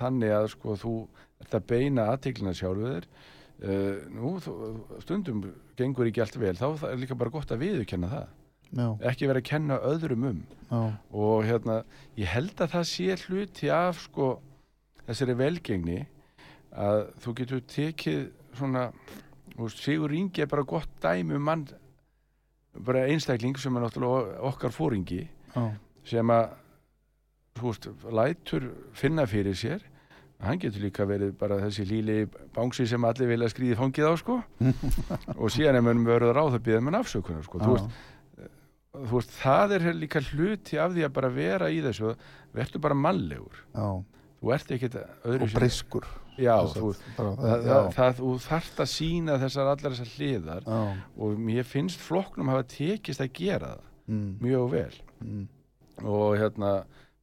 þannig 0.00 0.34
að 0.36 0.48
sko 0.54 0.76
þú 0.80 0.94
ert 1.44 1.56
að 1.56 1.68
beina 1.70 2.08
aðteklina 2.12 2.54
sjálfur 2.56 2.96
þér 2.96 3.08
uh, 3.62 4.00
nú, 4.14 4.34
stundum 5.04 5.44
gengur 5.78 6.08
ekki 6.10 6.24
allt 6.24 6.38
vel, 6.40 6.56
þá 6.58 6.88
er 6.90 6.98
líka 7.00 7.18
bara 7.18 7.32
gott 7.34 7.52
að 7.54 7.62
viðurkenna 7.64 8.10
það, 8.12 8.32
já, 8.70 8.86
ekki 9.10 9.30
vera 9.30 9.42
að 9.42 9.50
kenna 9.50 9.78
öðrum 9.92 10.26
um. 10.30 10.40
Já, 10.70 10.80
og 11.14 11.44
hérna, 11.46 11.82
ég 12.18 12.32
held 12.32 12.58
að 12.58 12.74
það 12.74 12.88
sé 12.90 13.18
hluti 13.26 13.70
af 13.70 14.02
sko 14.08 14.32
þessari 15.04 15.36
velgengni 15.38 16.00
að 16.74 17.04
þú 17.22 17.34
getur 17.38 17.62
tekið 17.70 18.24
svona 18.58 18.88
þú 19.54 19.62
veist, 19.62 19.82
Sigur 19.84 20.14
Ingi 20.14 20.42
er 20.42 20.50
bara 20.50 20.66
gott 20.66 20.90
dæmi 21.02 21.36
um 21.38 21.44
mann 21.46 21.64
bara 22.74 23.06
einstakling 23.06 23.56
sem 23.60 23.76
er 23.76 23.84
náttúrulega 23.84 24.40
okkar 24.50 24.74
fóringi 24.74 25.22
já, 25.54 25.64
sem 26.08 26.32
að 26.34 26.56
þú 27.54 27.68
veist, 27.68 27.90
lætur 28.10 28.70
finna 28.98 29.26
fyrir 29.30 29.54
sér 29.58 29.84
hann 30.48 30.60
getur 30.62 30.84
líka 30.84 31.06
verið 31.08 31.34
bara 31.40 31.60
þessi 31.62 31.86
líli 31.88 32.16
bángsi 32.54 32.86
sem 32.90 33.04
allir 33.08 33.30
vilja 33.30 33.50
skrýði 33.52 33.78
fangið 33.78 34.08
á 34.10 34.14
sko. 34.20 34.40
Og 35.42 35.52
síðan 35.52 35.80
er 35.80 35.86
mönnum 35.86 36.08
verið 36.08 36.34
ráð 36.36 36.58
að 36.58 36.66
býða 36.68 36.82
með 36.86 36.98
afsökunar 37.02 37.46
sko. 37.46 37.60
þú, 37.62 37.76
veist, 37.76 38.02
þú 38.94 39.12
veist, 39.14 39.38
það 39.42 39.76
er 39.78 39.86
líka 40.00 40.24
hluti 40.32 40.80
af 40.80 40.92
því 40.96 41.06
að 41.06 41.14
bara 41.20 41.32
vera 41.34 41.70
í 41.72 41.80
þessu. 41.84 42.12
Verður 42.54 42.84
bara 42.88 42.98
mannlegur. 43.06 43.64
Já, 43.74 43.88
þú 44.40 44.54
ert 44.58 44.76
ekkit 44.76 45.00
öðru 45.00 45.48
og 45.48 45.56
briskur. 45.58 46.12
Já, 46.34 46.54
þú, 46.66 46.88
það, 47.14 47.28
já, 47.38 47.62
það, 47.62 47.88
það, 47.94 48.16
þú 48.18 48.30
þarft 48.42 48.80
að 48.82 48.88
sína 48.90 49.36
þessar 49.38 49.68
allar 49.70 49.92
þessar 49.94 50.14
hliðar 50.16 50.64
já, 50.66 50.78
og 51.22 51.36
mér 51.46 51.68
finnst 51.68 52.00
flokknum 52.02 52.50
hafa 52.50 52.64
tekist 52.72 53.22
að 53.22 53.30
gera 53.38 53.68
það 53.76 53.84
mm, 54.10 54.32
mjög 54.42 54.64
vel. 54.72 54.96
Mm, 55.22 55.44
og 56.02 56.24
hérna 56.40 56.72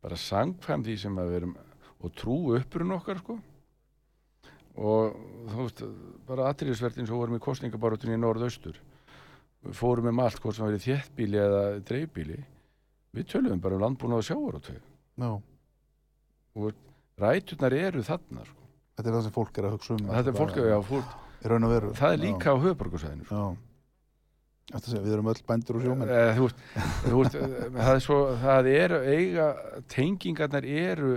bara 0.02 0.20
sangfæm 0.20 0.86
því 0.88 0.96
sem 1.04 1.20
að 1.20 1.28
við 1.28 1.40
erum 1.42 1.58
og 2.02 2.14
trú 2.18 2.38
uppurinn 2.58 2.96
okkar 2.98 3.22
sko. 3.22 3.38
Og 4.82 5.18
þú 5.52 5.66
veist 5.66 5.84
bara 6.28 6.48
atriðisvertin 6.52 7.08
svo 7.10 7.20
vorum 7.20 7.38
í 7.38 7.44
kostningabaróttunni 7.44 8.16
í 8.16 8.22
norðaustur. 8.22 8.78
Við 9.62 9.78
fórum 9.78 10.10
um 10.10 10.22
allt 10.24 10.40
hvort 10.42 10.58
sem 10.58 10.66
verið 10.66 10.88
þéttbíli 10.88 11.42
eða 11.42 11.64
dreifbíli 11.86 12.40
við 13.16 13.28
töluðum 13.34 13.62
bara 13.62 13.78
um 13.78 13.84
landbúna 13.84 14.22
og 14.22 14.26
sjávaróttu 14.26 14.78
já. 14.78 15.32
ræturnar 17.22 17.76
eru 17.76 18.04
þarna 18.06 18.46
sko. 18.48 18.70
Þetta 18.96 19.10
er 19.10 19.16
það 19.16 19.26
sem 19.26 19.36
fólk 19.36 19.58
er 19.58 19.68
að 19.68 19.76
hugsa 19.76 19.98
um 19.98 20.08
þetta 20.08 20.32
er 20.32 20.38
fólk, 20.88 21.12
raun 21.52 21.68
og 21.68 21.74
veru. 21.76 21.92
Það 21.98 22.16
er 22.16 22.24
líka 22.24 22.56
á 22.56 22.58
höfuborgarsæðinu 22.64 23.28
sko. 23.28 23.44
Þetta 24.72 24.88
sé, 24.88 25.00
við 25.04 25.14
erum 25.18 25.30
öll 25.32 25.44
bændur 25.48 25.78
og 25.78 25.84
sjómenn. 25.84 26.12
Eh, 26.16 26.38
eh, 26.40 27.24
það 27.76 27.94
er 27.94 28.04
svo 28.06 28.20
það 28.40 28.70
eru 28.72 29.00
eiga 29.04 29.48
tengingarnar 29.92 30.68
eru 30.68 31.12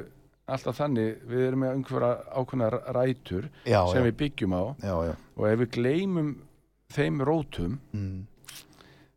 alltaf 0.47 0.77
þannig 0.77 1.23
við 1.31 1.43
erum 1.49 1.63
með 1.65 1.73
einhverja 1.79 2.11
ákveðna 2.37 2.69
rætur 2.97 3.47
já, 3.65 3.81
sem 3.89 4.01
já, 4.03 4.07
við 4.11 4.17
byggjum 4.23 4.53
á. 4.57 4.63
Já, 4.85 4.95
já. 5.09 5.15
og 5.37 5.47
ef 5.49 5.59
við 5.63 5.71
gleymum 5.79 6.31
þeim 6.95 7.21
rótum 7.25 7.79
Mm, 7.95 8.27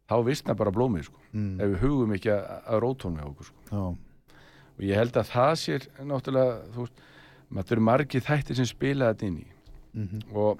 þá 0.07 0.15
vissna 0.25 0.55
bara 0.55 0.71
blómið 0.71 1.03
sko. 1.09 1.19
mm, 1.33 1.59
ef 1.61 1.67
við 1.73 1.81
hugum 1.83 2.13
ekki 2.15 2.31
að, 2.31 2.45
að 2.71 2.79
rótónum 2.85 3.17
með 3.19 3.27
okkur 3.31 3.45
sko. 3.49 3.81
og 4.77 4.83
ég 4.85 4.95
held 4.95 5.17
að 5.17 5.31
það 5.33 5.53
sér 5.63 5.87
náttúrulega 6.05 6.57
þú 6.75 6.85
veist, 6.85 7.01
maður 7.49 7.71
eru 7.77 7.81
margir 7.81 8.21
þættir 8.21 8.55
sem 8.55 8.65
spila 8.69 9.11
þetta 9.13 9.27
inn 9.27 9.37
í. 9.41 9.47
Mhm, 9.97 10.21
og 10.35 10.59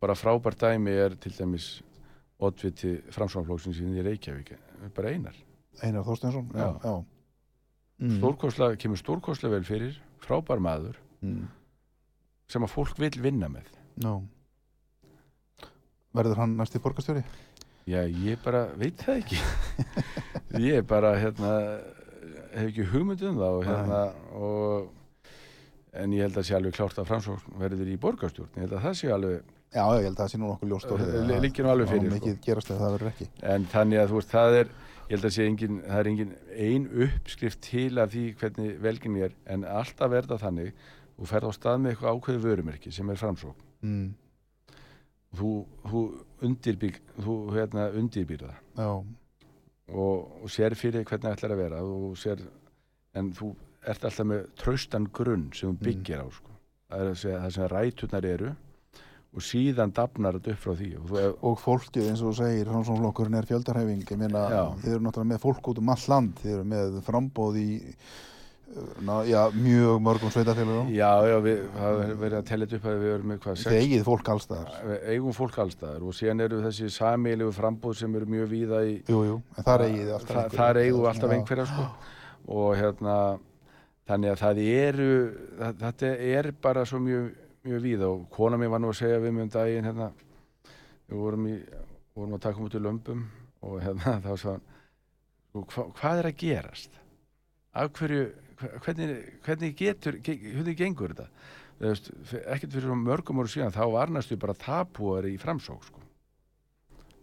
bara 0.00 0.14
frábært 0.16 0.58
dæmi 0.60 0.90
er 0.96 1.14
til 1.20 1.32
dæmis 1.36 1.82
oddviti 2.40 2.94
framsvonflokksins 3.12 3.80
í 3.84 4.02
Reykjavík 4.04 4.52
bara 4.96 5.08
einar. 5.12 5.34
Einar 5.82 6.02
Þorsteinsson 6.04 6.48
já, 6.54 6.70
Já. 6.84 7.04
Mm, 8.00 8.16
stórkosla, 8.18 8.70
kemur 8.80 8.96
stórkosla 8.96 9.50
vel 9.52 9.64
fyrir 9.68 9.96
frábær 10.24 10.60
maður 10.64 10.96
mm, 11.20 11.42
sem 12.48 12.64
að 12.64 12.72
fólk 12.72 12.96
vil 12.98 13.12
vinna 13.20 13.48
með. 13.52 13.66
Já. 14.00 14.14
Verður 16.16 16.40
hann 16.42 16.56
næsti 16.58 16.80
borgarstjóri? 16.82 17.22
já, 17.90 18.00
ég 18.06 18.38
bara 18.44 18.64
veit 18.78 18.98
það 19.02 19.20
ekki. 19.22 19.38
Ég 20.70 20.82
bara 20.86 21.12
hérna 21.18 21.50
hef 22.50 22.66
ekki 22.68 22.84
hugmynd 22.90 23.22
um 23.28 23.36
það 23.38 23.54
og 23.60 23.64
hérna 23.68 24.00
og 24.34 24.88
en 26.00 26.12
ég 26.14 26.24
held 26.26 26.36
að 26.40 26.46
sé 26.48 26.56
alveg 26.56 26.74
klárt 26.76 26.98
að 26.98 27.06
framsókn 27.08 27.54
verður 27.60 27.88
í 27.90 27.96
borgarstjórn. 28.02 28.50
Ég 28.56 28.64
held 28.66 28.74
að 28.78 28.84
það 28.88 28.96
sé 29.00 29.10
alveg 29.14 29.40
Já, 29.70 29.84
ég 29.94 30.06
held 30.08 30.16
að 30.16 30.22
það 30.24 30.30
sé 30.32 30.38
nú 30.40 30.48
nokkuð 30.50 30.72
ljóst 30.72 30.90
orðið 30.96 31.14
Eh, 31.14 31.20
að- 31.36 31.42
liggur 31.44 31.64
nú 31.66 31.70
alveg 31.70 31.88
fyrir, 31.92 32.08
sko. 32.10 32.16
mikið 32.18 32.40
gerast 32.48 32.70
ef 32.74 32.80
það 32.82 32.94
verður 32.96 33.10
ekki. 33.12 33.26
En 33.54 33.66
þannig 33.70 34.00
að 34.02 34.08
þú 34.10 34.18
veist 34.18 34.34
það 34.34 34.56
er 34.60 34.72
ég 35.10 35.16
held 35.16 35.26
að 35.26 35.32
sé 35.34 35.44
engin, 35.50 35.78
það 35.82 36.00
er 36.00 36.08
engin 36.12 36.34
ein 36.54 36.84
uppskrift 37.02 37.60
til 37.66 37.98
af 37.98 38.12
því 38.12 38.24
hvernig 38.38 38.76
velginni 38.82 39.24
er 39.26 39.32
en 39.50 39.64
alltaf 39.66 40.12
verða 40.12 40.38
þannig 40.38 40.84
þú 41.16 41.30
ferð 41.32 41.50
á 41.50 41.52
stað 41.56 41.80
með 41.80 41.90
eitthvað 41.94 42.18
ákveðu 42.20 42.42
vörumerki 42.44 42.92
sem 42.94 43.10
er 43.10 43.18
framsókn. 43.18 43.64
Mm, 43.82 44.06
þú, 45.40 45.50
þú 45.90 46.04
undirbýr 46.46 47.00
þú 47.16 47.34
hérna 47.56 47.88
undirbýr 47.98 48.46
það. 48.46 48.62
Já, 48.78 48.92
og, 49.90 50.30
og 50.44 50.54
sér 50.54 50.78
fyrir 50.78 51.04
hvernig 51.10 51.34
ætlar 51.34 51.56
að 51.56 51.62
vera 51.64 51.82
og 51.82 52.14
sér, 52.20 52.46
en 53.18 53.34
þú 53.34 53.50
ert 53.90 54.06
alltaf 54.06 54.30
með 54.30 54.46
traustan 54.62 55.10
grunn 55.10 55.48
sem 55.56 55.74
þú 55.74 55.88
byggir 55.90 56.22
á 56.22 56.26
sko. 56.30 56.54
það 56.86 57.02
er 57.02 57.10
að 57.10 57.20
segja 57.24 57.42
það 57.42 57.56
sem 57.56 57.70
ræturnar 57.74 58.30
eru 58.30 58.54
og 59.30 59.44
síðan 59.46 59.92
dafnar 59.94 60.38
þetta 60.38 60.54
upp 60.56 60.64
frá 60.64 60.72
því. 60.80 60.88
Og 60.98 61.10
þú, 61.10 61.26
og 61.50 61.60
fólkið 61.62 62.08
eins 62.10 62.24
og 62.26 62.34
segir 62.38 62.70
Framsóknarflokkurinn 62.70 63.38
er 63.38 63.46
fjöldarhefing 63.50 64.02
ég 64.02 64.18
meina, 64.18 64.48
þið 64.80 64.96
eru 64.96 65.04
náttúrulega 65.06 65.34
með 65.34 65.44
fólk 65.44 65.70
út 65.70 65.82
um 65.82 65.94
all 65.94 66.08
land. 66.14 66.42
Þið 66.42 66.56
eru 66.56 66.66
með 66.72 66.98
frambóð 67.06 67.60
í 67.60 67.68
ná, 69.02 69.24
já, 69.26 69.50
mjög 69.50 69.98
mörgum 70.02 70.30
sveitafélagum 70.30 70.90
já, 70.94 71.08
já, 71.26 71.36
við 71.42 71.62
er 71.82 72.12
verið 72.20 72.36
að 72.38 72.46
tella 72.50 72.66
þetta 72.68 72.78
upp 72.78 72.86
að 72.86 73.02
við 73.02 73.12
erum 73.14 73.30
með 73.32 73.40
hvað, 73.44 73.62
þið 73.64 73.78
eigið 73.80 74.04
fólk 74.06 74.30
allstaðar 74.34 74.76
við 74.86 75.06
eigum 75.14 75.36
fólk 75.36 75.58
allstaðar 75.64 76.06
og 76.06 76.16
síðan 76.16 76.44
eru 76.46 76.60
þessi 76.66 76.90
samílegu 76.94 77.54
frambúð 77.56 77.96
sem 77.98 78.16
eru 78.20 78.30
mjög 78.30 78.50
víða 78.52 78.82
í 78.86 78.94
jú, 79.10 79.22
jú, 79.26 79.36
en 79.56 79.66
þar 79.66 79.86
eigið 79.88 80.12
alltaf 80.16 80.54
þar 80.54 80.80
eigum 80.84 81.08
alltaf 81.10 81.34
einhverja 81.34 81.66
sko. 81.72 81.86
og 82.60 82.68
hérna 82.78 83.16
þannig 84.10 84.34
að 84.34 84.42
það 84.44 84.62
eru 84.68 85.10
þetta 85.82 86.12
er 86.30 86.52
bara 86.62 86.86
svo 86.86 87.02
mjög, 87.02 87.32
mjög 87.66 87.82
víða 87.84 88.08
og 88.08 88.26
kona 88.34 88.56
mér 88.60 88.70
var 88.72 88.80
nú 88.82 88.90
að 88.92 88.98
segja 89.02 89.20
við 89.22 89.34
mig 89.36 89.46
um 89.46 89.52
daginn 89.54 89.84
hérna, 89.88 90.10
við 91.10 91.20
vorum, 91.24 91.46
í, 91.50 91.56
vorum 92.16 92.36
að 92.38 92.44
taka 92.46 92.64
út 92.64 92.76
í 92.78 92.82
lömbum 92.82 93.24
og 93.66 93.78
hérna 93.84 94.16
þá 94.24 94.30
hann 94.32 94.62
sko, 95.50 95.64
hva, 95.74 95.86
hvað 96.00 96.22
er 96.22 96.30
að 96.30 96.38
gerast 96.44 97.00
af 97.80 97.90
hverju 97.98 98.22
hvernig, 98.84 99.16
hvernig 99.46 99.74
getur 99.78 100.18
ge- 100.24 100.38
hvernig 100.54 100.76
gengur 100.78 101.12
þetta 101.14 101.28
veist, 101.80 102.10
ekkert 102.44 102.74
fyrir 102.74 102.88
svo 102.90 102.96
mörgum 103.00 103.40
ára 103.40 103.52
síðan 103.52 103.72
þá 103.76 103.82
var 103.94 104.10
næstu 104.12 104.36
bara 104.40 104.56
tapúar 104.58 105.28
í 105.28 105.36
framsók 105.40 105.84
sko. 105.86 106.00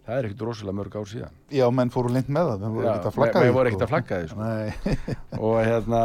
það 0.07 0.17
er 0.21 0.27
ekkert 0.29 0.45
rosalega 0.47 0.77
mörg 0.79 0.95
ár 1.01 1.09
síðan 1.11 1.35
já, 1.53 1.65
menn 1.73 1.91
fóru 1.93 2.13
lind 2.13 2.29
með 2.31 2.53
það, 2.53 2.63
menn 2.65 2.77
voru 2.77 2.89
ekkert 2.93 3.09
að 3.11 3.17
flagga 3.17 3.39
menn 3.41 3.49
því, 3.49 3.55
voru 3.57 3.69
sko. 3.69 3.75
ekkert 3.75 3.85
að 3.87 3.93
flagga 3.93 4.21
því, 4.21 4.31
sko. 4.31 4.39
Nei, 4.45 5.37
og 5.41 5.57
hérna 5.67 6.01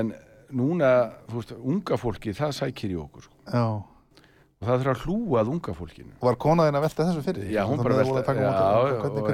en 0.00 0.12
núna, 0.52 0.94
þú 1.30 1.40
veist, 1.40 1.52
unga 1.58 1.96
fólki 2.00 2.32
það 2.36 2.52
sækir 2.60 2.90
í 2.94 2.98
okkur 3.02 3.22
sko. 3.26 3.36
já 3.52 3.66
og 4.56 4.64
það 4.64 4.78
þarf 4.80 4.88
að 4.96 5.00
hlúa 5.04 5.40
að 5.42 5.48
unga 5.52 5.72
fólkinu 5.76 6.12
Var 6.22 6.36
konaðin 6.40 6.76
að 6.78 6.84
velta 6.86 7.04
þessu 7.04 7.22
fyrir? 7.26 7.42
því? 7.44 7.50
Já, 7.52 7.62
hún 7.68 7.82
bara 7.84 7.96
velta- 7.98 8.22
að 8.24 8.38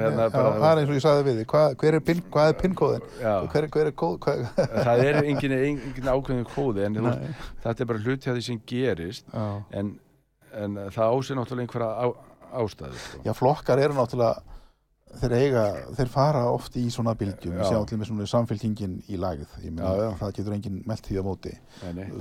hérna 0.03 0.25
það 0.33 0.65
er 0.67 0.81
eins 0.81 0.89
og 0.89 0.97
ég 0.97 1.03
sagði 1.05 1.23
við 1.29 1.37
því 1.39 1.45
hvað, 1.53 1.75
hver 1.79 1.93
er, 1.95 1.99
pin, 2.09 2.21
hvað 2.33 2.49
er 2.51 2.57
pinkóðin? 2.59 3.05
Já, 3.21 3.35
Hver, 3.53 3.67
hver 3.71 3.87
er 3.87 3.95
kóð? 4.03 4.17
Hver, 4.19 4.43
það 4.89 5.03
er 5.07 5.19
engin, 5.23 5.55
engin 5.59 6.11
ákveðin 6.11 6.43
kóði 6.51 6.83
en 6.89 6.99
þetta 7.63 7.79
er 7.79 7.89
bara 7.93 8.03
hluti 8.03 8.29
af 8.29 8.35
því 8.35 8.43
sem 8.49 8.59
gerist 8.67 9.25
en, 9.71 9.93
en 10.59 10.75
það 10.91 11.15
ásið 11.15 11.39
náttúrulega 11.39 11.67
einhverja 11.69 11.91
á, 12.03 12.05
ástæðu 12.59 12.99
sko. 12.99 13.23
já, 13.23 13.31
flokkar 13.39 13.79
eru 13.79 13.95
náttúrulega 13.95 14.43
þeir 15.21 15.35
eiga, 15.37 15.63
þeir 15.97 16.09
fara 16.13 16.41
oft 16.51 16.75
í 16.79 16.87
svona 16.93 17.13
bylgjum, 17.19 17.53
við 17.57 17.63
Já. 17.63 17.69
sjáum 17.73 17.85
til 17.89 17.99
með 18.01 18.09
svona 18.09 18.27
samfélkingin 18.31 18.95
í 19.13 19.19
lagið, 19.21 19.53
ég 19.63 19.71
meina, 19.75 19.91
Já, 19.93 20.01
já. 20.07 20.09
það 20.21 20.33
getur 20.39 20.55
enginn 20.57 20.81
melt 20.89 21.05
því 21.07 21.19
á 21.19 21.23
móti. 21.27 21.53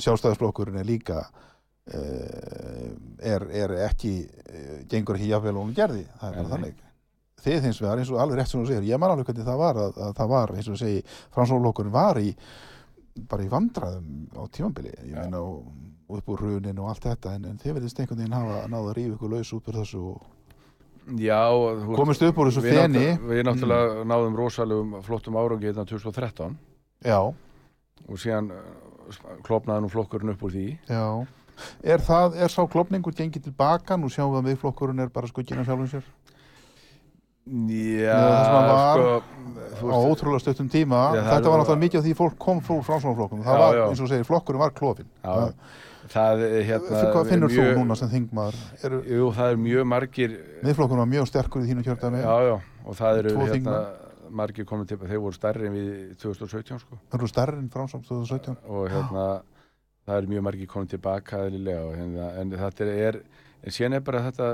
Sjálfstæðisflokkurinn 0.02 0.80
er 0.82 0.88
líka 0.88 1.18
uh, 1.22 2.88
er, 3.34 3.46
er 3.64 3.74
ekki 3.88 4.14
uh, 4.28 4.80
gengur 4.90 5.18
ekki 5.18 5.30
jafnvel 5.32 5.56
og 5.58 5.66
hún 5.66 5.76
gerði, 5.76 6.04
það 6.20 6.40
er 6.42 6.50
þannig 6.54 6.82
þið 7.42 7.64
hins 7.66 7.80
vegar, 7.82 7.98
eins 7.98 8.10
og 8.14 8.20
alveg 8.22 8.38
rétt 8.38 8.52
sem 8.52 8.60
þú 8.62 8.68
segir 8.70 8.84
ég 8.86 9.00
man 9.02 9.10
alveg 9.16 9.26
hvernig 9.26 9.46
það 9.48 9.56
var, 9.64 9.78
að, 9.82 9.96
að 10.06 10.12
það 10.20 10.28
var 10.30 10.52
eins 10.54 10.68
og 10.68 10.76
þú 10.76 10.82
segi, 10.84 11.00
framsóknarflokkurinn 11.34 11.94
var 11.96 12.20
í 12.22 12.28
bara 13.28 13.44
í 13.44 13.48
vandræðum 13.50 14.12
á 14.38 14.42
tímambili 14.54 14.92
ég 15.08 15.16
meina 15.16 15.40
og, 15.42 15.64
og 16.06 16.20
upp 16.20 16.30
úr 16.32 16.44
runin 16.46 16.78
og 16.80 16.92
allt 16.92 17.08
þetta 17.08 17.34
en, 17.36 17.48
en 17.50 17.58
þið 17.60 17.74
verðist 17.80 17.98
einhvern 18.00 18.22
veginn 18.22 18.36
hafa 18.38 18.60
náða 18.70 18.92
að 18.92 18.94
rífa 19.00 19.16
ykkur 19.16 19.34
laus 19.34 19.50
út 19.58 19.68
úr 19.72 19.80
þessu 19.82 20.04
og 20.12 20.22
Já, 21.18 21.42
komist 21.98 22.22
upp 22.22 22.38
úr 22.38 22.50
þessu 22.50 22.62
við, 22.62 22.76
feni. 22.78 23.00
náttúrulega, 23.02 23.30
við 23.32 23.46
náttúrulega 23.48 24.04
náðum 24.06 24.36
rosalegum 24.38 24.96
flottum 25.02 25.38
árangi 25.40 25.66
hérna 25.70 25.84
2013 25.88 26.56
já, 27.02 27.18
og 28.06 28.20
síðan 28.22 28.52
uh, 28.54 28.60
klopnaði 29.42 29.82
nú 29.82 29.90
flokkurinn 29.92 30.34
upp 30.34 30.44
úr 30.46 30.54
því. 30.54 30.66
Já. 30.86 31.06
Er 31.84 32.02
það, 32.02 32.38
er 32.42 32.54
sá 32.54 32.62
klopningur 32.70 33.14
gengið 33.18 33.48
tilbaka 33.48 33.98
nú 33.98 34.10
sjáum 34.10 34.32
við 34.32 34.40
að 34.40 34.48
miðflokkurinn 34.50 35.02
er 35.04 35.10
bara 35.14 35.30
skugginn 35.30 35.60
af 35.62 35.68
sjálfum 35.68 35.90
sér. 35.90 36.06
Já, 37.42 38.14
það 38.22 38.44
sem 38.46 38.54
hann 38.54 38.68
var 38.70 39.00
sko, 39.74 39.86
á 39.90 39.96
ótrúlega 39.98 40.42
stuttum 40.44 40.68
tíma. 40.70 41.00
Já, 41.10 41.22
það 41.24 41.32
þetta 41.32 41.52
var 41.52 41.62
náttúrulega 41.62 41.82
mikið 41.82 41.98
af 41.98 42.04
því 42.06 42.12
fólk 42.20 42.36
kom 42.44 42.60
frá 42.62 42.76
framsvonarflokkum 42.86 43.40
það 43.42 43.62
var, 43.64 43.78
eins 43.88 44.02
og 44.04 44.10
segir, 44.12 44.28
flokkurinn 44.28 44.62
var 44.62 44.74
klofin 44.76 45.08
Já, 45.10 45.32
það 46.10 46.44
er 46.46 46.64
hérna 46.66 47.02
hvað 47.14 47.30
finnur 47.30 47.52
mjög, 47.52 47.68
þú 47.70 47.80
núna 47.82 47.96
sem 47.98 48.10
þingmaður? 48.12 48.60
Er, 48.82 48.96
Jú, 49.12 49.28
það 49.36 49.52
er 49.52 49.60
mjög 49.66 49.88
margir 49.92 50.36
miðflokkurinn 50.62 51.02
var 51.04 51.10
mjög 51.12 51.28
sterkur 51.30 51.62
í 51.62 51.70
þínu 51.70 51.84
já, 51.86 52.56
og 52.84 52.98
það 52.98 53.20
eru 53.22 53.36
hérna 53.46 53.76
margir 54.32 54.66
komið 54.68 54.92
til, 54.92 54.98
þeir 55.04 55.22
voru 55.22 55.36
stærri 55.36 55.68
en 55.68 55.76
við 55.76 55.88
2017 56.22 56.80
sko. 56.80 56.98
Það 57.12 57.18
eru 57.18 57.30
stærri 57.30 57.58
en 57.60 57.70
framsvon 57.72 58.04
2017 58.08 58.56
og 58.64 58.88
hérna 58.92 59.26
það 60.06 60.18
eru 60.18 60.32
mjög 60.32 60.46
margir 60.48 60.70
komið 60.72 60.94
tilbaka 60.96 61.44
og 61.44 61.94
hérna, 61.98 62.28
en 62.40 62.56
þetta 62.64 62.88
er 62.88 63.20
en 63.62 63.74
síðan 63.76 63.98
er 63.98 64.04
bara 64.06 64.24
þetta 64.26 64.48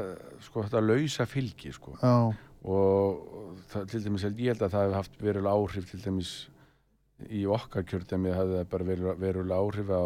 sko 0.44 0.66
þetta 0.66 0.84
lausa 0.84 1.26
fylgi 1.28 1.72
sko. 1.72 1.94
Já, 2.02 2.34
og 2.68 3.64
það, 3.70 3.88
til 3.92 4.04
dæmis 4.04 4.26
held 4.26 4.40
ég 4.42 4.52
held 4.52 4.64
að 4.66 4.74
það 4.74 4.86
hefði 4.86 4.98
haft 4.98 5.20
verulega 5.22 5.54
áhrif 5.54 5.90
til 5.92 6.00
dæmis 6.04 6.32
í 7.26 7.42
okkar 7.50 7.86
kjördæmi 7.88 8.30
hafði 8.34 8.60
það 8.60 8.68
bara 8.72 8.88
verulega, 9.18 9.58
áhrif 9.58 9.90
á, 9.90 10.02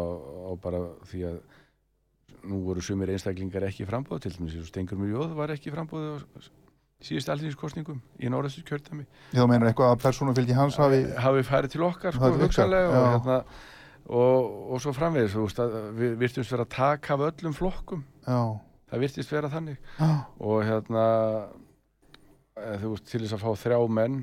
á 0.49 0.51
bara 0.63 0.81
því 1.11 1.21
að 1.29 1.37
nú 2.49 2.59
voru 2.65 2.83
sumir 2.83 3.13
einstaklingar 3.13 3.67
ekki 3.69 3.85
frambóð 3.87 4.25
til 4.25 4.33
dæmis 4.35 4.57
Stengur 4.67 4.99
Mjöð 4.99 5.35
var 5.37 5.53
ekki 5.53 5.71
frambóð 5.71 6.09
á 6.09 6.61
síðust 7.03 7.29
alþingiskostningum 7.33 7.99
í 8.23 8.31
Norðastu 8.31 8.63
kjördæmi. 8.67 9.05
Ég 9.33 9.39
þá 9.39 9.49
meinar 9.49 9.69
eitthvað 9.69 9.93
að 9.93 10.03
persónufylgi 10.05 10.55
hans 10.57 10.77
hafi 10.79 11.01
hafi 11.19 11.45
farið 11.47 11.73
til 11.75 11.85
okkar 11.87 12.15
sko, 12.15 12.29
hugsanlega 12.39 12.91
og 12.91 13.07
hérna 13.09 13.39
og, 14.07 14.53
og 14.73 14.83
svo 14.83 14.93
framvegis 14.95 15.35
þú 15.35 15.47
við 15.99 16.15
virtumst 16.21 16.55
vera 16.55 16.67
að 16.67 16.75
taka 16.75 17.17
af 17.17 17.25
öllum 17.29 17.57
flokkum. 17.57 18.05
Já, 18.23 18.39
það 18.91 19.03
virtist 19.05 19.35
vera 19.35 19.51
þannig. 19.51 19.81
Já, 19.99 20.11
og 20.39 20.63
hérna 20.67 21.05
eh, 22.55 22.77
þú 22.79 22.93
veist 22.95 23.11
til 23.11 23.23
þess 23.25 23.37
að 23.37 23.43
fá 23.43 23.63
þrjá 23.65 23.79
menn 23.99 24.21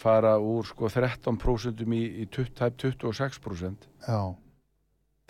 fara 0.00 0.34
úr 0.40 0.64
sko 0.64 0.88
13% 0.88 1.82
í, 1.84 2.02
í 2.22 2.28
20, 2.32 2.54
tæp 2.56 2.76
26% 2.80 3.88
já. 4.08 4.20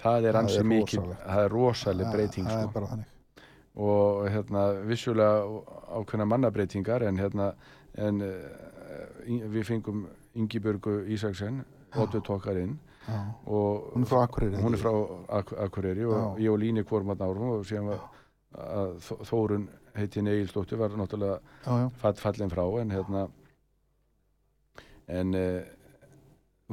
það 0.00 0.28
er 0.28 0.32
Það 0.34 0.40
ansi 0.42 0.58
er 0.62 0.68
mikið 0.70 1.08
það 1.26 1.44
er 1.44 1.50
rosaleg 1.54 2.06
Það- 2.06 2.14
breyting 2.14 2.50
sko. 2.50 2.98
og 3.80 4.28
hérna 4.30 4.62
vissulega 4.86 5.64
ákveðna 6.00 6.26
mannabreitingar 6.26 7.02
en 7.08 7.18
hérna 7.18 7.52
en 7.98 8.20
uh, 8.22 9.48
við 9.54 9.64
fengum 9.66 10.06
Ingibjörgu 10.34 11.04
Ísaksen 11.10 11.64
Óttu 11.98 12.20
tókar 12.22 12.56
inn 12.62 12.76
Já. 13.08 13.18
og 13.46 13.92
Hún 13.94 14.02
er 14.04 14.06
frá 14.10 14.22
Akureyri. 14.22 14.56
hún 14.62 14.74
er 14.74 14.78
frá 14.78 14.92
Ak 15.40 15.52
Akureyri 15.66 16.04
og 16.06 16.14
Já. 16.38 16.42
ég 16.44 16.52
og 16.52 16.58
Líni 16.62 16.82
hvormann 16.86 17.18
árum 17.18 17.50
og 17.56 17.64
var 17.88 18.00
að 18.54 18.98
Þó- 19.02 19.20
Þórunn 19.26 19.68
heiti 19.96 20.20
Egilsdóttir 20.30 20.78
var 20.78 20.90
náttúrulega 20.90 21.40
fallin 22.22 22.50
frá 22.50 22.62
en 22.80 22.90
hérna 22.90 23.28
en 25.10 25.36
uh, 25.36 25.60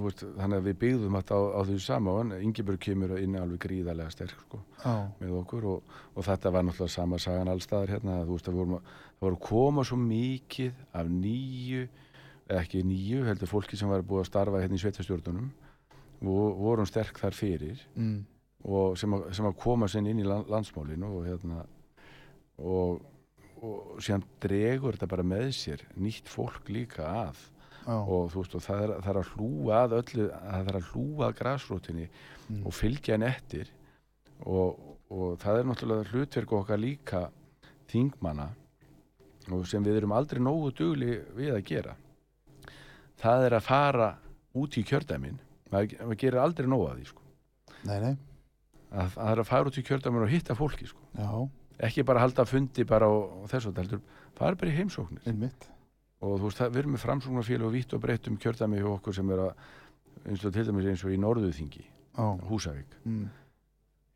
veist, 0.03 0.23
þannig 0.37 0.61
að 0.61 0.67
við 0.67 0.77
byggðum 0.83 1.17
þetta 1.17 1.37
á, 1.37 1.41
á 1.57 1.59
því 1.67 1.77
sama 1.83 2.15
en 2.21 2.33
Ingibjörg 2.37 2.81
kemur 2.83 3.13
inn 3.19 3.37
alveg 3.39 3.61
gríðarlega 3.65 4.13
sterk 4.13 4.43
sko 4.45 4.61
með 5.19 5.35
okkur 5.41 5.69
og, 5.73 5.95
og 6.13 6.27
þetta 6.27 6.53
var 6.53 6.67
náttúrulega 6.67 6.93
sama 6.93 7.19
sagan 7.21 7.51
allstaðar 7.51 7.95
hérna, 7.95 8.19
þú 8.27 8.37
veist 8.37 8.49
að 8.51 8.59
vorum 8.59 8.77
að, 8.77 8.91
það 9.17 9.27
voru 9.27 9.41
koma 9.47 9.85
svo 9.87 9.99
mikið 10.01 10.83
af 11.01 11.11
nýju, 11.11 11.87
eða 12.47 12.61
ekki 12.61 12.83
nýju, 12.87 13.25
heldur 13.27 13.51
fólki 13.51 13.79
sem 13.79 13.91
var 13.91 14.05
búið 14.05 14.25
að 14.25 14.31
starfa 14.31 14.63
hérna 14.63 14.77
í 14.77 14.83
sveitastjórnunum 14.85 15.51
vorum 16.21 16.87
sterk 16.89 17.19
þar 17.21 17.37
fyrir 17.37 17.81
mm, 17.93 18.17
og 18.69 18.97
sem 18.97 19.13
að, 19.13 19.27
sem 19.37 19.49
að 19.49 19.59
koma 19.61 19.89
sinn 19.91 20.07
inn 20.09 20.23
í 20.23 20.25
land, 20.25 20.49
landsmálinu 20.49 21.11
og 21.19 21.27
hérna 21.27 21.65
og, 22.57 23.03
og 23.61 24.01
síðan 24.01 24.25
dregur 24.41 24.97
þetta 24.97 25.11
bara 25.11 25.27
með 25.27 25.51
sér 25.57 25.85
nýtt 25.97 26.29
fólk 26.31 26.71
líka 26.73 27.05
að 27.27 27.43
og 27.87 28.31
þú 28.33 28.41
veist 28.41 28.55
og 28.57 28.63
það 28.65 28.81
er, 28.83 28.93
það 29.03 29.11
er 29.13 29.19
að 29.21 29.29
hlúa 29.35 29.77
að 29.83 29.95
öllu, 30.01 30.25
það 30.33 30.71
er 30.71 30.79
að 30.81 30.89
hlúa 30.93 31.29
að 31.29 31.37
grasrótinni 31.41 32.09
Mm. 32.47 32.61
og 32.63 32.71
fylgja 32.71 33.17
henni 33.17 33.27
eftir 33.27 33.67
og, 34.47 34.77
og 35.11 35.33
það 35.41 35.57
er 35.59 35.65
náttúrulega 35.67 36.11
hlutverk 36.13 36.51
okkar 36.55 36.79
líka 36.79 37.19
þingmanna 37.91 38.45
og 39.51 39.65
sem 39.67 39.83
við 39.83 39.97
erum 39.99 40.13
aldrei 40.15 40.39
nógu 40.39 40.71
dugli 40.71 41.17
við 41.35 41.57
að 41.57 41.65
gera 41.67 41.95
það 43.19 43.47
er 43.49 43.57
að 43.57 43.65
fara 43.67 44.07
út 44.55 44.77
í 44.79 44.85
kjördæmin 44.87 45.35
maður, 45.73 45.97
maður 46.05 46.21
gerir 46.23 46.39
aldrei 46.39 46.67
nógu 46.71 46.87
að 46.87 47.01
því 47.01 47.09
sko. 47.11 47.21
nei, 47.83 47.99
nei, 48.05 48.15
að 48.95 49.11
það 49.17 49.31
er 49.33 49.43
að 49.43 49.49
fara 49.51 49.71
út 49.73 49.79
í 49.81 49.85
kjördæmin 49.91 50.23
og 50.23 50.31
hitta 50.31 50.55
fólki 50.55 50.87
sko. 50.87 51.03
ekki 51.83 52.07
bara 52.07 52.23
halda 52.23 52.45
fundi 52.47 52.87
bara 52.87 53.11
og, 53.11 53.41
og 53.43 53.51
þess 53.51 53.67
að 53.73 53.83
heldur 53.83 54.05
fara 54.39 54.55
bara 54.55 54.71
í 54.71 54.77
heimsóknir 54.79 55.27
einmitt. 55.27 55.67
Og 56.21 56.37
þú 56.39 56.47
veist, 56.47 56.57
það, 56.61 56.71
við 56.73 56.81
erum 56.81 56.95
með 56.95 57.03
framsóknarfélag 57.03 57.67
og 57.67 57.75
vitt 57.75 57.93
og 57.93 58.01
breytt 58.01 58.27
um 58.31 58.37
kjördæmi 58.41 58.79
hjá 58.81 58.87
okkur 58.95 59.13
sem 59.17 59.29
er 59.35 59.43
að 59.47 59.67
eins 60.27 60.45
og 60.45 60.53
til 60.55 60.65
dæmis 60.67 60.87
eins 60.89 61.03
og 61.05 61.13
í 61.13 61.19
Norðuþingi 61.21 61.83
Já, 62.17 62.25
Húsavík, 62.49 62.95
mm, 63.05 63.27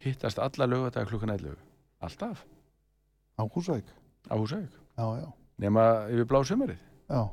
hittast 0.02 0.40
alla 0.42 0.66
lögadag 0.66 1.06
klukkan 1.08 1.30
11 1.30 1.54
alltaf. 2.02 2.46
Á 3.38 3.44
Húsæk. 3.46 3.86
á 4.30 4.34
Húsavík. 4.36 4.74
Já, 4.98 5.06
já, 5.22 5.28
nema 5.58 5.84
yfir 6.10 6.26
blá 6.26 6.42
sömarið 6.44 6.80
já, 7.10 7.30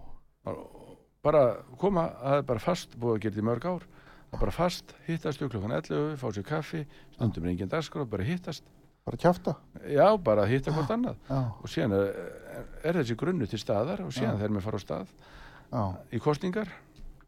bara 1.22 1.42
koma, 1.78 2.08
það 2.20 2.36
er 2.36 2.42
bara 2.42 2.60
fast 2.60 2.98
búið 2.98 3.14
að 3.16 3.22
gera 3.22 3.32
þetta 3.34 3.40
í 3.40 3.48
mörg 3.48 3.64
ár. 3.64 3.86
Það 4.28 4.36
er 4.36 4.40
bara 4.44 4.52
fast, 4.52 4.94
hittast 5.06 5.38
klukkan 5.40 5.72
11 5.72 6.16
fá 6.20 6.28
sér 6.36 6.44
kaffi, 6.44 6.84
stundum 7.14 7.48
engin 7.48 7.68
dagskrá 7.72 8.04
bara 8.04 8.24
hittast, 8.28 8.64
bara 9.08 9.20
kjafta. 9.24 9.56
já 9.88 10.06
bara 10.24 10.44
hitta 10.50 10.74
hvort 10.76 10.92
annað. 10.94 11.16
Já, 11.28 11.40
og 11.62 11.72
síðan 11.72 11.96
er, 11.98 12.20
er 12.84 13.00
þessi 13.00 13.16
grunnu 13.18 13.48
til 13.48 13.60
staðar 13.62 14.04
og 14.04 14.12
síðan 14.14 14.38
þegar 14.40 14.54
við 14.58 14.68
fara 14.68 14.78
á 14.78 14.82
stað 14.84 15.08
já, 15.72 15.82
í 16.12 16.20
kostningar 16.24 16.70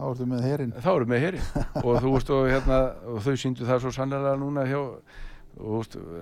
þá 0.01 0.05
ertu 0.11 0.27
með 0.31 0.45
herinn. 0.49 0.71
þá 0.81 0.91
erum 0.95 1.13
við 1.13 1.25
heri 1.27 1.41
og 1.85 1.99
þú 2.01 2.13
veist 2.15 2.31
og, 2.37 2.47
hérna, 2.49 2.79
og 3.13 3.21
þau 3.27 3.35
síndu 3.43 3.67
það 3.69 3.83
svo 3.85 3.93
sannlega 3.97 4.37
núna 4.41 4.65
hjá 4.69 4.81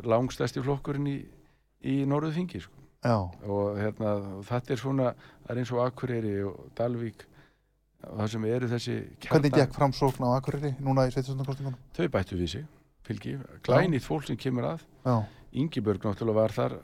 langstæsti 0.09 0.63
flokkurinn 0.65 1.07
í, 1.11 1.17
í 1.87 1.97
Norðuþingi 2.09 2.61
sko. 2.65 2.75
Og 3.47 3.79
hérna, 3.79 4.17
þetta 4.49 4.75
er 4.75 4.81
svona 4.81 5.11
það 5.45 5.53
er 5.55 5.61
eins 5.63 5.73
og 5.75 5.83
Akureyri 5.85 6.33
og 6.49 6.57
Dalvík 6.79 7.23
og 8.09 8.17
það 8.19 8.31
sem 8.33 8.47
eru 8.49 8.71
þessi 8.73 8.97
hvernig 9.29 9.55
gekk 9.55 9.77
framsókn 9.77 10.27
á 10.27 10.31
Akureyri 10.39 10.73
núna 10.83 11.07
í 11.07 11.13
sveitastöndakostingunum? 11.15 11.79
þau 11.95 12.09
bættu 12.15 12.39
við 12.39 12.51
sig, 12.57 12.67
fylgi. 13.07 13.37
Glænýtt 13.67 14.07
fólk 14.07 14.27
sem 14.27 14.39
kemur 14.41 14.67
að. 14.73 14.83
Já, 15.07 15.15
Ingibjörg 15.53 16.03
náttúrulega 16.05 16.35
var 16.43 16.53
þar 16.57 16.75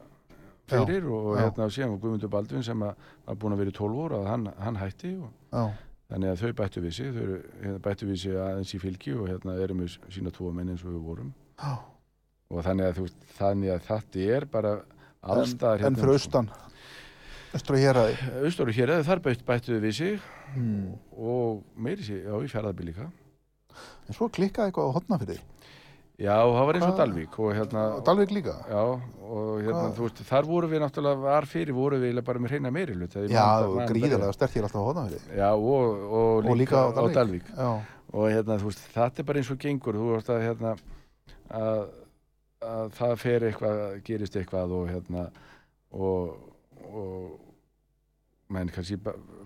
fyrir 0.70 1.04
og 1.12 1.34
já. 1.36 1.40
hérna 1.44 1.66
síðan 1.70 1.90
var 1.94 1.98
Guðmundur 2.04 2.30
Baldvin 2.32 2.62
sem 2.64 2.80
var 2.80 3.36
búin 3.36 3.52
að 3.52 3.60
vera 3.64 3.70
í 3.74 3.76
12 3.76 3.98
óra 4.06 4.20
og 4.22 4.26
hann, 4.30 4.46
hann 4.58 4.76
hætti 4.80 5.16
og 5.20 5.72
Þannig 6.04 6.30
að 6.30 6.40
þau 6.44 6.52
bættu 6.58 6.80
við 6.84 6.92
sig, 6.94 7.06
þau 7.16 7.28
hérna, 7.64 7.78
bættu 7.82 8.06
við 8.06 8.18
sig 8.20 8.34
aðeins 8.36 8.74
í 8.76 8.78
fylgi 8.78 9.14
og 9.16 9.28
hérna 9.30 9.54
erum 9.64 9.78
við 9.80 9.94
sína 10.12 10.30
tvo 10.36 10.50
menn 10.52 10.68
eins 10.74 10.82
og 10.84 10.92
við 10.92 11.00
vorum. 11.06 11.30
já. 11.58 11.72
Og 12.52 12.60
þannig 12.62 12.86
að, 12.86 12.98
þú, 12.98 13.06
þannig 13.38 13.70
að 13.72 13.86
þetta 13.88 14.26
er 14.36 14.44
bara 14.52 14.72
allstaðar 15.24 15.80
En, 15.80 15.86
en 15.88 15.96
fyrir 15.96 16.12
austan, 16.12 16.50
austur 17.56 17.74
og 17.78 17.80
héræði. 17.82 18.16
Austur 18.44 18.68
og 18.70 18.76
hér, 18.76 18.92
þar 19.08 19.22
bætt, 19.24 19.44
bættu 19.48 19.80
við 19.80 19.92
sig 20.00 20.20
Mm. 20.54 20.92
og 21.18 21.64
meiri 21.74 22.04
sig, 22.04 22.20
já, 22.22 22.30
í 22.38 22.46
fjaraðbíl 22.52 22.84
líka. 22.92 23.08
En 24.06 24.14
svo 24.14 24.28
klikkaði 24.30 24.70
eitthvað 24.70 24.86
á 24.86 24.94
hotnafyrði. 24.94 25.38
Já, 26.14 26.36
það 26.46 26.66
var 26.68 26.76
eins 26.78 26.84
og 26.86 26.98
Dalvík 27.00 27.36
og 27.42 27.48
hérna, 27.56 27.84
Dalvik 28.06 28.30
líka? 28.30 28.52
já, 28.70 28.82
og 29.24 29.48
hérna, 29.64 29.80
Hvað- 29.80 29.94
þú 29.96 30.04
veist, 30.06 30.20
þar 30.28 30.46
voru 30.46 30.68
við 30.70 30.82
náttúrulega, 30.84 31.20
var 31.24 31.46
fyrir 31.50 31.74
voru 31.74 31.98
við 31.98 32.20
bara 32.24 32.38
með 32.38 32.52
hreina 32.54 32.70
meiri 32.70 32.94
hlut. 32.94 33.16
Já, 33.28 33.46
gríðarlega 33.88 34.32
sterkir 34.36 34.62
alltaf 34.62 34.78
á 34.78 34.88
hotnafyrði. 34.88 35.36
Já, 35.36 35.50
og, 35.58 36.04
og, 36.20 36.46
Og 36.46 36.56
líka 36.56 36.84
á 36.86 36.94
Dalvík. 36.94 37.14
Dalvík. 37.18 37.50
Og 38.14 38.28
hérna, 38.30 38.58
þú 38.62 38.70
veist, 38.70 38.84
þetta 38.94 39.18
er 39.18 39.24
bara 39.26 39.38
eins 39.42 39.50
og 39.50 39.58
gengur 39.58 39.98
þú 39.98 40.10
veist 40.14 40.30
að 40.30 40.44
hérna 40.46 40.76
að, 41.50 41.88
að 42.62 42.92
það 42.94 43.16
fer 43.18 43.46
eitthvað 43.48 43.82
gerist 44.06 44.36
eitthvað 44.38 44.70
og 44.78 44.86
hérna 44.92 45.24
og, 45.90 46.36
og 46.94 47.40
menn 48.54 48.70
kannski 48.70 49.00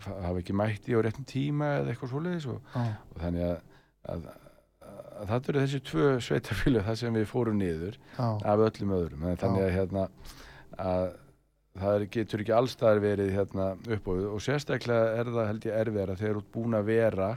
hafa 0.04 0.36
ekki 0.42 0.52
mætti 0.52 0.92
á 0.92 1.00
réttum 1.00 1.24
tíma 1.24 1.78
eða 1.80 1.94
eitthvað 1.94 2.12
svoleiðis 2.12 2.46
og, 2.52 2.60
og 2.76 3.22
þannig 3.22 3.46
að, 3.48 3.58
að 4.12 4.28
það 5.26 5.48
eru 5.52 5.64
þessi 5.64 5.80
tvö 5.88 6.10
sveitafílu 6.24 6.84
það 6.86 7.00
sem 7.02 7.18
við 7.18 7.26
fórum 7.30 7.58
niður 7.58 7.96
já, 7.96 8.26
af 8.26 8.62
öllum 8.68 8.94
öðrum 8.98 9.26
En 9.28 9.40
þannig 9.40 9.64
að 9.64 9.74
hérna 9.76 10.04
að 10.78 11.08
það 11.78 12.06
getur 12.14 12.44
ekki 12.44 12.54
allstaðar 12.54 13.02
verið 13.02 13.34
hérna 13.36 13.68
uppbóðið 13.86 14.30
og 14.34 14.42
sérstaklega 14.42 15.18
er 15.18 15.32
það 15.34 15.50
held 15.52 15.68
ég 15.68 15.82
erfiðara 15.82 16.16
þegar 16.18 16.38
þú 16.38 16.42
ert 16.42 16.54
búin 16.54 16.78
að 16.78 16.88
vera 16.88 17.28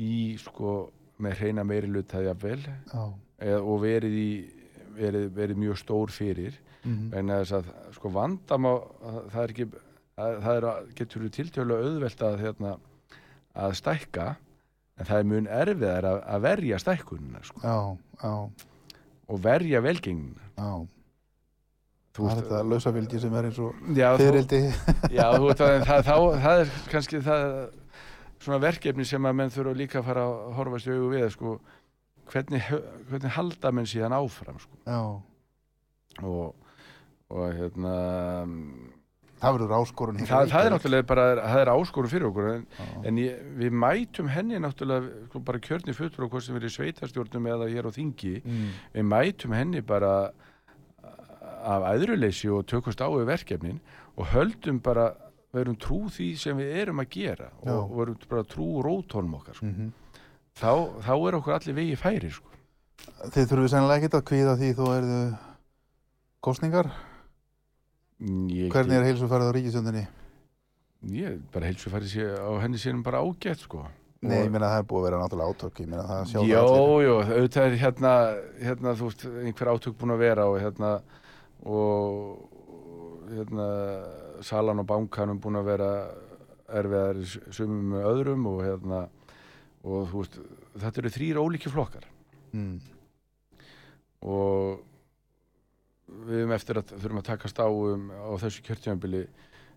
í 0.00 0.14
sko 0.40 0.78
með 1.20 1.36
hreina 1.42 1.66
meiri 1.66 1.90
luta 1.90 2.22
jafnvel 2.24 2.62
já. 2.64 3.02
eða, 3.38 3.60
og 3.60 3.82
verið 3.84 4.16
í 4.16 4.30
verið, 4.96 5.30
verið 5.36 5.62
mjög 5.64 5.80
stór 5.80 6.12
fyrir. 6.14 6.58
Mhm, 6.80 7.08
vegna 7.12 7.40
þess 7.42 7.56
að 7.58 7.72
sko 7.96 8.12
vandamá 8.14 8.70
það 9.32 9.42
er 9.42 9.52
ekki 9.54 9.66
það, 9.70 10.38
það 10.44 10.54
er, 10.54 10.68
getur 11.00 11.26
tiltölulega 11.36 11.90
auðvelt 11.90 12.22
að 12.24 12.38
hérna, 12.44 12.76
að 13.60 13.74
stækka 13.80 14.28
en 15.00 15.08
það 15.08 15.18
er 15.22 15.28
mun 15.32 15.46
erfiðar 15.60 16.06
að, 16.10 16.18
að 16.36 16.42
verja 16.46 16.78
stækkunina 16.82 17.42
sko, 17.46 17.60
Já, 17.64 17.76
já, 18.22 18.32
og 19.30 19.42
verja 19.44 19.80
velgengnina 19.84 20.48
já. 20.58 20.70
Þú 22.10 22.24
Það 22.26 22.30
er 22.30 22.34
veist- 22.34 22.48
þetta 22.50 22.62
lausafylgi 22.68 23.18
sem 23.22 23.34
er 23.38 23.46
eins 23.48 23.58
og 23.62 23.74
fyririldi. 24.18 24.58
já, 25.14 25.26
þú 25.36 25.44
veit 25.46 25.60
að 25.66 25.76
það, 25.86 26.00
það, 26.08 26.24
það 26.42 26.62
er 26.64 26.72
kannski 26.90 27.20
það 27.22 27.44
svona 28.40 28.58
verkefni 28.64 29.04
sem 29.06 29.28
að 29.30 29.36
menn 29.38 29.52
þurfa 29.54 29.76
líka 29.78 30.00
að 30.00 30.08
fara 30.10 30.24
að 30.26 30.54
horfast 30.58 30.88
í 30.90 30.94
augu 30.96 31.10
við 31.14 31.26
sko, 31.36 31.52
hvernig, 32.32 32.66
hvernig 33.10 33.34
halda 33.36 33.72
menn 33.76 33.86
síðan 33.90 34.16
áfram 34.18 34.58
sko. 34.62 34.80
Já, 34.88 35.00
og, 36.26 36.54
og 37.30 37.54
hérna 37.60 37.94
það 39.40 39.56
verður 39.56 39.74
áskorun. 39.78 40.20
í 40.20 40.28
það, 40.28 40.50
það 40.52 40.66
er 40.66 40.74
náttúrulega 40.74 41.08
bara 41.08 41.24
það 41.38 41.62
er 41.62 41.72
áskorun 41.72 42.12
fyrir 42.12 42.28
okkur 42.28 42.50
en, 42.52 42.66
en 43.08 43.20
ég, 43.22 43.40
við 43.60 43.78
mætum 43.84 44.28
henni 44.30 44.60
náttúrulega 44.60 45.24
sko, 45.30 45.42
bara 45.48 45.62
kjörni 45.64 45.94
og 45.96 46.28
hvort 46.28 46.44
sem 46.44 46.58
verið 46.58 46.74
sveitarstjórnum 46.76 47.48
eða 47.54 47.70
hér 47.72 47.88
á 47.88 47.92
þingi 47.94 48.36
Mm, 48.40 48.68
við 48.94 49.04
mætum 49.06 49.52
henni 49.56 49.80
bara 49.84 50.30
af 51.60 51.84
æðruleysi 51.92 52.48
og 52.52 52.66
tökumst 52.68 53.00
á 53.04 53.08
við 53.10 53.26
verkefnin 53.28 53.80
og 54.16 54.30
höldum 54.32 54.80
bara 54.82 55.10
verum 55.54 55.76
trú 55.80 56.04
því 56.12 56.28
sem 56.38 56.56
við 56.56 56.76
erum 56.84 57.02
að 57.02 57.10
gera 57.16 57.50
Já. 57.64 57.74
og 57.74 57.92
verum 57.98 58.18
bara 58.30 58.46
trú 58.46 58.68
rótónum 58.84 59.38
okkar 59.40 59.58
sko. 59.58 59.66
mhm. 59.66 59.92
þá, 60.54 60.72
þá 61.06 61.14
er 61.16 61.38
okkur 61.40 61.56
allir 61.56 61.78
vegi 61.80 61.96
færi 61.98 62.30
sko. 62.30 62.46
Þið 63.32 63.46
þurfum 63.48 63.70
sennilega 63.72 64.00
ekkert 64.00 64.18
að 64.18 64.26
kvíða 64.30 64.56
því 64.60 64.72
þú 64.76 64.90
erðu 64.94 65.20
kostningar. 66.44 66.90
Ég, 68.20 68.72
Hvernig 68.72 68.98
er 68.98 69.06
heilsufærið 69.08 69.52
á 69.52 69.56
ríkisjöndinni? 69.56 70.06
ég 71.08 71.40
bara 71.52 71.70
heilsu 71.70 71.90
færi 71.90 72.08
sér 72.10 72.36
á 72.36 72.50
henni 72.60 72.78
sínum 72.78 73.02
bara 73.02 73.22
ágætt 73.24 73.64
sko. 73.64 73.86
Nei, 74.20 74.42
ég 74.44 74.50
meina 74.52 74.68
það 74.68 74.82
er 74.82 74.88
búið 74.88 75.00
að 75.00 75.06
vera 75.06 75.18
náttúrulega 75.22 75.52
átök 75.54 75.78
Ég 75.80 75.86
meina 75.88 76.02
það 76.04 76.24
sjá 76.28 76.36
það 76.36 76.50
Jó, 76.50 76.58
allir 76.60 77.06
jó, 77.06 77.14
auðvitað 77.24 77.66
er 77.66 77.76
hérna, 77.80 78.10
hérna, 78.60 78.92
þú 78.98 79.06
veist, 79.08 79.22
einhver 79.40 79.70
átök 79.72 79.94
búin 79.96 80.12
að 80.12 80.20
vera 80.20 80.44
og 80.50 80.56
hérna, 80.60 80.90
og 81.64 83.30
hérna, 83.30 83.68
salan 84.44 84.82
og 84.82 84.88
bankanum 84.90 85.40
búin 85.40 85.56
að 85.56 85.70
vera 85.70 85.88
erfiðar 86.68 87.22
í 87.22 87.24
sumum 87.30 87.94
með 87.94 88.10
öðrum 88.12 88.44
og 88.52 88.60
hérna, 88.66 89.00
og 89.88 90.04
þú 90.12 90.20
veist, 90.20 90.38
þetta 90.84 91.00
eru 91.00 91.14
þrýr 91.16 91.40
ólíki 91.40 91.72
flokkar 91.72 92.04
mm. 92.52 92.76
og 94.28 94.84
við 96.28 96.42
erum 96.42 96.56
eftir 96.56 96.80
að 96.80 96.94
þurfum 96.96 97.20
að 97.22 97.28
takast 97.30 97.60
á 97.62 97.68
um 97.68 98.08
á 98.10 98.30
þessu 98.42 98.64
kjörtjöfambili 98.66 99.26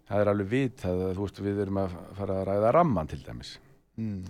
það 0.10 0.22
er 0.22 0.32
alveg 0.32 0.50
vitað 0.52 1.04
að 1.08 1.14
þú 1.18 1.28
veist 1.28 1.44
við 1.44 1.62
erum 1.66 1.82
að 1.84 1.98
fara 2.20 2.40
að 2.40 2.48
ræða 2.50 2.72
ramman 2.78 3.12
til 3.12 3.22
dæmis. 3.24 3.58
Mm. 3.98 4.24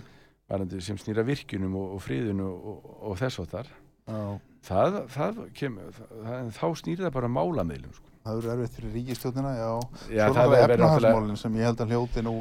varandi 0.52 0.82
sem 0.84 0.98
snýra 1.00 1.24
virkjunum 1.24 1.76
og, 1.80 1.94
og 1.96 2.02
friðinu 2.04 2.46
og, 2.52 2.88
og 3.08 3.14
þess 3.18 3.40
og 3.40 3.48
þar. 3.54 3.70
Já, 4.04 4.40
það, 4.68 4.98
það 5.14 5.38
kemur 5.56 5.94
það, 5.96 6.50
þá 6.58 6.66
snýr 6.82 7.04
það 7.06 7.14
bara 7.16 7.30
málamiðlum 7.32 7.94
sko. 7.96 8.10
það 8.26 8.40
eru 8.42 8.52
erfitt 8.54 8.76
fyrir 8.78 8.96
ríkistjóðnina 8.98 9.54
Já, 9.56 9.70
Já, 10.12 10.26
svo 10.26 10.36
það 10.36 10.44
er 10.44 10.52
verið 10.52 10.84
náttúrulega 10.84 11.14
efnahagsmálin 11.14 11.40
sem 11.40 11.56
ég 11.60 11.70
held 11.70 11.84
að 11.86 11.94
hljóti 11.94 12.24
nú 12.28 12.34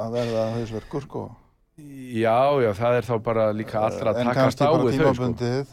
að 0.00 0.16
verða 0.16 0.46
hausverkur 0.56 1.04
sko 1.04 1.24
já, 1.78 2.38
já, 2.60 2.70
það 2.76 2.96
er 2.98 3.06
þá 3.08 3.12
bara 3.24 3.44
líka 3.56 3.80
allra 3.80 4.12
að 4.12 4.26
takast 4.28 4.60
á 4.60 4.68
við 4.76 4.98
þau 5.00 5.12
sko. 5.16 5.28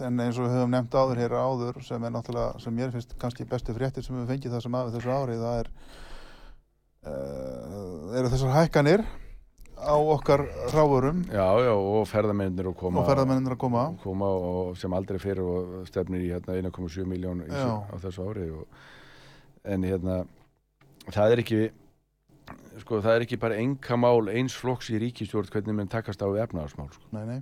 en 0.08 0.22
eins 0.24 0.38
og 0.39 0.45
við 0.45 0.54
höfum 0.56 0.76
nefnt 0.76 0.95
áður 0.95 1.20
hér 1.20 1.34
áður 1.36 1.80
sem 1.84 2.06
er 2.08 2.14
náttúrulega, 2.16 2.62
sem 2.64 2.76
mér 2.76 2.93
finnst 2.93 3.16
kannski 3.20 3.47
bestu 3.50 3.76
fréttir 3.76 4.06
sem 4.06 4.16
við 4.16 4.30
fengið 4.32 4.56
það 4.56 4.64
sem 4.64 4.78
af 4.80 4.93
þessu 4.93 5.12
ári 5.12 5.39
það 5.41 5.58
er 5.64 5.72
uh, 7.12 8.16
eru 8.20 8.32
þessar 8.32 8.56
hækkanir 8.56 9.04
á 9.80 9.95
okkar 9.95 10.45
ráðurum 10.72 11.22
já, 11.28 11.47
já, 11.68 11.74
og 11.76 12.08
ferðamennir 12.08 12.72
að 12.72 12.80
koma 12.80 13.04
og 13.04 13.12
ferðamennir 13.12 13.56
að 13.56 13.62
koma. 13.66 13.84
koma 14.04 14.32
og 14.32 14.80
sem 14.80 14.95
aldrei 14.95 15.20
fyrir 15.20 15.43
og 15.43 15.84
stefnir 15.88 16.24
í 16.24 16.32
hérna 16.32 16.56
1,7 16.60 17.08
miljón 17.08 17.43
á 17.47 17.95
þessu 18.00 18.28
ári 18.28 18.50
og, 18.56 18.66
en 19.68 19.84
hérna 19.84 20.22
það 21.12 21.36
er 21.36 21.43
ekki 21.43 21.62
sko 22.84 23.02
það 23.06 23.16
er 23.16 23.26
ekki 23.26 23.39
bara 23.41 23.60
enga 23.62 23.97
mál 24.00 24.30
eins 24.32 24.58
flokks 24.58 24.91
í 24.93 25.00
ríkistjórn 25.02 25.52
hvernig 25.54 25.78
menn 25.78 25.91
takast 25.91 26.22
á 26.24 26.28
efnaðarsmál 26.28 26.89
sko. 26.93 27.06
nei, 27.16 27.26
nei. 27.26 27.41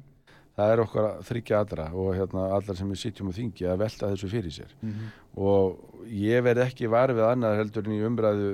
það 0.57 0.73
er 0.73 0.83
okkar 0.83 1.09
þryggja 1.27 1.61
allra 1.61 1.87
og 1.93 2.13
hérna 2.17 2.49
allar 2.57 2.79
sem 2.79 2.89
við 2.91 3.03
sitjum 3.03 3.31
og 3.31 3.37
þingi 3.37 3.69
að 3.69 3.81
velta 3.85 4.11
þessu 4.13 4.31
fyrir 4.31 4.57
sér 4.59 4.75
Mm 4.81 5.09
og 5.37 6.05
ég 6.09 6.41
verð 6.41 6.63
ekki 6.65 6.87
var 6.89 7.13
við 7.13 7.27
annað 7.27 7.59
heldur 7.59 7.85
en 7.85 7.93
í 7.93 8.05
umræðu 8.07 8.53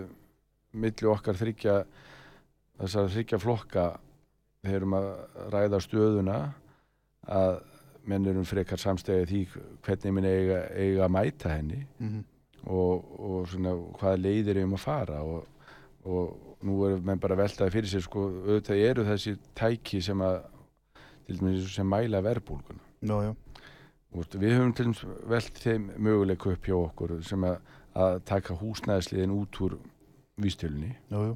milli 0.73 1.07
okkar 1.07 1.37
þryggja 1.39 1.75
þessar 2.81 3.11
þryggja 3.13 3.39
flokka 3.39 3.85
þegar 4.63 4.75
erum 4.79 4.97
að 4.97 5.07
ræða 5.53 5.79
stöðuna 5.83 6.37
að 7.23 7.61
menn 8.09 8.27
erum 8.27 8.47
frekar 8.47 8.81
samstæði 8.81 9.27
því 9.29 9.41
hvernig 9.85 10.15
minn 10.15 10.27
eiga, 10.27 10.59
eiga 10.75 11.05
að 11.05 11.13
mæta 11.15 11.53
henni 11.53 11.85
-hmm. 11.99 12.23
og, 12.67 13.05
og 13.19 13.47
svona 13.47 13.75
hvaða 13.99 14.19
leiðir 14.19 14.59
eigum 14.59 14.75
að 14.75 14.83
fara 14.83 15.21
og, 15.23 15.45
og 16.03 16.42
nú 16.63 16.77
erum 16.87 17.03
menn 17.05 17.19
bara 17.23 17.35
veltaði 17.39 17.73
fyrir 17.75 17.91
sér 17.91 18.03
sko 18.05 18.25
auðvitað 18.31 18.81
eru 18.89 19.05
þessi 19.07 19.35
tæki 19.59 20.01
sem 20.05 20.21
að 20.23 20.41
til 21.27 21.37
dæmis 21.39 21.69
sem 21.75 21.87
mæla 21.87 22.21
verbúlguna 22.25 22.81
já, 23.03 23.15
já. 23.29 23.33
Veist, 24.13 24.35
við 24.37 24.51
höfum 24.57 24.73
til 24.77 24.85
dæmis 24.89 25.03
velt 25.31 25.61
þeim 25.63 25.87
möguleika 25.97 26.51
upp 26.53 26.67
hjá 26.69 26.75
okkur 26.77 27.15
sem 27.25 27.45
að, 27.47 27.57
að 27.97 28.19
taka 28.29 28.57
húsnæðsliðin 28.59 29.33
út 29.33 29.59
úr 29.65 29.77
vístölunni. 30.41 30.95
já, 31.11 31.19
já. 31.31 31.35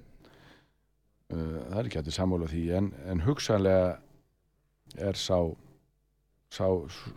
Uh, 1.27 1.57
það 1.67 1.79
er 1.81 1.87
ekki 1.89 1.99
að 1.99 2.11
sammála 2.15 2.47
því 2.47 2.61
en, 2.77 2.85
en 3.11 3.23
hugsanlega 3.25 3.87
er 5.03 5.17
sá 5.19 5.39
sá 6.47 6.63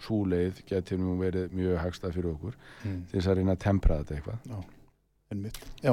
súleið 0.03 0.65
getur 0.67 0.99
nú 0.99 1.13
verið 1.21 1.53
mjög 1.55 1.77
hagstað 1.85 2.17
fyrir 2.17 2.33
okkur 2.33 2.57
Mm. 2.83 3.05
til 3.11 3.21
þess 3.21 3.29
að 3.31 3.37
reyna 3.39 3.55
að 3.55 3.61
tempra 3.63 3.99
þetta 4.01 4.17
eitthvað. 4.17 4.65
Einmitt. 5.31 5.61
já 5.85 5.93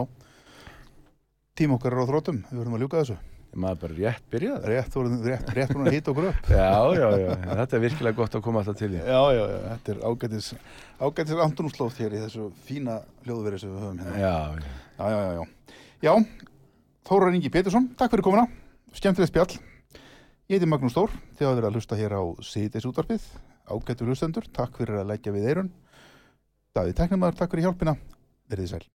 tím 1.58 1.74
okkar 1.78 1.96
er 1.98 2.04
á 2.04 2.10
þróttum, 2.10 2.44
við 2.52 2.60
verðum 2.62 2.78
að 2.78 2.86
ljúka 2.86 3.02
þessu 3.04 3.18
Maður 3.58 3.78
bara 3.82 3.96
rétt 3.98 4.26
byrjaði. 4.30 4.68
rétt, 4.70 4.94
voruð- 4.94 5.22
rétt, 5.26 5.48
rétt 5.56 5.72
búin 5.74 5.88
að 5.88 5.96
hýta 5.96 6.12
okkur 6.12 6.26
upp 6.30 6.50
Já, 6.52 6.72
já, 6.94 7.08
já. 7.18 7.30
Þetta 7.58 7.78
er 7.78 7.82
virkilega 7.82 8.18
gott 8.20 8.36
að 8.38 8.44
koma 8.46 8.60
alltaf 8.62 8.76
til 8.78 8.90
því. 8.92 9.00
Já, 9.08 9.22
já, 9.34 9.44
já, 9.54 9.58
þetta 9.72 9.94
er 9.94 10.02
ágætis 10.10 10.50
ágætis 11.08 11.42
andunúslóð 11.46 11.96
hér 12.04 12.18
í 12.18 12.20
þessu 12.26 12.50
fína 12.68 12.98
hljóðveri 13.26 13.62
sem 13.64 13.72
við 13.72 13.86
höfum 13.86 14.02
hérna. 14.04 14.20
Já, 14.20 14.36
já. 14.52 14.76
Já, 15.00 15.08
já, 15.16 15.22
já, 15.32 15.48
já. 16.06 16.14
Þórar 17.08 17.38
Ingi 17.40 17.50
Pétursson, 17.56 17.88
takk 17.98 18.12
fyrir 18.14 18.28
komuna, 18.28 18.46
skemmtilegt 19.00 19.32
spjall. 19.32 19.58
Ég 20.52 20.60
heiti 20.60 20.70
Magnús 20.70 20.94
Þór, 20.96 21.16
þið 21.40 21.48
hafa 21.48 21.58
verið 21.58 21.70
að 21.72 21.80
hlusta 21.80 21.98
hér 22.04 22.14
á 22.20 22.22
Síðdeis 22.52 22.86
útvarpið, 22.92 23.26
ágættur 23.74 24.12
hlustendur, 24.12 24.46
takk 24.54 24.78
fyrir 24.84 25.00
að 25.02 25.10
leggja 25.16 25.34
við 25.34 25.48
eirun. 25.54 25.72
Davíð 26.78 27.00
Teknimaður, 27.00 27.40
takk 27.42 27.56
fyrir 27.56 27.70
hjálpina, 27.72 27.96
verið 28.52 28.70
sæl. 28.76 28.86